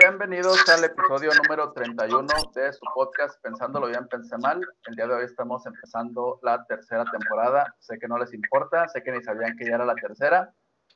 Bienvenidos 0.00 0.68
al 0.68 0.82
episodio 0.82 1.30
número 1.40 1.72
31 1.72 2.26
de 2.52 2.72
su 2.72 2.80
podcast 2.92 3.40
Pensándolo 3.42 3.86
bien, 3.86 4.08
pensé 4.08 4.36
mal. 4.38 4.60
El 4.86 4.96
día 4.96 5.06
de 5.06 5.14
hoy 5.14 5.24
estamos 5.24 5.64
empezando 5.66 6.40
la 6.42 6.64
tercera 6.64 7.04
temporada. 7.04 7.76
Sé 7.78 8.00
que 8.00 8.08
no 8.08 8.18
les 8.18 8.34
importa, 8.34 8.88
sé 8.88 9.00
que 9.04 9.12
ni 9.12 9.22
sabían 9.22 9.56
que 9.56 9.66
ya 9.66 9.76
era 9.76 9.84
la 9.84 9.94
tercera, 9.94 10.52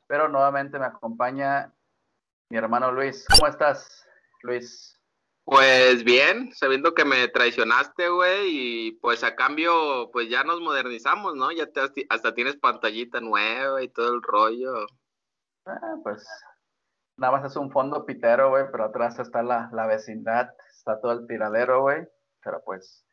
pero 0.07 0.27
nuevamente 0.27 0.79
me 0.79 0.85
acompaña 0.85 1.73
mi 2.49 2.57
hermano 2.57 2.91
Luis. 2.91 3.25
¿Cómo 3.29 3.47
estás, 3.47 4.05
Luis? 4.41 4.99
Pues 5.45 6.03
bien, 6.05 6.51
sabiendo 6.53 6.93
que 6.93 7.03
me 7.03 7.27
traicionaste, 7.27 8.09
güey, 8.09 8.87
y 8.87 8.91
pues 8.93 9.23
a 9.23 9.35
cambio, 9.35 10.09
pues 10.11 10.29
ya 10.29 10.43
nos 10.43 10.61
modernizamos, 10.61 11.35
¿no? 11.35 11.51
Ya 11.51 11.67
te, 11.67 11.81
hasta 12.09 12.33
tienes 12.33 12.55
pantallita 12.55 13.19
nueva 13.19 13.83
y 13.83 13.89
todo 13.89 14.13
el 14.13 14.21
rollo. 14.23 14.87
Ah, 15.65 15.95
pues 16.01 16.25
nada 17.17 17.33
más 17.33 17.51
es 17.51 17.57
un 17.57 17.71
fondo 17.71 18.05
pitero, 18.05 18.49
güey, 18.49 18.65
pero 18.71 18.85
atrás 18.85 19.19
está 19.19 19.43
la, 19.43 19.69
vecindad, 19.87 20.49
está 20.71 20.99
todo 21.01 21.11
el 21.11 21.27
tiradero, 21.27 21.81
güey. 21.81 22.07
Pero 22.43 22.61
pues, 22.65 23.05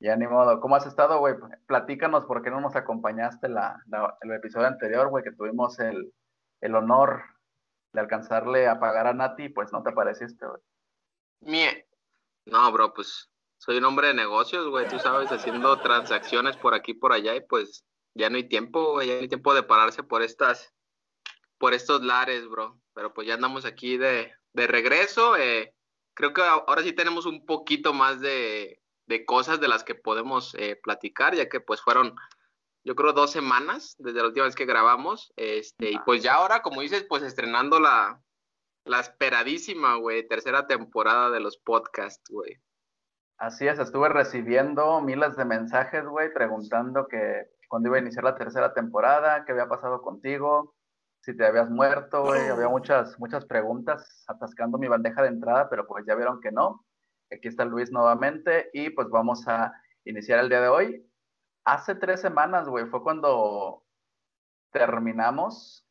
ya 0.00 0.16
ni 0.16 0.26
modo. 0.26 0.60
¿Cómo 0.60 0.76
has 0.76 0.86
estado, 0.86 1.18
güey? 1.18 1.34
Platícanos 1.66 2.26
por 2.26 2.42
qué 2.42 2.50
no 2.50 2.60
nos 2.60 2.76
acompañaste 2.76 3.48
la, 3.48 3.82
el 4.22 4.32
episodio 4.32 4.66
anterior, 4.66 5.08
güey, 5.08 5.24
que 5.24 5.32
tuvimos 5.32 5.78
el, 5.78 6.12
el, 6.60 6.74
honor 6.74 7.22
de 7.92 8.00
alcanzarle 8.00 8.68
a 8.68 8.78
pagar 8.80 9.06
a 9.06 9.14
Nati, 9.14 9.48
pues 9.48 9.72
no 9.72 9.82
te 9.82 9.90
apareciste, 9.90 10.46
güey. 10.46 10.60
Mie. 11.40 11.86
No, 12.44 12.70
bro, 12.72 12.94
pues 12.94 13.28
soy 13.58 13.78
un 13.78 13.84
hombre 13.84 14.08
de 14.08 14.14
negocios, 14.14 14.68
güey, 14.68 14.88
tú 14.88 14.98
sabes, 14.98 15.32
haciendo 15.32 15.80
transacciones 15.80 16.56
por 16.56 16.74
aquí 16.74 16.94
por 16.94 17.12
allá 17.12 17.34
y 17.34 17.40
pues 17.40 17.84
ya 18.14 18.30
no 18.30 18.36
hay 18.36 18.48
tiempo, 18.48 18.92
güey, 18.92 19.08
ya 19.08 19.14
no 19.14 19.20
hay 19.20 19.28
tiempo 19.28 19.54
de 19.54 19.62
pararse 19.62 20.02
por 20.02 20.22
estas, 20.22 20.72
por 21.58 21.74
estos 21.74 22.02
lares, 22.02 22.46
bro 22.48 22.80
pero 22.96 23.12
pues 23.12 23.28
ya 23.28 23.34
andamos 23.34 23.66
aquí 23.66 23.98
de, 23.98 24.32
regreso. 24.54 25.36
Eh, 25.36 25.74
creo 26.14 26.32
que 26.32 26.40
ahora 26.40 26.82
sí 26.82 26.94
tenemos 26.94 27.26
un 27.26 27.44
poquito 27.44 27.92
más 27.92 28.20
de, 28.22 28.80
cosas 29.26 29.60
de 29.60 29.68
las 29.68 29.84
que 29.84 29.94
podemos 29.94 30.54
eh, 30.54 30.80
platicar, 30.82 31.34
ya 31.34 31.46
que 31.50 31.60
pues 31.60 31.82
fueron, 31.82 32.16
yo 32.84 32.96
creo, 32.96 33.12
dos 33.12 33.30
semanas 33.30 33.96
desde 33.98 34.20
la 34.20 34.28
última 34.28 34.46
vez 34.46 34.56
que 34.56 34.64
grabamos. 34.64 35.30
Este, 35.36 35.90
y 35.90 35.98
pues 36.06 36.22
ya 36.22 36.36
ahora, 36.36 36.62
como 36.62 36.80
dices, 36.80 37.04
pues 37.06 37.22
estrenando 37.22 37.78
la, 37.78 38.18
la 38.86 39.00
esperadísima, 39.00 39.96
güey, 39.96 40.26
tercera 40.26 40.66
temporada 40.66 41.30
de 41.30 41.40
los 41.40 41.58
podcasts, 41.58 42.30
güey. 42.30 42.60
Así 43.36 43.66
es, 43.66 43.78
estuve 43.78 44.08
recibiendo 44.08 45.00
miles 45.02 45.36
de 45.36 45.44
mensajes, 45.44 46.06
güey, 46.06 46.32
preguntando 46.32 47.06
que 47.06 47.50
cuándo 47.68 47.88
iba 47.88 47.98
a 47.98 48.00
iniciar 48.00 48.24
la 48.24 48.36
tercera 48.36 48.72
temporada, 48.72 49.44
qué 49.44 49.52
había 49.52 49.68
pasado 49.68 50.00
contigo, 50.00 50.74
si 51.20 51.36
te 51.36 51.44
habías 51.44 51.68
muerto, 51.68 52.22
güey. 52.22 52.48
Había 52.48 52.68
muchas, 52.68 53.18
muchas 53.18 53.44
preguntas 53.44 54.24
atascando 54.28 54.78
mi 54.78 54.86
bandeja 54.86 55.22
de 55.22 55.28
entrada, 55.28 55.68
pero 55.68 55.86
pues 55.86 56.04
ya 56.06 56.14
vieron 56.14 56.40
que 56.40 56.52
no. 56.52 56.86
Aquí 57.32 57.48
está 57.48 57.64
Luis 57.64 57.90
nuevamente 57.90 58.70
y 58.72 58.90
pues 58.90 59.08
vamos 59.10 59.46
a 59.48 59.72
iniciar 60.04 60.38
el 60.38 60.48
día 60.48 60.60
de 60.60 60.68
hoy. 60.68 61.10
Hace 61.64 61.96
tres 61.96 62.20
semanas, 62.20 62.68
güey, 62.68 62.86
fue 62.86 63.02
cuando 63.02 63.82
terminamos. 64.70 65.84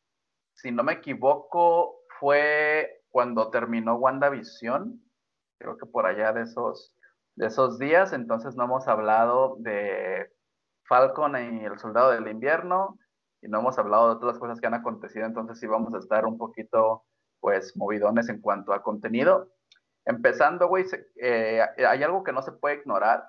Si 0.54 0.72
no 0.72 0.82
me 0.82 0.94
equivoco, 0.94 1.95
fue 2.20 3.02
cuando 3.10 3.50
terminó 3.50 3.96
WandaVision. 3.96 5.00
Creo 5.58 5.76
que 5.76 5.86
por 5.86 6.06
allá 6.06 6.32
de 6.32 6.42
esos, 6.42 6.94
de 7.34 7.46
esos 7.46 7.78
días. 7.78 8.12
Entonces 8.12 8.56
no 8.56 8.64
hemos 8.64 8.88
hablado 8.88 9.56
de 9.58 10.30
Falcon 10.88 11.36
y 11.36 11.64
el 11.64 11.78
Soldado 11.78 12.10
del 12.10 12.28
Invierno 12.28 12.98
y 13.42 13.48
no 13.48 13.60
hemos 13.60 13.78
hablado 13.78 14.16
de 14.16 14.26
las 14.26 14.38
cosas 14.38 14.60
que 14.60 14.66
han 14.66 14.74
acontecido, 14.74 15.26
entonces 15.26 15.58
sí 15.58 15.66
vamos 15.66 15.94
a 15.94 15.98
estar 15.98 16.26
un 16.26 16.38
poquito, 16.38 17.04
pues, 17.40 17.76
movidones 17.76 18.28
en 18.28 18.40
cuanto 18.40 18.72
a 18.72 18.82
contenido. 18.82 19.52
Empezando, 20.04 20.68
güey, 20.68 20.84
eh, 21.16 21.62
hay 21.86 22.02
algo 22.02 22.22
que 22.22 22.32
no 22.32 22.42
se 22.42 22.52
puede 22.52 22.76
ignorar. 22.76 23.28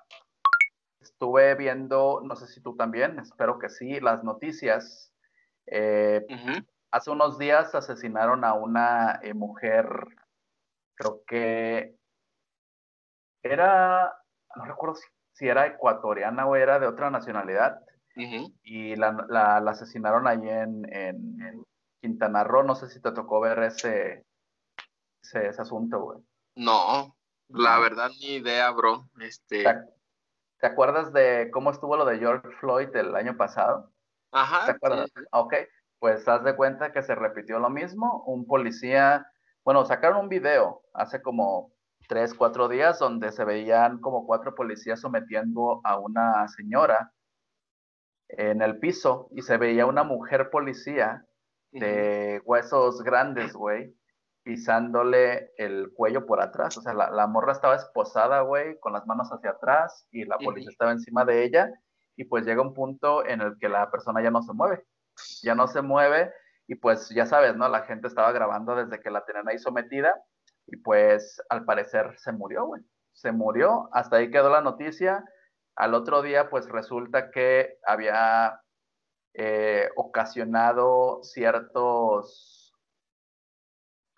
Estuve 1.00 1.54
viendo, 1.54 2.20
no 2.24 2.36
sé 2.36 2.46
si 2.46 2.60
tú 2.60 2.76
también, 2.76 3.18
espero 3.18 3.58
que 3.58 3.68
sí, 3.68 4.00
las 4.00 4.24
noticias. 4.24 5.12
Eh, 5.66 6.24
hace 6.90 7.10
unos 7.10 7.38
días 7.38 7.74
asesinaron 7.74 8.44
a 8.44 8.54
una 8.54 9.20
eh, 9.22 9.34
mujer, 9.34 9.88
creo 10.94 11.22
que 11.26 11.96
era, 13.42 14.14
no 14.56 14.64
recuerdo 14.64 14.96
si, 14.96 15.06
si 15.32 15.48
era 15.48 15.66
ecuatoriana 15.66 16.46
o 16.46 16.56
era 16.56 16.78
de 16.78 16.86
otra 16.86 17.10
nacionalidad 17.10 17.80
y 18.62 18.96
la, 18.96 19.62
asesinaron 19.68 20.26
ahí 20.26 20.48
en, 20.48 21.64
Quintana 22.00 22.44
Roo. 22.44 22.62
No 22.62 22.74
sé 22.74 22.88
si 22.88 23.00
te 23.00 23.12
tocó 23.12 23.40
ver 23.40 23.58
ese, 23.60 24.24
ese, 25.22 25.48
asunto, 25.60 26.00
güey. 26.00 26.18
No, 26.56 27.16
la 27.48 27.78
verdad 27.78 28.10
ni 28.20 28.36
idea, 28.36 28.70
bro. 28.70 29.08
Este... 29.20 29.64
¿Te, 30.60 30.66
acuerdas 30.66 31.12
de 31.12 31.50
cómo 31.52 31.70
estuvo 31.70 31.96
lo 31.96 32.04
de 32.04 32.18
George 32.18 32.48
Floyd 32.58 32.94
el 32.96 33.14
año 33.14 33.36
pasado? 33.36 33.92
Ajá. 34.32 34.66
¿Te 34.66 34.72
acuerdas? 34.72 35.10
Ok, 35.30 35.54
pues 35.98 36.26
haz 36.28 36.44
de 36.44 36.56
cuenta 36.56 36.92
que 36.92 37.02
se 37.02 37.14
repitió 37.14 37.58
lo 37.58 37.70
mismo. 37.70 38.24
Un 38.26 38.46
policía, 38.46 39.26
bueno, 39.64 39.84
sacaron 39.84 40.20
un 40.20 40.28
video 40.28 40.82
hace 40.94 41.22
como 41.22 41.72
tres, 42.08 42.34
cuatro 42.34 42.68
días 42.68 42.98
donde 42.98 43.32
se 43.32 43.44
veían 43.44 44.00
como 44.00 44.26
cuatro 44.26 44.54
policías 44.54 45.00
sometiendo 45.00 45.80
a 45.84 45.98
una 45.98 46.48
señora 46.48 47.12
en 48.28 48.62
el 48.62 48.78
piso 48.78 49.28
y 49.32 49.42
se 49.42 49.56
veía 49.56 49.86
una 49.86 50.04
mujer 50.04 50.50
policía 50.50 51.24
de 51.70 52.40
huesos 52.44 53.02
grandes, 53.02 53.52
güey, 53.52 53.94
pisándole 54.42 55.52
el 55.56 55.92
cuello 55.94 56.26
por 56.26 56.40
atrás. 56.40 56.76
O 56.78 56.82
sea, 56.82 56.94
la, 56.94 57.26
morra 57.26 57.52
estaba 57.52 57.76
esposada, 57.76 58.40
güey, 58.42 58.78
con 58.80 58.92
las 58.92 59.06
manos 59.06 59.28
hacia 59.30 59.50
atrás 59.50 60.06
y 60.10 60.24
la 60.24 60.38
policía 60.38 60.70
estaba 60.70 60.92
encima 60.92 61.24
de 61.24 61.44
ella. 61.44 61.70
Y 62.16 62.24
pues 62.24 62.44
llega 62.44 62.62
un 62.62 62.74
punto 62.74 63.24
en 63.24 63.40
el 63.40 63.58
que 63.58 63.68
la 63.68 63.90
persona 63.90 64.22
ya 64.22 64.30
no 64.30 64.42
se 64.42 64.52
mueve. 64.52 64.84
Ya 65.42 65.54
no 65.54 65.68
se 65.68 65.82
mueve 65.82 66.32
y 66.66 66.74
pues 66.74 67.08
ya 67.10 67.26
sabes, 67.26 67.56
¿no? 67.56 67.68
La 67.68 67.82
gente 67.82 68.08
estaba 68.08 68.32
grabando 68.32 68.74
desde 68.76 69.00
que 69.00 69.10
la 69.10 69.24
tenían 69.24 69.48
ahí 69.48 69.58
sometida 69.58 70.14
y 70.66 70.76
pues 70.76 71.42
al 71.48 71.64
parecer 71.64 72.14
se 72.18 72.32
murió, 72.32 72.66
güey. 72.66 72.82
Se 73.12 73.32
murió, 73.32 73.88
hasta 73.92 74.16
ahí 74.16 74.30
quedó 74.30 74.50
la 74.50 74.60
noticia 74.60 75.24
al 75.78 75.94
otro 75.94 76.22
día, 76.22 76.50
pues 76.50 76.68
resulta 76.68 77.30
que 77.30 77.78
había 77.86 78.60
eh, 79.34 79.88
ocasionado 79.94 81.20
ciertos, 81.22 82.74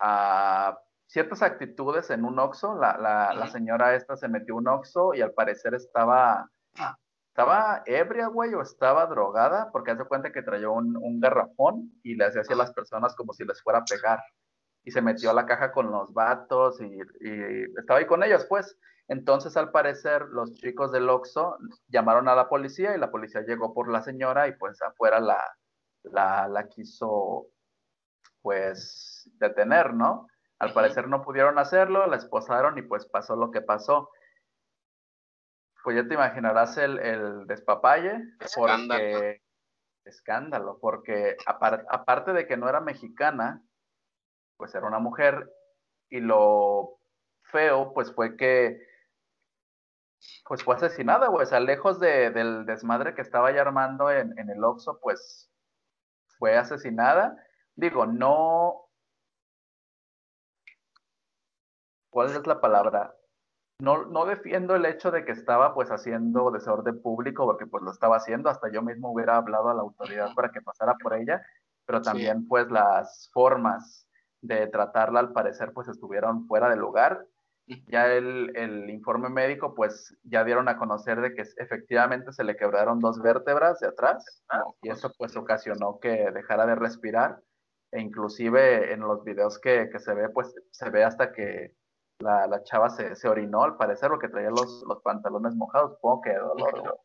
uh, 0.01 0.75
ciertas 1.05 1.43
actitudes 1.43 2.09
en 2.09 2.25
un 2.25 2.39
oxo. 2.39 2.75
La, 2.75 3.47
señora 3.51 3.93
esta 3.93 4.17
se 4.17 4.27
metió 4.27 4.55
un 4.55 4.67
oxo 4.67 5.13
y 5.13 5.21
al 5.21 5.33
parecer 5.33 5.75
estaba, 5.75 6.49
estaba 7.31 7.81
ebria, 7.85 8.27
güey, 8.27 8.53
o 8.53 8.61
estaba 8.61 9.05
drogada, 9.05 9.71
porque 9.71 9.91
hace 9.91 10.03
cuenta 10.03 10.33
que 10.33 10.43
traía 10.43 10.69
un, 10.69 11.19
garrafón 11.21 11.91
y 12.03 12.15
le 12.15 12.25
hacía 12.25 12.41
así 12.41 12.51
a 12.51 12.57
las 12.57 12.73
personas 12.73 13.15
como 13.15 13.31
si 13.33 13.45
les 13.45 13.61
fuera 13.63 13.79
a 13.79 13.85
pegar. 13.85 14.21
Y 14.83 14.91
se 14.91 15.01
metió 15.01 15.29
a 15.29 15.33
la 15.33 15.45
caja 15.45 15.71
con 15.71 15.91
los 15.91 16.13
vatos 16.13 16.81
y, 16.81 16.85
y 16.85 17.63
estaba 17.77 17.99
ahí 17.99 18.05
con 18.05 18.23
ellos, 18.23 18.45
pues. 18.49 18.77
Entonces, 19.07 19.57
al 19.57 19.71
parecer, 19.71 20.23
los 20.31 20.53
chicos 20.53 20.91
del 20.91 21.09
Oxxo 21.09 21.57
llamaron 21.87 22.27
a 22.27 22.35
la 22.35 22.49
policía 22.49 22.95
y 22.95 22.99
la 22.99 23.11
policía 23.11 23.41
llegó 23.41 23.73
por 23.73 23.91
la 23.91 24.01
señora 24.01 24.47
y 24.47 24.53
pues 24.57 24.81
afuera 24.81 25.19
la, 25.19 25.37
la, 26.03 26.67
quiso 26.69 27.47
pues 28.41 29.29
detener, 29.35 29.93
¿no? 29.93 30.27
Al 30.59 30.73
parecer 30.73 31.07
no 31.07 31.21
pudieron 31.21 31.59
hacerlo, 31.59 32.07
la 32.07 32.17
esposaron 32.17 32.77
y 32.77 32.81
pues 32.83 33.05
pasó 33.05 33.35
lo 33.35 33.51
que 33.51 33.61
pasó. 33.61 34.09
Pues 35.83 35.95
ya 35.95 36.07
te 36.07 36.13
imaginarás 36.13 36.77
el, 36.77 36.99
el 36.99 37.47
despapalle, 37.47 38.21
escándalo. 38.39 38.87
porque 38.87 39.41
escándalo, 40.05 40.79
porque 40.79 41.37
aparte 41.45 42.33
de 42.33 42.47
que 42.47 42.57
no 42.57 42.67
era 42.69 42.81
mexicana, 42.81 43.63
pues 44.57 44.73
era 44.75 44.87
una 44.87 44.99
mujer 44.99 45.51
y 46.09 46.19
lo 46.19 46.99
feo 47.43 47.93
pues 47.93 48.13
fue 48.13 48.35
que 48.35 48.81
pues 50.47 50.63
fue 50.63 50.75
asesinada, 50.75 51.27
güey. 51.27 51.43
O 51.43 51.45
sea, 51.45 51.59
lejos 51.59 51.99
del 51.99 52.65
desmadre 52.65 53.15
que 53.15 53.21
estaba 53.21 53.51
ya 53.51 53.61
armando 53.61 54.11
en, 54.11 54.37
el 54.37 54.63
Oxxo, 54.63 54.99
pues 55.01 55.49
fue 56.37 56.57
asesinada. 56.57 57.35
Digo, 57.75 58.05
no. 58.05 58.87
¿Cuál 62.09 62.29
es 62.29 62.45
la 62.45 62.59
palabra? 62.59 63.15
No, 63.81 64.05
no 64.05 64.25
defiendo 64.27 64.75
el 64.75 64.85
hecho 64.85 65.09
de 65.09 65.25
que 65.25 65.31
estaba 65.31 65.73
pues 65.73 65.89
haciendo 65.89 66.51
desorden 66.51 67.01
público, 67.01 67.45
porque 67.45 67.65
pues 67.65 67.81
lo 67.81 67.89
estaba 67.89 68.17
haciendo, 68.17 68.47
hasta 68.47 68.71
yo 68.71 68.83
mismo 68.83 69.11
hubiera 69.11 69.37
hablado 69.37 69.69
a 69.69 69.73
la 69.73 69.81
autoridad 69.81 70.35
para 70.35 70.51
que 70.51 70.61
pasara 70.61 70.93
por 71.01 71.15
ella, 71.15 71.41
pero 71.87 71.99
también 71.99 72.47
pues 72.47 72.69
las 72.69 73.31
formas 73.33 74.07
de 74.39 74.67
tratarla 74.67 75.19
al 75.19 75.33
parecer 75.33 75.73
pues 75.73 75.87
estuvieron 75.87 76.45
fuera 76.45 76.69
de 76.69 76.75
lugar. 76.75 77.25
Ya 77.87 78.05
el, 78.13 78.55
el, 78.55 78.87
informe 78.91 79.29
médico, 79.29 79.73
pues 79.73 80.15
ya 80.23 80.43
dieron 80.43 80.69
a 80.69 80.77
conocer 80.77 81.19
de 81.19 81.33
que 81.33 81.43
efectivamente 81.57 82.33
se 82.33 82.43
le 82.43 82.55
quebraron 82.55 82.99
dos 82.99 83.19
vértebras 83.19 83.79
de 83.79 83.87
atrás 83.87 84.43
ah, 84.49 84.61
y 84.83 84.89
eso 84.89 85.11
pues 85.17 85.35
ocasionó 85.35 85.97
que 85.99 86.29
dejara 86.31 86.67
de 86.67 86.75
respirar 86.75 87.41
e 87.91 87.99
inclusive 87.99 88.93
en 88.93 88.99
los 88.99 89.23
videos 89.23 89.57
que, 89.57 89.89
que 89.89 89.99
se 89.99 90.13
ve, 90.13 90.29
pues 90.29 90.53
se 90.69 90.89
ve 90.91 91.03
hasta 91.03 91.31
que 91.31 91.73
la, 92.21 92.47
la 92.47 92.63
chava 92.63 92.89
se, 92.89 93.15
se, 93.15 93.27
orinó 93.27 93.63
al 93.63 93.77
parecer 93.77 94.09
porque 94.09 94.29
traía 94.29 94.49
los, 94.49 94.83
los 94.87 95.01
pantalones 95.01 95.55
mojados, 95.55 95.93
supongo 95.95 96.21
que 96.21 96.29
de 96.31 96.39
dolor. 96.39 96.99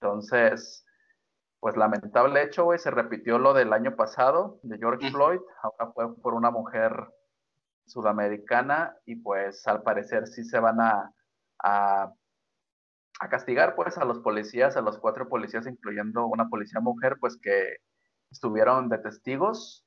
Entonces, 0.00 0.84
pues 1.60 1.76
lamentable 1.76 2.42
hecho, 2.42 2.64
güey, 2.64 2.78
se 2.78 2.90
repitió 2.90 3.38
lo 3.38 3.52
del 3.52 3.72
año 3.72 3.96
pasado 3.96 4.60
de 4.62 4.78
George 4.78 5.10
Floyd, 5.10 5.40
ahora 5.62 5.92
fue 5.92 6.16
por 6.16 6.34
una 6.34 6.50
mujer 6.50 6.92
sudamericana 7.86 8.96
y 9.06 9.16
pues 9.16 9.66
al 9.66 9.82
parecer 9.82 10.26
sí 10.26 10.44
se 10.44 10.60
van 10.60 10.80
a, 10.80 11.12
a, 11.64 12.12
castigar 13.28 13.74
pues 13.74 13.98
a 13.98 14.04
los 14.04 14.20
policías, 14.20 14.76
a 14.76 14.82
los 14.82 14.98
cuatro 14.98 15.28
policías, 15.28 15.66
incluyendo 15.66 16.26
una 16.26 16.48
policía 16.48 16.80
mujer, 16.80 17.16
pues 17.18 17.36
que 17.36 17.78
estuvieron 18.30 18.88
de 18.88 18.98
testigos. 18.98 19.84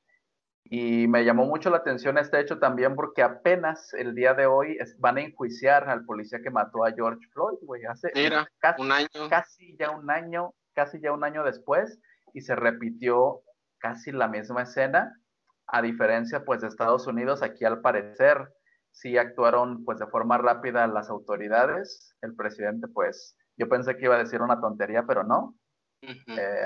Y 0.63 1.07
me 1.07 1.25
llamó 1.25 1.45
mucho 1.45 1.69
la 1.69 1.77
atención 1.77 2.17
este 2.17 2.39
hecho 2.39 2.59
también 2.59 2.95
porque 2.95 3.23
apenas 3.23 3.93
el 3.93 4.15
día 4.15 4.33
de 4.33 4.45
hoy 4.45 4.77
van 4.99 5.17
a 5.17 5.21
enjuiciar 5.21 5.89
al 5.89 6.05
policía 6.05 6.39
que 6.41 6.49
mató 6.49 6.85
a 6.85 6.91
George 6.91 7.27
Floyd, 7.33 7.57
güey, 7.63 7.83
hace 7.85 8.11
casi, 8.59 8.81
un 8.81 8.91
año. 8.91 9.29
casi 9.29 9.75
ya 9.77 9.89
un 9.91 10.09
año, 10.09 10.53
casi 10.73 11.01
ya 11.01 11.11
un 11.11 11.23
año 11.23 11.43
después, 11.43 11.99
y 12.33 12.41
se 12.41 12.55
repitió 12.55 13.41
casi 13.79 14.11
la 14.11 14.27
misma 14.27 14.61
escena 14.61 15.17
a 15.71 15.81
diferencia 15.81 16.43
pues 16.43 16.61
de 16.61 16.67
Estados 16.67 17.07
Unidos, 17.07 17.41
aquí 17.41 17.65
al 17.65 17.81
parecer 17.81 18.53
sí 18.91 19.17
actuaron 19.17 19.85
pues 19.85 19.99
de 19.99 20.07
forma 20.07 20.37
rápida 20.37 20.85
las 20.87 21.09
autoridades. 21.09 22.13
El 22.21 22.35
presidente 22.35 22.87
pues 22.87 23.37
yo 23.57 23.69
pensé 23.69 23.95
que 23.95 24.05
iba 24.05 24.15
a 24.15 24.23
decir 24.23 24.41
una 24.41 24.59
tontería, 24.59 25.03
pero 25.07 25.23
no. 25.23 25.55
Eh, 26.01 26.65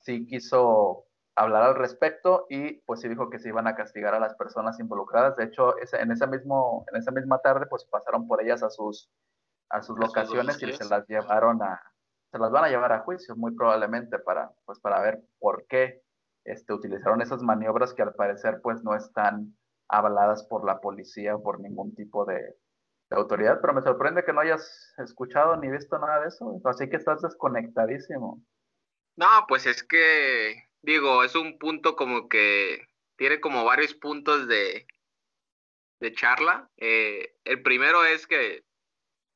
sí 0.00 0.26
quiso 0.26 1.05
hablar 1.36 1.62
al 1.62 1.74
respecto 1.74 2.46
y 2.48 2.80
pues 2.80 3.00
sí 3.00 3.08
dijo 3.08 3.30
que 3.30 3.38
se 3.38 3.50
iban 3.50 3.66
a 3.66 3.76
castigar 3.76 4.14
a 4.14 4.20
las 4.20 4.34
personas 4.34 4.80
involucradas. 4.80 5.36
De 5.36 5.44
hecho, 5.44 5.74
en, 5.78 6.10
ese 6.10 6.26
mismo, 6.26 6.84
en 6.90 6.98
esa 6.98 7.10
misma 7.10 7.38
tarde 7.38 7.66
pues 7.66 7.84
pasaron 7.84 8.26
por 8.26 8.42
ellas 8.42 8.62
a 8.62 8.70
sus, 8.70 9.10
a 9.68 9.82
sus 9.82 9.98
locaciones 9.98 10.60
y 10.62 10.72
se 10.72 10.84
las 10.86 11.06
llevaron 11.06 11.62
a, 11.62 11.80
se 12.32 12.38
las 12.38 12.50
van 12.50 12.64
a 12.64 12.68
llevar 12.68 12.92
a 12.92 13.00
juicio 13.00 13.36
muy 13.36 13.54
probablemente 13.54 14.18
para, 14.18 14.50
pues 14.64 14.80
para 14.80 15.00
ver 15.00 15.22
por 15.38 15.66
qué 15.66 16.02
este, 16.44 16.72
utilizaron 16.72 17.20
esas 17.20 17.42
maniobras 17.42 17.92
que 17.92 18.02
al 18.02 18.14
parecer 18.14 18.60
pues 18.62 18.82
no 18.82 18.94
están 18.94 19.56
avaladas 19.88 20.44
por 20.44 20.64
la 20.64 20.80
policía 20.80 21.36
o 21.36 21.42
por 21.42 21.60
ningún 21.60 21.94
tipo 21.94 22.24
de, 22.24 22.56
autoridad, 23.10 23.60
pero 23.60 23.72
me 23.72 23.82
sorprende 23.82 24.24
que 24.24 24.32
no 24.32 24.40
hayas 24.40 24.92
escuchado 24.98 25.56
ni 25.56 25.70
visto 25.70 25.96
nada 25.96 26.22
de 26.22 26.26
eso, 26.26 26.60
así 26.64 26.88
que 26.88 26.96
estás 26.96 27.22
desconectadísimo. 27.22 28.42
No, 29.16 29.26
pues 29.46 29.64
es 29.66 29.84
que, 29.84 30.65
digo, 30.86 31.24
es 31.24 31.34
un 31.34 31.58
punto 31.58 31.96
como 31.96 32.28
que 32.28 32.86
tiene 33.16 33.40
como 33.40 33.64
varios 33.64 33.94
puntos 33.94 34.48
de, 34.48 34.86
de 36.00 36.12
charla. 36.14 36.70
Eh, 36.78 37.34
el 37.44 37.62
primero 37.62 38.04
es 38.04 38.26
que 38.26 38.64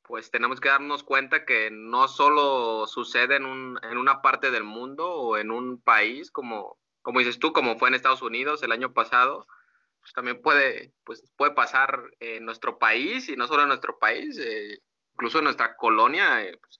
pues 0.03 0.31
tenemos 0.31 0.59
que 0.59 0.69
darnos 0.69 1.03
cuenta 1.03 1.45
que 1.45 1.69
no 1.71 2.07
solo 2.07 2.87
sucede 2.87 3.35
en, 3.35 3.45
un, 3.45 3.79
en 3.83 3.97
una 3.97 4.21
parte 4.21 4.51
del 4.51 4.63
mundo 4.63 5.09
o 5.09 5.37
en 5.37 5.51
un 5.51 5.81
país 5.81 6.31
como 6.31 6.81
como 7.01 7.19
dices 7.19 7.39
tú, 7.39 7.51
como 7.53 7.77
fue 7.77 7.89
en 7.89 7.95
Estados 7.95 8.21
Unidos 8.21 8.61
el 8.63 8.71
año 8.71 8.93
pasado, 8.93 9.47
pues 9.99 10.13
también 10.13 10.41
puede, 10.41 10.93
pues 11.03 11.23
puede 11.35 11.53
pasar 11.53 12.03
en 12.19 12.45
nuestro 12.45 12.77
país 12.77 13.29
y 13.29 13.35
no 13.35 13.47
solo 13.47 13.63
en 13.63 13.69
nuestro 13.69 13.97
país, 13.99 14.37
eh, 14.39 14.81
incluso 15.13 15.39
en 15.39 15.45
nuestra 15.45 15.75
colonia. 15.75 16.43
Eh, 16.43 16.57
pues, 16.57 16.79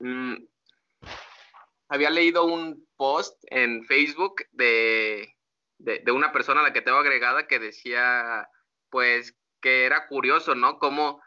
mm, 0.00 0.34
había 1.88 2.10
leído 2.10 2.44
un 2.44 2.86
post 2.96 3.36
en 3.48 3.84
Facebook 3.84 4.42
de, 4.52 5.36
de, 5.78 6.12
una 6.12 6.32
persona 6.32 6.60
a 6.60 6.64
la 6.64 6.72
que 6.72 6.82
tengo 6.82 6.98
agregada 6.98 7.46
que 7.46 7.58
decía, 7.58 8.48
pues, 8.90 9.36
que 9.60 9.84
era 9.84 10.06
curioso, 10.06 10.54
¿no? 10.54 10.78
Como 10.78 11.22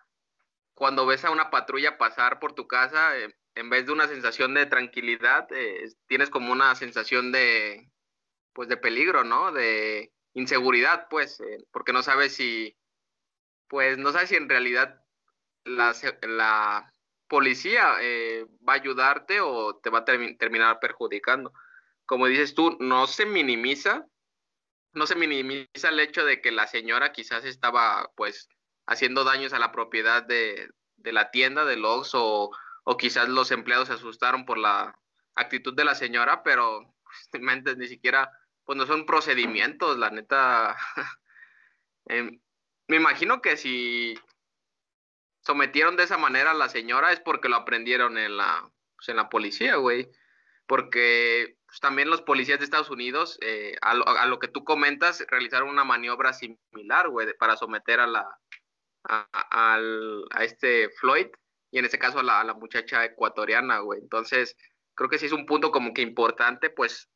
cuando 0.73 1.05
ves 1.05 1.25
a 1.25 1.31
una 1.31 1.49
patrulla 1.49 1.97
pasar 1.97 2.39
por 2.39 2.53
tu 2.53 2.67
casa, 2.67 3.17
eh, 3.17 3.35
en 3.55 3.69
vez 3.69 3.85
de 3.85 3.91
una 3.91 4.07
sensación 4.07 4.53
de 4.53 4.65
tranquilidad, 4.65 5.47
eh, 5.51 5.85
tienes 6.07 6.29
como 6.29 6.51
una 6.51 6.75
sensación 6.75 7.31
de, 7.31 7.89
pues 8.53 8.69
de 8.69 8.77
peligro, 8.77 9.23
¿no? 9.23 9.51
De 9.51 10.13
inseguridad, 10.33 11.07
pues, 11.09 11.39
eh, 11.41 11.65
porque 11.71 11.93
no 11.93 12.03
sabes 12.03 12.35
si, 12.35 12.77
pues, 13.67 13.97
no 13.97 14.11
sabes 14.11 14.29
si 14.29 14.35
en 14.35 14.49
realidad 14.49 15.01
la, 15.65 15.93
la 16.21 16.93
policía 17.29 17.95
eh, 18.01 18.45
va 18.67 18.73
a 18.73 18.77
ayudarte 18.77 19.39
o 19.39 19.77
te 19.77 19.89
va 19.89 19.99
a 19.99 20.05
terminar 20.05 20.79
perjudicando. 20.79 21.53
Como 22.05 22.27
dices 22.27 22.55
tú, 22.55 22.75
no 22.81 23.07
se 23.07 23.25
minimiza, 23.25 24.05
no 24.93 25.07
se 25.07 25.15
minimiza 25.15 25.89
el 25.89 25.99
hecho 25.99 26.25
de 26.25 26.41
que 26.41 26.51
la 26.51 26.67
señora 26.67 27.13
quizás 27.13 27.45
estaba, 27.45 28.11
pues, 28.15 28.49
haciendo 28.87 29.23
daños 29.23 29.53
a 29.53 29.59
la 29.59 29.71
propiedad 29.71 30.23
de, 30.23 30.69
la 31.03 31.31
tienda, 31.31 31.63
de 31.63 31.77
Logs 31.77 32.11
o 32.13 32.51
o 32.91 32.97
quizás 32.97 33.29
los 33.29 33.51
empleados 33.51 33.87
se 33.87 33.93
asustaron 33.93 34.45
por 34.45 34.57
la 34.57 34.97
actitud 35.35 35.75
de 35.75 35.85
la 35.85 35.93
señora, 35.93 36.41
pero 36.41 36.95
pues, 37.03 37.77
ni 37.77 37.87
siquiera, 37.87 38.31
pues 38.63 38.79
no 38.79 38.87
son 38.87 39.05
procedimientos, 39.05 39.97
la 39.97 40.09
neta. 40.09 40.75
Em, 42.05 42.41
me 42.87 42.95
imagino 42.95 43.39
que 43.39 43.55
si 43.55 44.17
sometieron 45.49 45.95
de 45.95 46.03
esa 46.03 46.19
manera 46.19 46.51
a 46.51 46.53
la 46.53 46.69
señora 46.69 47.11
es 47.11 47.19
porque 47.19 47.49
lo 47.49 47.55
aprendieron 47.55 48.19
en 48.19 48.37
la, 48.37 48.71
pues, 48.95 49.09
en 49.09 49.15
la 49.15 49.29
policía, 49.29 49.77
güey. 49.77 50.07
Porque 50.67 51.57
pues, 51.65 51.79
también 51.79 52.11
los 52.11 52.21
policías 52.21 52.59
de 52.59 52.65
Estados 52.65 52.91
Unidos, 52.91 53.39
eh, 53.41 53.75
a, 53.81 53.95
lo, 54.27 54.37
que 54.37 54.47
tú 54.47 54.63
comentas, 54.63 55.25
realizaron 55.27 55.69
una 55.69 55.83
maniobra 55.83 56.33
similar, 56.33 57.09
güey, 57.09 57.35
para 57.39 57.57
someter 57.57 57.99
a 57.99 58.05
la 58.05 58.27
a, 59.05 59.25
a 59.41 60.43
este 60.43 60.89
Floyd 60.89 61.29
y 61.71 61.79
en 61.79 61.85
este 61.85 61.97
caso 61.97 62.19
a 62.19 62.23
la, 62.23 62.43
la 62.43 62.53
muchacha 62.53 63.03
ecuatoriana, 63.03 63.79
güey. 63.79 64.01
Entonces, 64.01 64.55
creo 64.93 65.09
que 65.09 65.17
sí 65.17 65.25
es 65.25 65.31
un 65.31 65.47
punto 65.47 65.71
como 65.71 65.95
que 65.95 66.03
importante, 66.03 66.69
pues, 66.69 67.09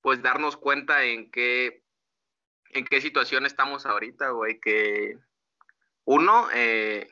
pues 0.00 0.22
darnos 0.22 0.56
cuenta 0.56 1.04
en 1.04 1.30
qué, 1.30 1.82
en 2.70 2.86
qué 2.86 3.02
situación 3.02 3.44
estamos 3.44 3.84
ahorita, 3.84 4.30
güey, 4.30 4.58
que 4.60 5.18
uno, 6.06 6.48
eh, 6.54 7.06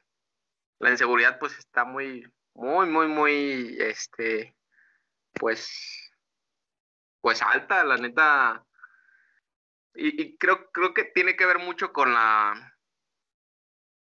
la 0.78 0.90
inseguridad 0.90 1.38
pues 1.38 1.58
está 1.58 1.84
muy, 1.84 2.24
muy, 2.54 2.86
muy, 2.86 3.06
muy, 3.08 3.76
este, 3.80 4.56
pues, 5.32 6.12
pues 7.20 7.42
alta, 7.42 7.84
la 7.84 7.96
neta. 7.96 8.64
Y, 9.94 10.36
creo, 10.36 10.70
creo 10.70 10.94
que 10.94 11.04
tiene 11.04 11.36
que 11.36 11.46
ver 11.46 11.58
mucho 11.58 11.92
con 11.92 12.12
la, 12.12 12.76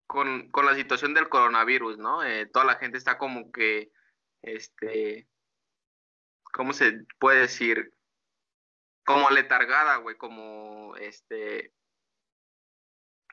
con, 0.08 0.50
con 0.51 0.66
la 0.66 0.75
situación 0.75 1.13
del 1.13 1.28
coronavirus, 1.28 1.98
¿no? 1.98 2.24
Eh, 2.24 2.46
toda 2.46 2.66
la 2.66 2.75
gente 2.75 2.98
está 2.98 3.18
como 3.18 3.51
que, 3.51 3.92
este, 4.42 5.28
¿cómo 6.54 6.72
se 6.72 7.06
puede 7.20 7.42
decir? 7.42 7.94
Como 9.06 9.30
letargada, 9.32 9.98
güey, 9.98 10.16
como, 10.16 10.96
este, 10.96 11.74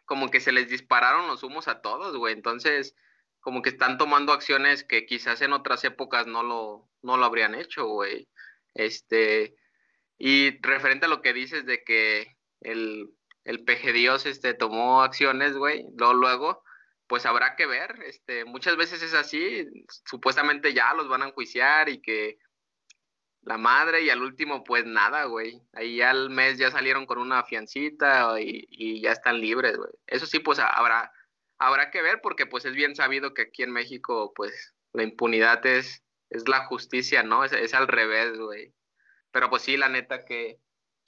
como 0.04 0.30
que 0.30 0.40
se 0.40 0.50
les 0.50 0.68
dispararon 0.68 1.28
los 1.28 1.45
humos 1.45 1.68
a 1.68 1.80
todos, 1.80 2.16
güey. 2.16 2.35
Entonces, 2.35 2.97
como 3.49 3.62
que 3.62 3.71
están 3.71 3.97
tomando 3.97 4.35
acciones 4.35 4.85
que 4.85 5.07
quizás 5.07 5.40
en 5.40 5.55
otras 5.55 5.83
épocas 5.83 6.26
no 6.26 6.43
lo, 6.43 6.87
no 7.00 7.17
lo 7.17 7.25
habrían 7.25 7.55
hecho, 7.55 7.87
güey. 7.87 8.28
Este, 8.75 9.57
y 10.19 10.61
referente 10.61 11.07
a 11.07 11.09
lo 11.09 11.23
que 11.23 11.33
dices 11.33 11.64
de 11.64 11.83
que 11.83 12.37
el, 12.61 13.09
el 13.45 13.64
Dios 13.95 14.26
este, 14.26 14.52
tomó 14.52 15.00
acciones, 15.02 15.57
güey, 15.57 15.87
luego, 15.97 16.12
luego, 16.12 16.62
pues 17.07 17.25
habrá 17.25 17.57
que 17.57 17.64
ver, 17.64 17.97
este, 18.05 18.45
muchas 18.45 18.76
veces 18.76 19.02
es 19.02 19.14
así, 19.14 19.67
supuestamente 20.05 20.75
ya 20.75 20.93
los 20.93 21.09
van 21.09 21.23
a 21.23 21.28
enjuiciar 21.28 21.88
y 21.88 22.02
que 22.02 22.37
la 23.40 23.57
madre 23.57 24.02
y 24.02 24.11
al 24.11 24.21
último 24.21 24.62
pues 24.62 24.85
nada, 24.85 25.25
güey, 25.25 25.62
ahí 25.73 26.02
al 26.02 26.28
mes 26.28 26.59
ya 26.59 26.71
salieron 26.71 27.07
con 27.07 27.17
una 27.17 27.45
fiancita 27.45 28.38
y, 28.38 29.00
ya 29.00 29.12
están 29.12 29.40
libres, 29.40 29.78
güey. 29.78 29.90
Eso 30.07 30.26
sí, 30.26 30.38
pues 30.38 30.59
habrá, 30.59 31.11
habrá 31.58 31.90
que 31.90 32.02
ver 32.02 32.20
porque 32.22 32.46
pues 32.46 32.64
es 32.64 32.74
bien 32.74 32.94
sabido 32.94 33.34
que 33.34 33.42
aquí 33.42 33.62
en 33.62 33.72
México 33.72 34.32
pues 34.34 34.74
la 34.92 35.02
impunidad 35.02 35.64
es, 35.66 36.02
es 36.30 36.48
la 36.48 36.66
justicia, 36.66 37.22
¿no? 37.22 37.44
Es, 37.44 37.52
es 37.52 37.74
al 37.74 37.88
revés, 37.88 38.38
güey. 38.38 38.74
Pero 39.30 39.50
pues 39.50 39.62
sí, 39.62 39.76
la 39.76 39.88
neta 39.88 40.24
que 40.24 40.58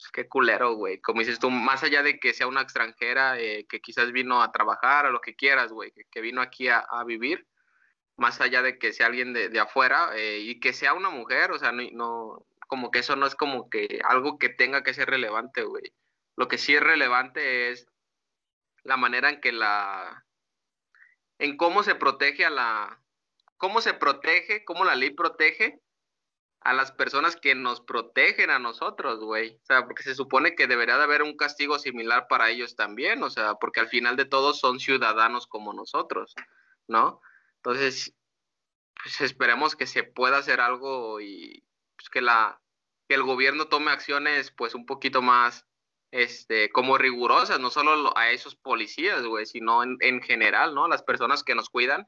pues, 0.01 0.11
qué 0.11 0.27
culero, 0.27 0.73
güey. 0.73 0.99
Como 0.99 1.19
dices 1.19 1.39
tú, 1.39 1.51
más 1.51 1.83
allá 1.83 2.01
de 2.01 2.19
que 2.19 2.33
sea 2.33 2.47
una 2.47 2.61
extranjera 2.61 3.39
eh, 3.39 3.67
que 3.69 3.81
quizás 3.81 4.11
vino 4.11 4.41
a 4.41 4.51
trabajar 4.51 5.05
o 5.05 5.11
lo 5.11 5.21
que 5.21 5.35
quieras, 5.35 5.71
güey, 5.71 5.93
que, 6.11 6.21
vino 6.21 6.41
aquí 6.41 6.69
a, 6.69 6.85
vivir, 7.05 7.47
más 8.17 8.41
allá 8.41 8.63
de 8.63 8.79
que 8.79 8.93
sea 8.93 9.07
alguien 9.07 9.33
de, 9.33 9.59
afuera 9.59 10.11
eh, 10.15 10.39
y 10.39 10.59
que 10.59 10.73
sea 10.73 10.93
una 10.93 11.11
mujer, 11.11 11.51
o 11.51 11.59
sea, 11.59 11.71
no, 11.71 12.45
como 12.67 12.89
que 12.91 12.99
eso 12.99 13.15
no 13.15 13.27
es 13.27 13.35
como 13.35 13.69
que 13.69 14.01
algo 14.03 14.39
que 14.39 14.49
tenga 14.49 14.83
que 14.83 14.93
ser 14.93 15.09
relevante, 15.09 15.63
güey. 15.63 15.93
Lo 16.35 16.47
que 16.47 16.57
sí 16.57 16.75
es 16.75 16.81
relevante 16.81 17.69
es 17.71 17.87
la 18.83 18.97
manera 18.97 19.29
en 19.29 19.39
que 19.39 19.51
la, 19.51 20.25
en 21.41 21.57
cómo 21.57 21.81
se 21.81 21.95
protege 21.95 22.45
a 22.45 22.51
la, 22.51 23.01
cómo 23.57 23.81
se 23.81 23.95
protege, 23.95 24.63
cómo 24.63 24.85
la 24.85 24.93
ley 24.93 25.09
protege 25.09 25.81
a 26.59 26.71
las 26.71 26.91
personas 26.91 27.35
que 27.35 27.55
nos 27.55 27.81
protegen 27.81 28.51
a 28.51 28.59
nosotros, 28.59 29.19
güey. 29.19 29.55
O 29.55 29.65
sea, 29.65 29.85
porque 29.85 30.03
se 30.03 30.13
supone 30.13 30.53
que 30.53 30.67
debería 30.67 30.97
de 30.97 31.03
haber 31.03 31.23
un 31.23 31.35
castigo 31.35 31.79
similar 31.79 32.27
para 32.29 32.51
ellos 32.51 32.75
también, 32.75 33.23
o 33.23 33.31
sea, 33.31 33.55
porque 33.55 33.79
al 33.79 33.87
final 33.87 34.17
de 34.17 34.25
todo 34.25 34.53
son 34.53 34.79
ciudadanos 34.79 35.47
como 35.47 35.73
nosotros, 35.73 36.35
¿no? 36.87 37.21
Entonces, 37.55 38.13
pues 39.01 39.19
esperemos 39.21 39.75
que 39.75 39.87
se 39.87 40.03
pueda 40.03 40.37
hacer 40.37 40.61
algo 40.61 41.21
y 41.21 41.63
pues, 41.95 42.09
que 42.11 42.21
la 42.21 42.61
que 43.07 43.15
el 43.15 43.23
gobierno 43.23 43.65
tome 43.65 43.91
acciones 43.91 44.51
pues 44.51 44.75
un 44.75 44.85
poquito 44.85 45.23
más 45.23 45.65
este 46.11 46.69
como 46.71 46.97
rigurosas, 46.97 47.59
no 47.59 47.69
solo 47.69 48.15
a 48.17 48.31
esos 48.31 48.55
policías, 48.55 49.23
güey, 49.23 49.45
sino 49.45 49.83
en, 49.83 49.97
en 50.01 50.21
general, 50.21 50.75
¿no? 50.75 50.87
Las 50.87 51.03
personas 51.03 51.43
que 51.43 51.55
nos 51.55 51.69
cuidan, 51.69 52.05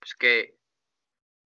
pues 0.00 0.14
que 0.14 0.56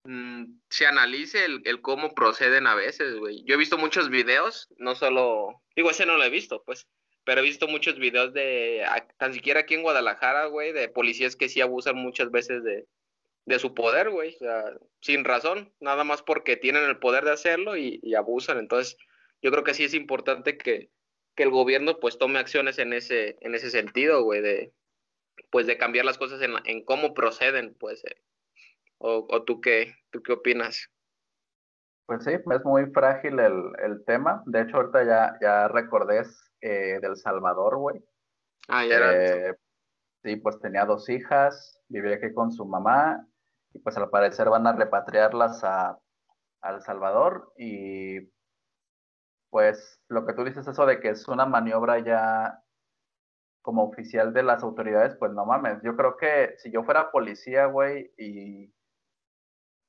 Mm, 0.04 0.58
se 0.70 0.86
analice 0.86 1.44
el, 1.44 1.82
cómo 1.82 2.14
proceden 2.14 2.66
a 2.66 2.74
veces, 2.74 3.16
güey. 3.16 3.44
Yo 3.44 3.54
he 3.54 3.58
visto 3.58 3.76
muchos 3.78 4.08
videos, 4.08 4.68
no 4.78 4.94
solo, 4.94 5.62
digo, 5.76 5.90
ese 5.90 6.06
no 6.06 6.16
lo 6.16 6.24
he 6.24 6.30
visto, 6.30 6.62
pues, 6.64 6.88
pero 7.24 7.40
he 7.40 7.44
visto 7.44 7.68
muchos 7.68 7.98
videos 7.98 8.32
de, 8.32 8.84
tan 9.18 9.34
siquiera 9.34 9.60
aquí 9.60 9.74
en 9.74 9.82
Guadalajara, 9.82 10.46
güey, 10.46 10.72
de 10.72 10.88
policías 10.88 11.36
que 11.36 11.48
sí 11.50 11.60
abusan 11.60 11.96
muchas 11.96 12.30
veces 12.30 12.64
de, 12.64 12.86
de 13.44 13.58
su 13.58 13.74
poder, 13.74 14.10
güey, 14.10 14.34
o 14.36 14.38
sea, 14.38 14.64
sin 15.02 15.24
razón, 15.24 15.72
nada 15.80 16.04
más 16.04 16.22
porque 16.22 16.56
tienen 16.56 16.84
el 16.84 16.98
poder 16.98 17.24
de 17.24 17.32
hacerlo 17.32 17.76
y, 17.76 18.00
abusan. 18.14 18.58
Entonces, 18.58 18.96
yo 19.42 19.50
creo 19.50 19.64
que 19.64 19.74
sí 19.74 19.84
es 19.84 19.94
importante 19.94 20.56
que, 20.56 20.90
que, 21.34 21.42
el 21.42 21.50
gobierno 21.50 21.98
pues 22.00 22.18
tome 22.18 22.38
acciones 22.38 22.78
en 22.78 22.92
ese, 22.92 23.38
en 23.40 23.54
ese 23.54 23.70
sentido, 23.70 24.22
güey, 24.22 24.40
de, 24.40 24.72
pues 25.50 25.66
de 25.66 25.78
cambiar 25.78 26.04
las 26.04 26.18
cosas 26.18 26.40
en, 26.42 26.52
en 26.64 26.84
cómo 26.84 27.14
proceden, 27.14 27.74
pues, 27.78 28.04
eh, 28.04 28.16
¿O, 29.02 29.42
tú, 29.44 29.62
qué, 29.62 29.94
tú 30.10 30.22
qué 30.22 30.32
opinas? 30.32 30.90
Pues 32.04 32.22
sí, 32.22 32.32
es 32.32 32.64
muy 32.64 32.84
frágil 32.90 33.38
el, 33.40 34.04
tema. 34.04 34.42
De 34.44 34.60
hecho, 34.60 34.76
ahorita 34.76 35.04
ya, 35.04 35.38
ya 35.40 35.68
recordé 35.68 36.22
eh, 36.60 36.98
del 37.00 37.16
Salvador, 37.16 37.78
güey. 37.78 38.04
Ah, 38.68 38.84
ya 38.84 38.96
era. 38.96 39.12
Eh, 39.14 39.54
sí, 40.22 40.36
pues 40.36 40.60
tenía 40.60 40.84
dos 40.84 41.08
hijas, 41.08 41.80
vivía 41.88 42.16
aquí 42.16 42.34
con 42.34 42.52
su 42.52 42.66
mamá 42.66 43.26
y 43.72 43.78
pues 43.78 43.96
al 43.96 44.10
parecer 44.10 44.50
van 44.50 44.66
a 44.66 44.74
repatriarlas 44.74 45.64
a, 45.64 45.98
El 46.62 46.82
Salvador 46.82 47.54
y 47.56 48.18
pues 49.50 50.00
lo 50.08 50.24
que 50.26 50.32
tú 50.32 50.44
dices 50.44 50.66
eso 50.66 50.86
de 50.86 51.00
que 51.00 51.10
es 51.10 51.28
una 51.28 51.46
maniobra 51.46 51.98
ya 51.98 52.62
como 53.62 53.84
oficial 53.84 54.32
de 54.32 54.42
las 54.42 54.62
autoridades, 54.62 55.16
pues 55.16 55.32
no 55.32 55.44
mames. 55.44 55.82
Yo 55.82 55.96
creo 55.96 56.16
que 56.16 56.54
si 56.58 56.72
yo 56.72 56.82
fuera 56.82 57.10
policía, 57.10 57.66
güey, 57.66 58.10
y 58.16 58.72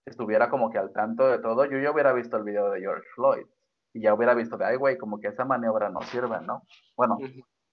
estuviera 0.06 0.50
como 0.50 0.70
que 0.72 0.78
al 0.78 0.92
tanto 0.92 1.28
de 1.28 1.40
todo, 1.40 1.66
yo 1.66 1.80
ya 1.80 1.92
hubiera 1.92 2.14
visto 2.14 2.38
el 2.38 2.44
video 2.44 2.70
de 2.72 2.82
George 2.82 3.08
Floyd 3.16 3.46
y 3.94 4.02
ya 4.02 4.14
hubiera 4.14 4.34
visto 4.34 4.58
de, 4.58 4.66
ay, 4.66 4.78
güey, 4.78 4.98
como 4.98 5.20
que 5.20 5.28
esa 5.28 5.46
maniobra 5.46 5.90
no 5.90 6.02
sirve, 6.02 6.42
¿no? 6.42 6.64
Bueno, 6.96 7.18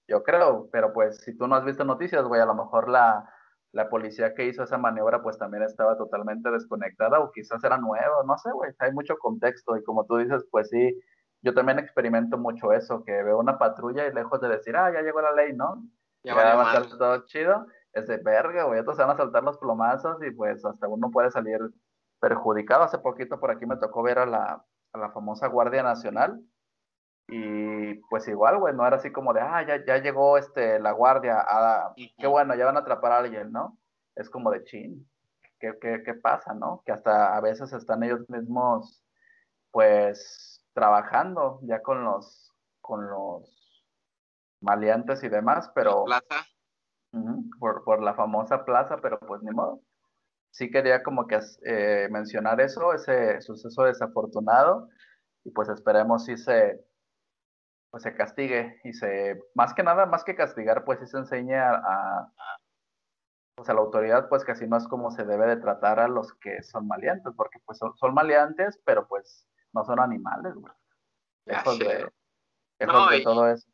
yo 0.07 0.23
creo, 0.23 0.69
pero 0.71 0.93
pues 0.93 1.17
si 1.17 1.37
tú 1.37 1.47
no 1.47 1.55
has 1.55 1.65
visto 1.65 1.83
noticias, 1.83 2.23
güey, 2.25 2.41
a 2.41 2.45
lo 2.45 2.55
mejor 2.55 2.89
la, 2.89 3.29
la 3.71 3.89
policía 3.89 4.33
que 4.33 4.45
hizo 4.45 4.63
esa 4.63 4.77
maniobra 4.77 5.21
pues 5.21 5.37
también 5.37 5.63
estaba 5.63 5.97
totalmente 5.97 6.49
desconectada 6.49 7.19
o 7.19 7.31
quizás 7.31 7.63
era 7.63 7.77
nueva, 7.77 8.23
no 8.25 8.37
sé, 8.37 8.51
güey, 8.51 8.71
hay 8.79 8.91
mucho 8.91 9.17
contexto 9.17 9.77
y 9.77 9.83
como 9.83 10.05
tú 10.05 10.17
dices, 10.17 10.45
pues 10.51 10.69
sí, 10.69 10.99
yo 11.41 11.53
también 11.53 11.79
experimento 11.79 12.37
mucho 12.37 12.73
eso, 12.73 13.03
que 13.03 13.23
veo 13.23 13.39
una 13.39 13.57
patrulla 13.57 14.07
y 14.07 14.13
lejos 14.13 14.41
de 14.41 14.49
decir, 14.49 14.75
ah, 14.75 14.91
ya 14.91 15.01
llegó 15.01 15.21
la 15.21 15.31
ley, 15.31 15.53
¿no? 15.53 15.83
Ya, 16.23 16.35
va 16.35 16.71
a 16.71 16.73
estar 16.73 16.97
todo 16.97 17.25
chido, 17.25 17.65
es 17.93 18.07
de 18.07 18.17
verga, 18.17 18.63
güey, 18.65 18.79
estos 18.79 18.97
se 18.97 19.03
van 19.03 19.11
a 19.11 19.17
saltar 19.17 19.43
los 19.43 19.57
plomazos 19.57 20.21
y 20.21 20.31
pues 20.31 20.65
hasta 20.65 20.87
uno 20.87 21.09
puede 21.11 21.31
salir 21.31 21.59
perjudicado. 22.19 22.83
Hace 22.83 22.99
poquito 22.99 23.39
por 23.39 23.51
aquí 23.51 23.65
me 23.65 23.77
tocó 23.77 24.03
ver 24.03 24.19
a 24.19 24.25
la, 24.25 24.65
a 24.93 24.97
la 24.97 25.11
famosa 25.11 25.47
Guardia 25.47 25.81
Nacional 25.81 26.41
y 27.31 27.93
pues 28.09 28.27
igual, 28.27 28.57
güey, 28.57 28.73
no 28.73 28.85
era 28.85 28.97
así 28.97 29.11
como 29.11 29.33
de, 29.33 29.41
ah, 29.41 29.63
ya, 29.65 29.85
ya 29.85 29.97
llegó 29.97 30.37
este, 30.37 30.79
la 30.79 30.91
guardia, 30.91 31.37
ah, 31.39 31.93
qué 31.95 32.27
bueno, 32.27 32.55
ya 32.55 32.65
van 32.65 32.77
a 32.77 32.79
atrapar 32.79 33.11
a 33.11 33.17
alguien, 33.19 33.51
¿no? 33.51 33.77
Es 34.15 34.29
como 34.29 34.49
de 34.49 34.63
chin, 34.63 35.07
¿qué, 35.59 35.73
qué, 35.79 36.01
qué 36.03 36.15
pasa, 36.15 36.53
no? 36.53 36.81
Que 36.85 36.91
hasta 36.91 37.37
a 37.37 37.41
veces 37.41 37.71
están 37.71 38.03
ellos 38.03 38.27
mismos, 38.29 39.03
pues, 39.71 40.58
trabajando 40.73 41.59
ya 41.63 41.81
con 41.81 42.03
los, 42.03 42.53
con 42.81 43.09
los 43.09 43.85
maleantes 44.61 45.23
y 45.23 45.29
demás, 45.29 45.71
pero... 45.73 46.05
Plaza. 46.05 46.45
por, 47.59 47.83
por 47.83 48.01
la 48.01 48.13
famosa 48.13 48.65
plaza, 48.65 48.97
pero 49.01 49.19
pues 49.19 49.41
ni 49.41 49.51
modo 49.51 49.81
sí 50.51 50.69
quería 50.69 51.03
como 51.03 51.27
que 51.27 51.39
eh, 51.65 52.07
mencionar 52.11 52.59
eso, 52.61 52.93
ese 52.93 53.41
suceso 53.41 53.83
desafortunado, 53.83 54.89
y 55.43 55.51
pues 55.51 55.69
esperemos 55.69 56.25
si 56.25 56.37
se, 56.37 56.83
pues 57.91 58.03
se 58.03 58.15
castigue 58.15 58.79
y 58.83 58.93
se, 58.93 59.41
más 59.55 59.73
que 59.73 59.83
nada, 59.83 60.05
más 60.05 60.23
que 60.23 60.35
castigar, 60.35 60.83
pues 60.83 60.99
si 60.99 61.07
se 61.07 61.17
enseña 61.17 61.75
a, 61.75 62.31
pues 63.55 63.69
a 63.69 63.73
la 63.73 63.81
autoridad, 63.81 64.29
pues 64.29 64.43
que 64.43 64.51
así 64.51 64.67
no 64.67 64.77
es 64.77 64.87
como 64.87 65.11
se 65.11 65.25
debe 65.25 65.47
de 65.47 65.57
tratar 65.57 65.99
a 65.99 66.07
los 66.07 66.33
que 66.35 66.61
son 66.63 66.87
maleantes, 66.87 67.33
porque 67.35 67.59
pues 67.65 67.77
son, 67.77 68.13
maleantes, 68.13 68.79
pero 68.85 69.07
pues 69.07 69.47
no 69.73 69.85
son 69.85 69.99
animales, 69.99 70.53
güey. 70.55 70.73
Lejos 71.45 71.79
de, 71.79 72.11
de 72.79 73.21
todo 73.23 73.47
eso. 73.47 73.67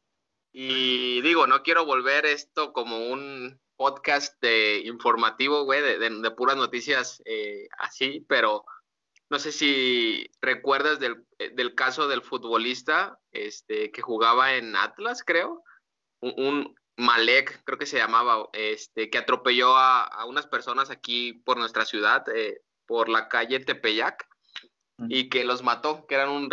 Y 0.51 1.21
digo, 1.21 1.47
no 1.47 1.63
quiero 1.63 1.85
volver 1.85 2.25
esto 2.25 2.71
como 2.71 3.09
un 3.09 3.59
podcast 3.75 4.41
de 4.41 4.79
informativo, 4.85 5.65
güey, 5.65 5.81
de, 5.81 6.31
puras 6.31 6.55
noticias 6.55 7.21
eh, 7.25 7.67
así, 7.77 8.25
pero 8.29 8.63
no 9.29 9.39
sé 9.39 9.51
si 9.51 10.29
recuerdas 10.41 10.99
del, 10.99 11.25
eh, 11.39 11.49
del, 11.53 11.75
caso 11.75 12.07
del 12.07 12.21
futbolista 12.21 13.19
este, 13.31 13.91
que 13.91 14.01
jugaba 14.01 14.53
en 14.53 14.75
Atlas, 14.75 15.23
creo, 15.25 15.61
un, 16.21 16.73
Malek, 16.97 17.63
creo 17.65 17.77
que 17.77 17.85
se 17.85 17.97
llamaba, 17.97 18.47
este, 18.53 19.09
que 19.09 19.17
atropelló 19.17 19.75
a, 19.75 20.25
unas 20.25 20.47
personas 20.47 20.89
aquí 20.89 21.33
por 21.33 21.57
nuestra 21.57 21.83
ciudad, 21.85 22.23
eh, 22.33 22.61
por 22.85 23.09
la 23.09 23.27
calle 23.27 23.59
Tepeyac 23.59 24.25
y 25.09 25.29
que 25.29 25.43
los 25.43 25.61
mató, 25.61 26.05
que 26.07 26.15
eran, 26.15 26.29
un 26.29 26.49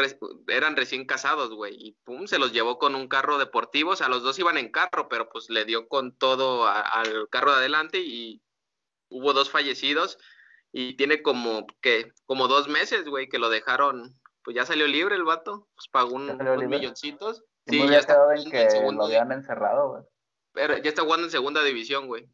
eran 0.49 0.77
recién 0.77 1.07
casados, 1.07 1.55
güey, 1.55 1.77
y 1.79 1.93
pum, 2.05 2.27
se 2.27 2.39
los 2.39 2.53
llevó 2.53 2.79
con 2.79 2.95
un 2.95 3.07
carro 3.07 3.39
deportivo, 3.39 3.93
o 3.93 3.97
sea, 3.97 4.09
los 4.09 4.23
dos 4.23 4.39
iban 4.39 4.59
en 4.59 4.71
carro, 4.71 5.09
pero 5.09 5.29
pues 5.29 5.49
le 5.49 5.65
dio 5.65 5.89
con 5.89 6.17
todo 6.17 6.67
al 6.67 7.29
carro 7.31 7.53
de 7.53 7.59
adelante 7.59 7.99
y 8.01 8.43
hubo 9.09 9.33
dos 9.33 9.51
fallecidos 9.51 10.19
y 10.73 10.97
tiene 10.97 11.23
como, 11.23 11.67
que 11.81 12.13
Como 12.27 12.49
dos 12.49 12.69
meses, 12.69 13.05
güey, 13.05 13.29
que 13.29 13.39
lo 13.39 13.51
dejaron, 13.51 14.19
pues 14.43 14.57
ya 14.57 14.65
salió 14.65 14.87
libre 14.87 15.15
el 15.15 15.25
vato, 15.25 15.69
pues 15.75 15.89
pagó 15.89 16.15
un, 16.15 16.31
unos 16.31 16.65
milloncitos. 16.65 17.45
Sí, 17.67 17.79
ya 17.89 17.99
está 17.99 18.17
en 18.35 18.51
que 18.51 18.69
lo 18.93 19.05
habían 19.05 19.31
encerrado, 19.31 19.91
güey. 19.91 20.03
Pero 20.53 20.79
ya 20.79 20.89
está 20.89 21.03
jugando 21.03 21.27
en 21.27 21.31
segunda 21.31 21.63
división, 21.63 22.07
güey. 22.09 22.29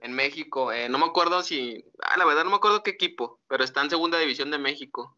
En 0.00 0.12
México, 0.12 0.72
eh, 0.72 0.88
no 0.88 0.98
me 0.98 1.06
acuerdo 1.06 1.42
si, 1.42 1.84
ah, 2.02 2.16
la 2.16 2.24
verdad 2.24 2.44
no 2.44 2.50
me 2.50 2.56
acuerdo 2.56 2.82
qué 2.82 2.90
equipo, 2.90 3.40
pero 3.48 3.64
está 3.64 3.82
en 3.82 3.90
segunda 3.90 4.18
división 4.18 4.50
de 4.50 4.58
México. 4.58 5.16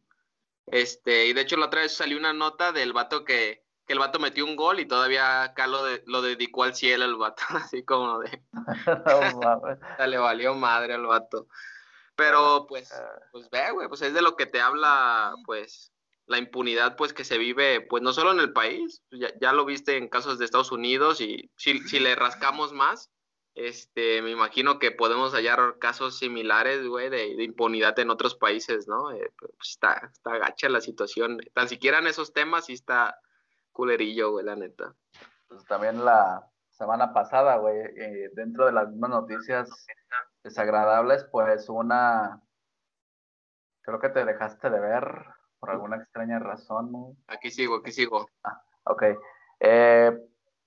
Este, 0.67 1.27
y 1.27 1.33
de 1.33 1.41
hecho 1.41 1.57
la 1.57 1.67
otra 1.67 1.83
vez 1.83 1.97
salió 1.97 2.19
una 2.19 2.33
nota 2.33 2.73
del 2.73 2.93
vato 2.93 3.25
que, 3.25 3.65
que 3.87 3.95
el 3.95 3.99
vato 3.99 4.19
metió 4.19 4.45
un 4.45 4.55
gol 4.55 4.81
y 4.81 4.87
todavía 4.87 5.43
acá 5.43 5.67
lo, 5.67 5.81
lo 6.07 6.23
dedicó 6.23 6.65
al 6.65 6.75
cielo 6.75 7.05
el 7.07 7.17
vato, 7.17 7.43
así 7.51 7.85
como 7.85 8.21
de... 8.21 8.43
le 10.07 10.19
valió 10.19 10.55
madre 10.55 10.95
al 10.95 11.07
vato. 11.07 11.49
Pero 12.15 12.67
pues, 12.69 12.93
pues 13.31 13.49
ve, 13.49 13.71
güey, 13.73 13.89
pues 13.89 14.03
es 14.03 14.13
de 14.13 14.23
lo 14.23 14.35
que 14.35 14.47
te 14.47 14.61
habla, 14.61 15.33
pues, 15.47 15.93
la 16.27 16.39
impunidad, 16.39 16.97
pues, 16.97 17.13
que 17.13 17.25
se 17.25 17.39
vive, 17.39 17.81
pues, 17.81 18.03
no 18.03 18.13
solo 18.13 18.33
en 18.33 18.41
el 18.41 18.53
país, 18.53 19.03
ya, 19.13 19.33
ya 19.41 19.53
lo 19.53 19.65
viste 19.65 19.97
en 19.97 20.09
casos 20.09 20.37
de 20.37 20.45
Estados 20.45 20.73
Unidos 20.73 21.21
y 21.21 21.49
si, 21.57 21.79
si 21.79 22.01
le 22.01 22.17
rascamos 22.17 22.73
más, 22.73 23.13
este, 23.59 24.23
me 24.23 24.31
imagino 24.31 24.79
que 24.79 24.93
podemos 24.93 25.35
hallar 25.35 25.79
casos 25.81 26.17
similares, 26.19 26.87
güey, 26.87 27.11
de, 27.11 27.43
impunidad 27.43 27.99
en 27.99 28.11
otros 28.11 28.37
países, 28.37 28.87
¿no? 28.87 29.11
Eh, 29.11 29.33
pues 29.37 29.53
está, 29.63 30.09
está 30.13 30.39
gacha 30.39 30.69
la 30.69 30.81
situación. 30.81 31.41
Tan 31.55 31.69
siquiera 31.69 31.99
en 31.99 32.07
esos 32.07 32.33
temas 32.33 32.67
sí 32.67 32.75
está 32.75 33.21
culerillo, 33.73 34.31
güey, 34.31 34.45
la 34.45 34.55
neta. 34.55 34.95
Pues 35.49 35.65
también 35.65 36.05
la 36.05 36.49
semana 36.71 37.13
pasada, 37.13 37.57
güey, 37.57 37.79
eh, 37.79 38.31
dentro 38.35 38.65
de 38.65 38.73
las 38.73 38.91
mismas 38.91 39.11
noticias 39.11 39.87
desagradables, 40.45 41.25
pues 41.25 41.69
una, 41.69 42.41
creo 43.83 43.99
que 43.99 44.11
te 44.11 44.25
dejaste 44.25 44.71
de 44.71 44.79
ver 44.79 45.25
por 45.59 45.71
alguna 45.71 45.97
extraña 45.97 46.39
razón, 46.39 46.93
¿no? 46.93 47.17
Aquí 47.27 47.51
sigo, 47.51 47.79
aquí 47.79 47.91
sigo. 47.91 48.31
Ah, 48.45 48.63
ok. 48.85 49.03
Eh, 49.59 50.17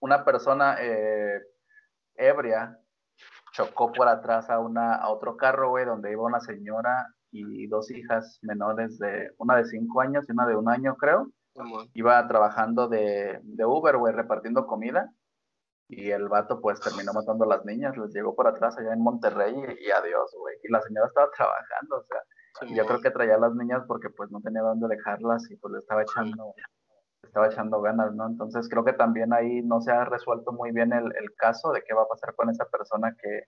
una 0.02 0.26
persona 0.26 0.78
ebria 2.16 2.81
chocó 3.52 3.92
por 3.92 4.08
atrás 4.08 4.50
a, 4.50 4.60
una, 4.60 4.96
a 4.96 5.10
otro 5.10 5.38
carro, 5.38 5.70
güey, 5.70 5.86
donde 5.86 6.12
iba 6.12 6.24
una 6.24 6.40
señora 6.40 7.08
y 7.32 7.68
dos 7.68 7.90
hijas 7.92 8.40
menores 8.42 8.98
de, 9.00 9.32
una 9.38 9.56
de 9.56 9.66
cinco 9.66 10.02
años 10.02 10.26
y 10.28 10.32
una 10.34 10.46
de 10.46 10.56
un 10.56 10.70
año, 10.70 10.96
creo. 10.96 11.28
Iba 11.94 12.28
trabajando 12.28 12.88
de, 12.88 13.40
de 13.44 13.66
Uber, 13.66 13.98
güey, 13.98 14.14
repartiendo 14.14 14.66
comida. 14.66 15.10
y 15.88 16.12
el 16.12 16.30
vato 16.30 16.62
pues 16.62 16.80
terminó 16.80 17.12
matando 17.14 17.44
a 17.44 17.48
las 17.48 17.66
niñas, 17.66 17.98
les 17.98 18.14
llegó 18.14 18.34
por 18.36 18.48
atrás 18.48 18.78
allá 18.78 18.94
en 18.94 19.04
Monterrey 19.04 19.54
y, 19.54 19.92
adiós, 19.92 20.36
güey. 20.38 20.56
Y 20.64 20.72
la 20.72 20.82
señora 20.82 21.08
estaba 21.08 21.30
trabajando, 21.32 21.98
o 21.98 22.04
sea, 22.04 22.76
yo 22.76 22.86
creo 22.86 23.02
que 23.02 23.12
traía 23.12 23.36
a 23.36 23.40
las 23.40 23.54
niñas 23.54 23.84
porque 23.88 24.10
pues 24.10 24.32
no 24.32 24.40
tenía 24.42 24.62
dónde 24.62 24.88
dejarlas 24.88 25.50
y 25.52 25.58
pues 25.58 25.74
le 25.74 25.80
estaba 25.80 26.04
echando, 26.04 26.54
estaba 27.32 27.48
echando 27.48 27.82
ganas, 27.82 28.14
¿no? 28.14 28.28
Entonces 28.28 28.68
creo 28.70 28.84
que 28.84 28.92
también 28.92 29.32
ahí 29.32 29.62
no 29.62 29.80
se 29.80 29.92
ha 29.92 30.04
resuelto 30.04 30.52
muy 30.52 30.72
bien 30.72 30.92
el, 30.92 31.14
caso 31.38 31.72
de 31.72 31.82
qué 31.82 31.94
va 31.94 32.04
a 32.04 32.08
pasar 32.08 32.36
con 32.36 32.50
esa 32.50 32.66
persona 32.66 33.16
que, 33.22 33.46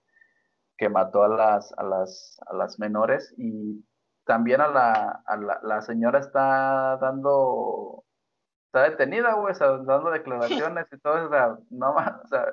que 0.78 0.88
mató 0.88 1.22
a 1.22 1.28
las, 1.28 1.72
a 1.76 1.82
las, 1.82 2.38
a 2.46 2.54
las 2.54 2.78
menores 2.78 3.34
y 3.36 3.84
también 4.24 4.62
a 4.62 4.68
la, 4.68 5.22
a 5.26 5.36
la, 5.36 5.60
la 5.62 5.82
señora 5.82 6.18
está 6.20 6.96
dando 6.96 8.04
está 8.66 8.88
detenida, 8.88 9.34
güey, 9.34 9.54
dando 9.60 10.10
declaraciones 10.10 10.86
y 10.90 10.98
todo, 10.98 11.26
o 11.26 11.28
sea, 11.28 11.56
no 11.70 11.90
o 11.90 12.26
sea, 12.26 12.46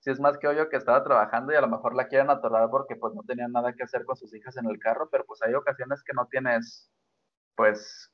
si 0.00 0.10
es 0.10 0.18
más 0.20 0.38
que 0.38 0.48
obvio 0.48 0.70
que 0.70 0.78
estaba 0.78 1.04
trabajando 1.04 1.52
y 1.52 1.56
a 1.56 1.60
lo 1.60 1.68
mejor 1.68 1.94
la 1.94 2.08
quieren 2.08 2.30
atorar 2.30 2.70
porque 2.70 2.96
pues 2.96 3.14
no 3.14 3.22
tenía 3.24 3.46
nada 3.48 3.74
que 3.74 3.82
hacer 3.82 4.04
con 4.06 4.16
sus 4.16 4.34
hijas 4.34 4.56
en 4.56 4.66
el 4.70 4.78
carro, 4.78 5.10
pero 5.10 5.26
pues 5.26 5.42
hay 5.42 5.52
ocasiones 5.54 6.02
que 6.02 6.14
no 6.14 6.26
tienes, 6.28 6.90
pues, 7.56 8.10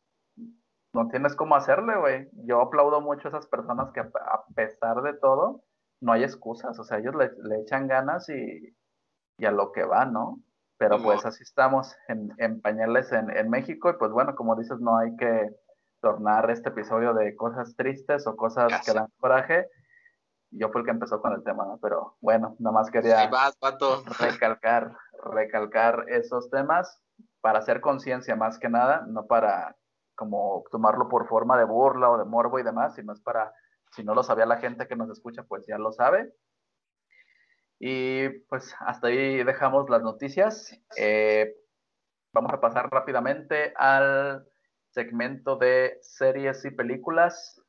no 0.95 1.09
tienes 1.09 1.35
cómo 1.35 1.57
hacerle, 1.57 1.99
güey. 1.99 2.29
Yo 2.47 2.61
aplaudo 2.61 3.01
mucho 3.01 3.29
a 3.29 3.31
esas 3.31 3.47
personas 3.47 3.91
que 3.93 4.01
a 4.01 4.45
pesar 4.55 5.03
de 5.03 5.15
todo, 5.15 5.63
no 6.01 6.13
hay 6.13 6.23
excusas, 6.23 6.79
o 6.79 6.85
sea, 6.85 6.99
ellos 6.99 7.15
le, 7.15 7.61
echan 7.61 7.89
ganas 7.89 8.29
y, 8.29 8.77
y, 9.39 9.45
a 9.45 9.51
lo 9.51 9.73
que 9.73 9.85
va, 9.85 10.05
¿no? 10.05 10.41
Pero 10.77 11.03
pues 11.03 11.25
así 11.25 11.43
estamos 11.43 11.97
en, 12.09 12.33
en 12.39 12.61
pañales 12.61 13.11
en, 13.13 13.31
en 13.31 13.49
México 13.49 13.91
y 13.91 13.95
pues 13.95 14.11
bueno, 14.11 14.35
como 14.35 14.57
dices, 14.57 14.79
no 14.81 14.99
hay 14.99 15.17
que 15.17 15.51
tornar 16.01 16.51
este 16.51 16.69
episodio 16.69 17.15
de 17.15 17.35
cosas 17.35 17.75
tristes 17.77 18.27
o 18.27 18.37
cosas 18.37 18.85
que 18.85 18.93
dan 18.93 19.09
coraje. 19.19 19.67
Yo 20.51 20.69
fue 20.69 20.83
el 20.83 20.85
que 20.85 20.91
empezó 20.91 21.21
con 21.21 21.33
el 21.33 21.43
tema, 21.43 21.65
¿no? 21.65 21.79
Pero 21.81 22.17
bueno, 22.21 22.55
nada 22.59 22.75
más 22.75 22.91
quería 22.91 23.31
recalcar, 24.21 24.97
recalcar 25.25 26.05
esos 26.09 26.51
temas 26.51 27.01
para 27.41 27.61
hacer 27.61 27.81
conciencia 27.81 28.37
más 28.37 28.59
que 28.59 28.69
nada, 28.69 29.05
no 29.09 29.27
para 29.27 29.75
como 30.15 30.65
tomarlo 30.71 31.09
por 31.09 31.29
forma 31.29 31.59
de 31.59 31.65
burla 31.65 32.11
o 32.11 32.19
de 32.19 32.25
morbo 32.25 32.59
y 32.59 32.63
demás, 32.63 32.95
sino 32.95 33.13
es 33.13 33.21
para, 33.21 33.53
si 33.91 34.05
no 34.05 34.15
lo 34.15 34.23
sabía 34.23 34.47
la 34.47 34.59
gente 34.59 34.87
que 34.87 34.97
nos 34.97 35.11
escucha, 35.11 35.43
pues 35.45 35.67
ya 35.67 35.79
lo 35.79 35.93
sabe. 35.93 36.33
Y 37.79 38.29
pues 38.49 38.75
hasta 38.81 39.09
ahí 39.09 39.43
dejamos 39.45 39.91
las 39.91 40.03
noticias. 40.03 40.79
Eh, 40.97 41.55
vamos 42.33 42.53
a 42.53 42.61
pasar 42.61 42.91
rápidamente 42.91 43.75
al 43.77 44.47
segmento 44.91 45.57
de 45.57 45.99
series 46.01 46.65
y 46.65 46.71
películas. 46.71 47.61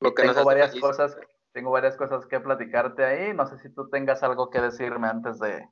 Lo 0.00 0.14
que 0.14 0.22
tengo 0.22 0.44
varias 0.44 0.78
cosas, 0.78 1.16
tengo 1.52 1.70
varias 1.70 1.96
cosas 1.96 2.26
que 2.26 2.38
platicarte 2.38 3.04
ahí. 3.04 3.34
No 3.34 3.46
sé 3.46 3.58
si 3.58 3.70
tú 3.70 3.88
tengas 3.88 4.22
algo 4.22 4.50
que 4.50 4.60
decirme 4.60 5.08
antes 5.08 5.38
de, 5.38 5.66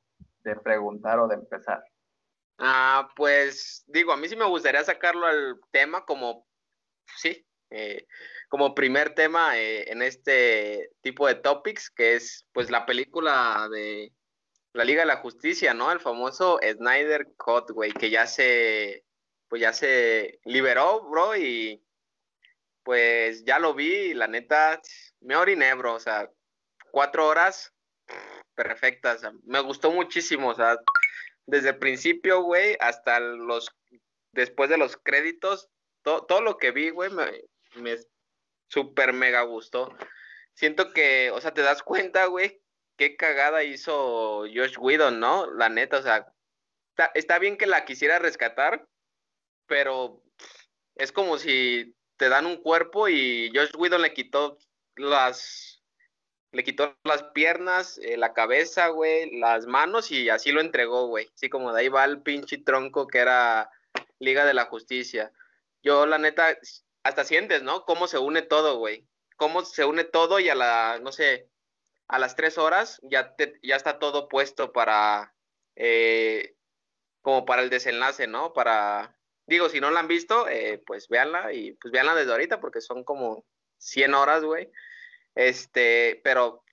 preguntar 0.63 1.19
o 1.19 1.29
de 1.29 1.35
empezar. 1.35 1.85
Ah, 2.59 3.11
pues 3.17 3.85
digo, 3.87 4.13
a 4.13 4.17
mí 4.17 4.29
sí 4.29 4.37
me 4.37 4.47
gustaría 4.47 4.83
sacarlo 4.85 5.27
al 5.27 5.61
tema 5.71 6.05
como, 6.05 6.47
sí, 7.17 7.47
eh, 7.71 8.07
como 8.49 8.75
primer 8.75 9.15
tema 9.15 9.59
eh, 9.59 9.91
en 9.91 10.03
este 10.03 10.91
tipo 11.03 11.27
de 11.27 11.35
topics, 11.35 11.91
que 11.91 12.15
es 12.15 12.47
pues 12.53 12.71
la 12.71 12.87
película 12.87 13.69
de 13.71 14.13
la 14.73 14.85
Liga 14.85 15.01
de 15.03 15.07
la 15.07 15.19
Justicia, 15.19 15.75
¿no? 15.75 15.91
El 15.93 16.01
famoso 16.01 16.59
Snyder 16.63 17.29
Cut, 17.37 17.71
güey, 17.71 17.93
que 17.93 18.11
ya 18.11 18.27
se 18.27 19.05
pues 19.49 19.63
ya 19.63 19.73
se 19.73 20.41
liberó, 20.45 21.09
bro, 21.09 21.37
y 21.37 21.83
pues 22.83 23.45
ya 23.45 23.59
lo 23.59 23.75
vi 23.75 23.93
y 23.93 24.15
la 24.15 24.27
neta 24.27 24.81
me 25.21 25.37
oriné, 25.37 25.75
bro, 25.75 25.95
o 25.95 26.01
sea, 26.01 26.31
cuatro 26.91 27.27
horas 27.27 27.73
perfectas, 28.55 29.23
me 29.45 29.61
gustó 29.61 29.91
muchísimo, 29.91 30.49
o 30.49 30.55
sea, 30.55 30.77
desde 31.47 31.71
el 31.71 31.79
principio, 31.79 32.43
güey, 32.43 32.77
hasta 32.81 33.21
los, 33.21 33.71
después 34.33 34.69
de 34.69 34.79
los 34.79 34.97
créditos, 34.97 35.69
todo 36.03 36.41
lo 36.41 36.59
que 36.59 36.71
vi, 36.71 36.91
güey, 36.91 37.11
me, 37.11 37.43
me 37.75 37.97
super 38.69 39.13
mega 39.13 39.43
gustó. 39.43 39.95
Siento 40.55 40.93
que, 40.93 41.31
o 41.31 41.41
sea, 41.41 41.53
te 41.53 41.63
das 41.63 41.83
cuenta, 41.83 42.27
güey, 42.27 42.61
qué 42.97 43.17
cagada 43.17 43.63
hizo 43.63 44.41
Josh 44.43 44.77
Whedon, 44.79 45.21
¿no? 45.21 45.51
La 45.53 45.69
neta, 45.69 45.99
o 45.99 46.03
sea, 46.03 46.33
está, 46.91 47.11
está 47.15 47.39
bien 47.39 47.57
que 47.57 47.67
la 47.67 47.85
quisiera 47.85 48.19
rescatar, 48.19 48.87
pero 49.67 50.23
es 50.95 51.13
como 51.13 51.39
si 51.39 51.95
te 52.17 52.29
dan 52.29 52.47
un 52.47 52.57
cuerpo 52.57 53.09
y 53.09 53.53
Josh 53.55 53.77
Whedon 53.77 54.03
le 54.03 54.15
quitó 54.15 54.59
las 54.97 55.76
le 56.57 56.65
quitó 56.65 56.97
las 57.05 57.23
piernas, 57.35 57.99
eh, 57.99 58.17
la 58.17 58.33
cabeza, 58.33 58.89
güey, 58.89 59.39
las 59.39 59.67
manos 59.67 60.11
y 60.11 60.31
así 60.31 60.53
lo 60.53 60.63
entregó, 60.63 61.07
güey. 61.07 61.31
Así 61.35 61.51
como 61.51 61.71
de 61.73 61.83
ahí 61.83 61.89
va 61.89 62.05
el 62.07 62.23
pinche 62.23 62.57
tronco 62.57 63.07
que 63.07 63.19
era 63.19 63.71
Liga 64.19 64.47
de 64.47 64.55
la 64.55 64.65
Justicia. 64.65 65.31
Yo, 65.83 66.07
la 66.07 66.17
neta, 66.17 66.57
hasta 67.03 67.25
sientes, 67.25 67.63
¿no? 67.63 67.85
Cómo 67.85 68.07
se 68.07 68.19
une 68.19 68.41
todo, 68.41 68.79
güey. 68.79 69.07
Cómo 69.37 69.67
se 69.67 69.85
une 69.85 70.05
todo 70.05 70.41
y 70.41 70.49
a 70.49 70.55
la, 70.55 70.99
no 71.03 71.13
sé, 71.13 71.51
a 72.09 72.19
las 72.19 72.37
tres 72.37 72.57
horas 72.57 73.01
ya, 73.03 73.35
ya 73.63 73.77
está 73.77 73.99
todo 73.99 74.27
puesto 74.27 74.73
para, 74.73 75.35
eh, 75.75 76.57
como 77.21 77.45
para 77.45 77.61
el 77.61 77.69
desenlace, 77.69 78.27
¿no? 78.27 78.55
Para, 78.55 79.15
Digo, 79.47 79.69
si 79.69 79.79
no 79.79 79.91
la 79.91 80.01
han 80.01 80.09
visto, 80.09 80.49
eh, 80.49 80.83
pues 80.87 81.09
véanla 81.09 81.53
y 81.53 81.73
pues 81.75 81.93
véanla 81.93 82.15
desde 82.15 82.33
ahorita 82.33 82.61
porque 82.61 82.81
son 82.81 83.05
como 83.05 83.45
100 83.79 84.15
horas, 84.15 84.43
güey. 84.43 84.73
Este, 85.37 86.21
pero 86.25 86.65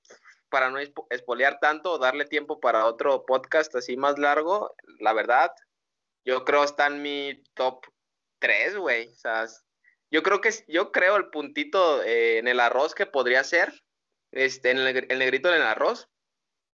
para 0.49 0.71
no 0.71 0.80
espolear 1.10 1.60
tanto, 1.60 1.97
darle 1.97 2.26
tiempo 2.26 2.60
para 2.60 2.86
otro 2.86 3.26
podcast 3.26 3.76
así 3.76 3.97
más 3.97 4.17
largo, 4.17 4.76
la 4.99 5.13
verdad, 5.13 5.52
yo 6.26 6.45
creo 6.45 6.63
está 6.63 6.88
en 6.88 7.02
mi 7.02 7.43
top 7.54 7.86
3, 8.39 8.78
güey. 8.78 9.10
O 9.10 9.15
sea, 9.15 9.45
yo 10.12 10.23
creo 10.23 10.41
que 10.41 10.52
yo 10.67 10.91
creo 10.91 11.17
el 11.17 11.30
puntito 11.30 12.04
eh, 12.04 12.39
en 12.39 12.47
el 12.47 12.60
arroz 12.60 12.95
que 12.95 13.06
podría 13.06 13.43
ser, 13.43 13.73
este, 14.32 14.71
en 14.71 14.80
el, 14.80 15.08
el 15.10 15.19
negrito 15.19 15.49
en 15.49 15.56
el 15.56 15.67
arroz, 15.67 16.10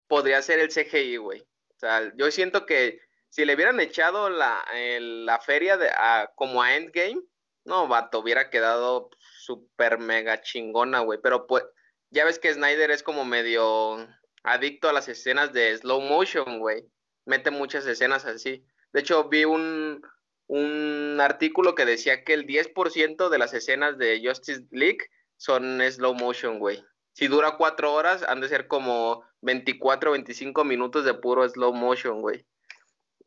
podría 0.07 0.41
ser 0.41 0.59
el 0.59 0.69
CGI, 0.69 1.17
güey. 1.17 1.41
O 1.41 1.79
sea, 1.79 2.11
yo 2.17 2.29
siento 2.31 2.65
que 2.65 2.99
si 3.29 3.45
le 3.45 3.55
hubieran 3.55 3.79
echado 3.79 4.29
la, 4.29 4.65
la 4.99 5.39
feria 5.39 5.77
de, 5.77 5.89
como 6.35 6.61
a 6.61 6.75
Endgame, 6.75 7.21
no, 7.63 7.87
vato, 7.87 8.19
hubiera 8.19 8.49
quedado 8.49 9.09
súper 9.19 9.99
mega 9.99 10.41
chingona, 10.41 10.99
güey. 11.01 11.19
Pero 11.21 11.45
pues, 11.47 11.63
ya 12.11 12.25
ves 12.25 12.39
que 12.39 12.53
Snyder 12.53 12.91
es 12.91 13.03
como 13.03 13.25
medio 13.25 14.07
adicto 14.43 14.89
a 14.89 14.93
las 14.93 15.07
escenas 15.09 15.53
de 15.53 15.77
slow 15.77 16.01
motion, 16.01 16.59
güey. 16.59 16.85
Mete 17.25 17.51
muchas 17.51 17.85
escenas 17.85 18.25
así. 18.25 18.65
De 18.93 19.01
hecho, 19.01 19.29
vi 19.29 19.45
un, 19.45 20.01
un 20.47 21.17
artículo 21.21 21.75
que 21.75 21.85
decía 21.85 22.23
que 22.23 22.33
el 22.33 22.47
10% 22.47 23.29
de 23.29 23.37
las 23.37 23.53
escenas 23.53 23.97
de 23.97 24.21
Justice 24.23 24.65
League 24.71 25.09
son 25.37 25.81
slow 25.81 26.15
motion, 26.15 26.59
güey. 26.59 26.83
Si 27.13 27.27
dura 27.27 27.57
cuatro 27.57 27.93
horas, 27.93 28.23
han 28.23 28.41
de 28.41 28.49
ser 28.49 28.67
como 28.67 29.23
24, 29.41 30.11
25 30.11 30.63
minutos 30.63 31.05
de 31.05 31.13
puro 31.13 31.47
slow 31.47 31.73
motion, 31.73 32.21
güey. 32.21 32.45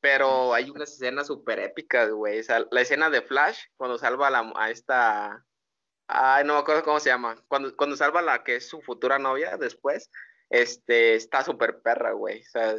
Pero 0.01 0.53
hay 0.53 0.71
unas 0.71 0.93
escenas 0.93 1.29
súper 1.29 1.61
épicas, 1.61 2.11
güey. 2.11 2.41
O 2.41 2.69
la 2.71 2.81
escena 2.81 3.09
de 3.11 3.23
Flash, 3.23 3.59
cuando 3.77 3.99
salva 3.99 4.29
a, 4.29 4.31
la, 4.31 4.53
a 4.57 4.71
esta... 4.71 5.45
Ay, 6.07 6.45
no 6.45 6.55
me 6.55 6.61
acuerdo 6.61 6.83
cómo 6.83 7.01
se 7.01 7.11
llama. 7.11 7.37
Cuando, 7.49 7.75
cuando 7.77 7.97
salva 7.97 8.23
la 8.23 8.43
que 8.45 8.57
es 8.57 8.69
su 8.69 8.81
futura 8.83 9.19
novia 9.19 9.57
después, 9.57 10.11
este, 10.51 11.15
está 11.15 11.43
súper 11.43 11.81
perra, 11.81 12.13
güey. 12.13 12.41
O 12.41 12.51
sea, 12.51 12.75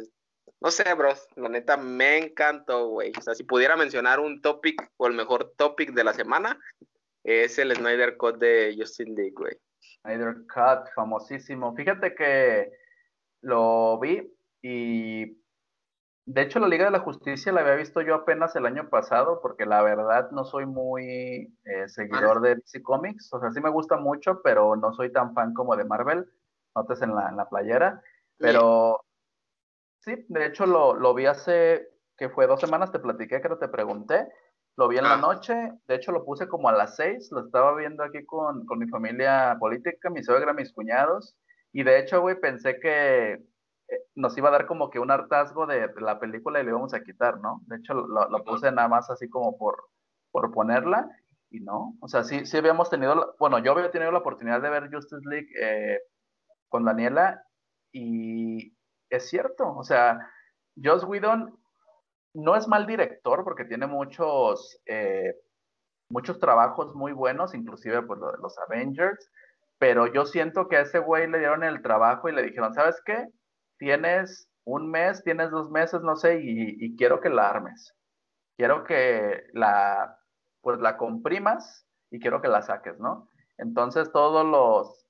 no 0.60 0.70
sé, 0.70 0.94
bro. 0.94 1.12
La 1.36 1.48
neta, 1.48 1.76
me 1.76 2.18
encantó, 2.18 2.88
güey. 2.88 3.12
O 3.18 3.20
sea, 3.20 3.34
si 3.34 3.44
pudiera 3.44 3.76
mencionar 3.76 4.20
un 4.20 4.40
topic 4.40 4.90
o 4.96 5.06
el 5.06 5.14
mejor 5.14 5.54
topic 5.56 5.92
de 5.92 6.04
la 6.04 6.14
semana, 6.14 6.58
es 7.24 7.58
el 7.58 7.74
Snyder 7.74 8.16
Cut 8.16 8.36
de 8.38 8.74
Justin 8.78 9.14
League, 9.14 9.34
güey. 9.34 9.56
Snyder 10.02 10.34
Cut, 10.52 10.88
famosísimo. 10.94 11.74
Fíjate 11.74 12.14
que 12.14 12.70
lo 13.42 13.98
vi 13.98 14.32
y 14.62 15.43
de 16.26 16.42
hecho, 16.42 16.58
la 16.58 16.68
Liga 16.68 16.86
de 16.86 16.90
la 16.90 17.00
Justicia 17.00 17.52
la 17.52 17.60
había 17.60 17.74
visto 17.74 18.00
yo 18.00 18.14
apenas 18.14 18.56
el 18.56 18.64
año 18.64 18.88
pasado, 18.88 19.40
porque 19.42 19.66
la 19.66 19.82
verdad 19.82 20.30
no 20.30 20.44
soy 20.44 20.64
muy 20.64 21.54
eh, 21.64 21.88
seguidor 21.88 22.40
de 22.40 22.56
DC 22.56 22.82
Comics. 22.82 23.30
O 23.32 23.40
sea, 23.40 23.50
sí 23.50 23.60
me 23.60 23.68
gusta 23.70 23.98
mucho, 23.98 24.40
pero 24.42 24.74
no 24.74 24.94
soy 24.94 25.12
tan 25.12 25.34
fan 25.34 25.52
como 25.52 25.76
de 25.76 25.84
Marvel. 25.84 26.26
Notes 26.74 27.02
en 27.02 27.14
la, 27.14 27.28
en 27.28 27.36
la 27.36 27.48
playera. 27.48 28.02
Pero 28.38 29.04
sí, 30.00 30.24
de 30.28 30.46
hecho 30.46 30.64
lo, 30.64 30.94
lo, 30.94 31.12
vi 31.12 31.26
hace, 31.26 31.88
que 32.16 32.30
fue 32.30 32.46
dos 32.46 32.60
semanas, 32.60 32.90
te 32.90 33.00
platiqué, 33.00 33.42
creo 33.42 33.58
te 33.58 33.68
pregunté. 33.68 34.26
Lo 34.76 34.88
vi 34.88 34.96
en 34.96 35.04
la 35.04 35.14
ah. 35.14 35.18
noche, 35.18 35.54
de 35.86 35.94
hecho 35.94 36.10
lo 36.10 36.24
puse 36.24 36.48
como 36.48 36.68
a 36.68 36.72
las 36.72 36.96
seis, 36.96 37.30
lo 37.30 37.44
estaba 37.44 37.76
viendo 37.76 38.02
aquí 38.02 38.24
con, 38.24 38.64
con 38.66 38.78
mi 38.78 38.88
familia 38.88 39.56
política, 39.60 40.10
mi 40.10 40.24
suegra, 40.24 40.54
mis 40.54 40.72
cuñados. 40.72 41.36
Y 41.72 41.82
de 41.82 41.98
hecho, 41.98 42.22
güey, 42.22 42.40
pensé 42.40 42.80
que 42.80 43.44
nos 44.14 44.36
iba 44.38 44.48
a 44.48 44.52
dar 44.52 44.66
como 44.66 44.90
que 44.90 44.98
un 44.98 45.10
hartazgo 45.10 45.66
de, 45.66 45.90
la 45.96 46.18
película 46.18 46.60
y 46.60 46.64
le 46.64 46.70
íbamos 46.70 46.94
a 46.94 47.02
quitar, 47.02 47.38
¿no? 47.40 47.60
De 47.66 47.76
hecho, 47.76 47.94
lo, 47.94 48.44
puse 48.44 48.70
nada 48.70 48.88
más 48.88 49.10
así 49.10 49.28
como 49.28 49.56
por, 49.58 49.76
por 50.30 50.52
ponerla 50.52 51.08
y 51.50 51.60
no. 51.60 51.96
O 52.00 52.08
sea, 52.08 52.24
sí, 52.24 52.46
sí 52.46 52.56
habíamos 52.56 52.90
tenido, 52.90 53.34
bueno, 53.38 53.58
yo 53.58 53.72
había 53.72 53.90
tenido 53.90 54.12
la 54.12 54.18
oportunidad 54.18 54.62
de 54.62 54.70
ver 54.70 54.90
Justice 54.92 55.22
League 55.28 55.48
eh, 55.60 55.98
con 56.68 56.84
Daniela 56.84 57.42
y 57.92 58.76
es 59.10 59.28
cierto, 59.28 59.76
o 59.76 59.84
sea, 59.84 60.18
Joss 60.82 61.04
Whedon 61.04 61.56
no 62.34 62.56
es 62.56 62.66
mal 62.66 62.86
director 62.86 63.44
porque 63.44 63.64
tiene 63.64 63.86
muchos, 63.86 64.80
eh, 64.86 65.34
muchos 66.08 66.40
trabajos 66.40 66.94
muy 66.94 67.12
buenos, 67.12 67.54
inclusive 67.54 68.02
pues 68.02 68.18
lo 68.18 68.32
de 68.32 68.38
los 68.38 68.58
Avengers, 68.58 69.30
pero 69.78 70.12
yo 70.12 70.24
siento 70.26 70.68
que 70.68 70.76
a 70.76 70.80
ese 70.82 70.98
güey 70.98 71.28
le 71.28 71.38
dieron 71.38 71.62
el 71.62 71.82
trabajo 71.82 72.28
y 72.28 72.32
le 72.32 72.42
dijeron, 72.42 72.74
¿sabes 72.74 73.00
qué? 73.04 73.28
Tienes 73.78 74.48
un 74.64 74.90
mes, 74.90 75.22
tienes 75.22 75.50
dos 75.50 75.70
meses, 75.70 76.02
no 76.02 76.16
sé, 76.16 76.40
y, 76.42 76.96
quiero 76.96 77.20
que 77.20 77.28
la 77.28 77.48
armes. 77.48 77.94
Quiero 78.56 78.84
que 78.84 79.44
la, 79.52 80.18
pues 80.62 80.80
la 80.80 80.96
comprimas 80.96 81.86
y 82.10 82.20
quiero 82.20 82.40
que 82.40 82.48
la 82.48 82.62
saques, 82.62 82.98
¿no? 82.98 83.28
Entonces 83.58 84.10
todos 84.12 84.46
los, 84.46 85.06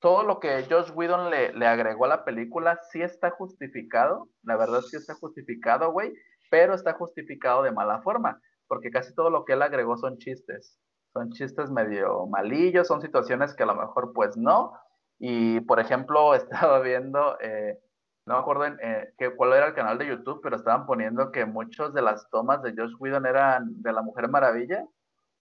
todo 0.00 0.22
lo 0.22 0.40
que 0.40 0.66
Josh 0.68 0.90
Whedon 0.94 1.30
le, 1.30 1.66
agregó 1.66 2.04
a 2.04 2.08
la 2.08 2.24
película 2.24 2.78
sí 2.90 3.02
está 3.02 3.30
justificado, 3.30 4.28
la 4.42 4.56
verdad 4.56 4.82
sí 4.82 4.96
está 4.96 5.14
justificado, 5.14 5.92
güey, 5.92 6.12
pero 6.50 6.74
está 6.74 6.92
justificado 6.92 7.62
de 7.62 7.72
mala 7.72 8.02
forma, 8.02 8.40
porque 8.66 8.90
casi 8.90 9.14
todo 9.14 9.30
lo 9.30 9.44
que 9.44 9.54
él 9.54 9.62
agregó 9.62 9.96
son 9.96 10.18
chistes, 10.18 10.78
son 11.12 11.30
chistes 11.30 11.70
medio 11.70 12.26
malillos, 12.26 12.86
son 12.86 13.00
situaciones 13.00 13.54
que 13.54 13.62
a 13.62 13.66
lo 13.66 13.74
mejor 13.74 14.12
pues 14.12 14.36
no, 14.36 14.72
y 15.18 15.60
por 15.60 15.80
ejemplo 15.80 16.34
estaba 16.34 16.80
viendo... 16.80 17.38
Eh, 17.40 17.78
no 18.26 18.34
me 18.34 18.40
acuerdo 18.40 18.66
en, 18.66 18.78
eh, 18.80 19.12
cuál 19.36 19.52
era 19.52 19.66
el 19.66 19.74
canal 19.74 19.98
de 19.98 20.06
YouTube, 20.06 20.40
pero 20.42 20.56
estaban 20.56 20.86
poniendo 20.86 21.32
que 21.32 21.44
muchas 21.44 21.92
de 21.92 22.02
las 22.02 22.28
tomas 22.30 22.62
de 22.62 22.74
Josh 22.76 22.94
Whedon 22.98 23.26
eran 23.26 23.82
de 23.82 23.92
la 23.92 24.02
Mujer 24.02 24.28
Maravilla, 24.28 24.84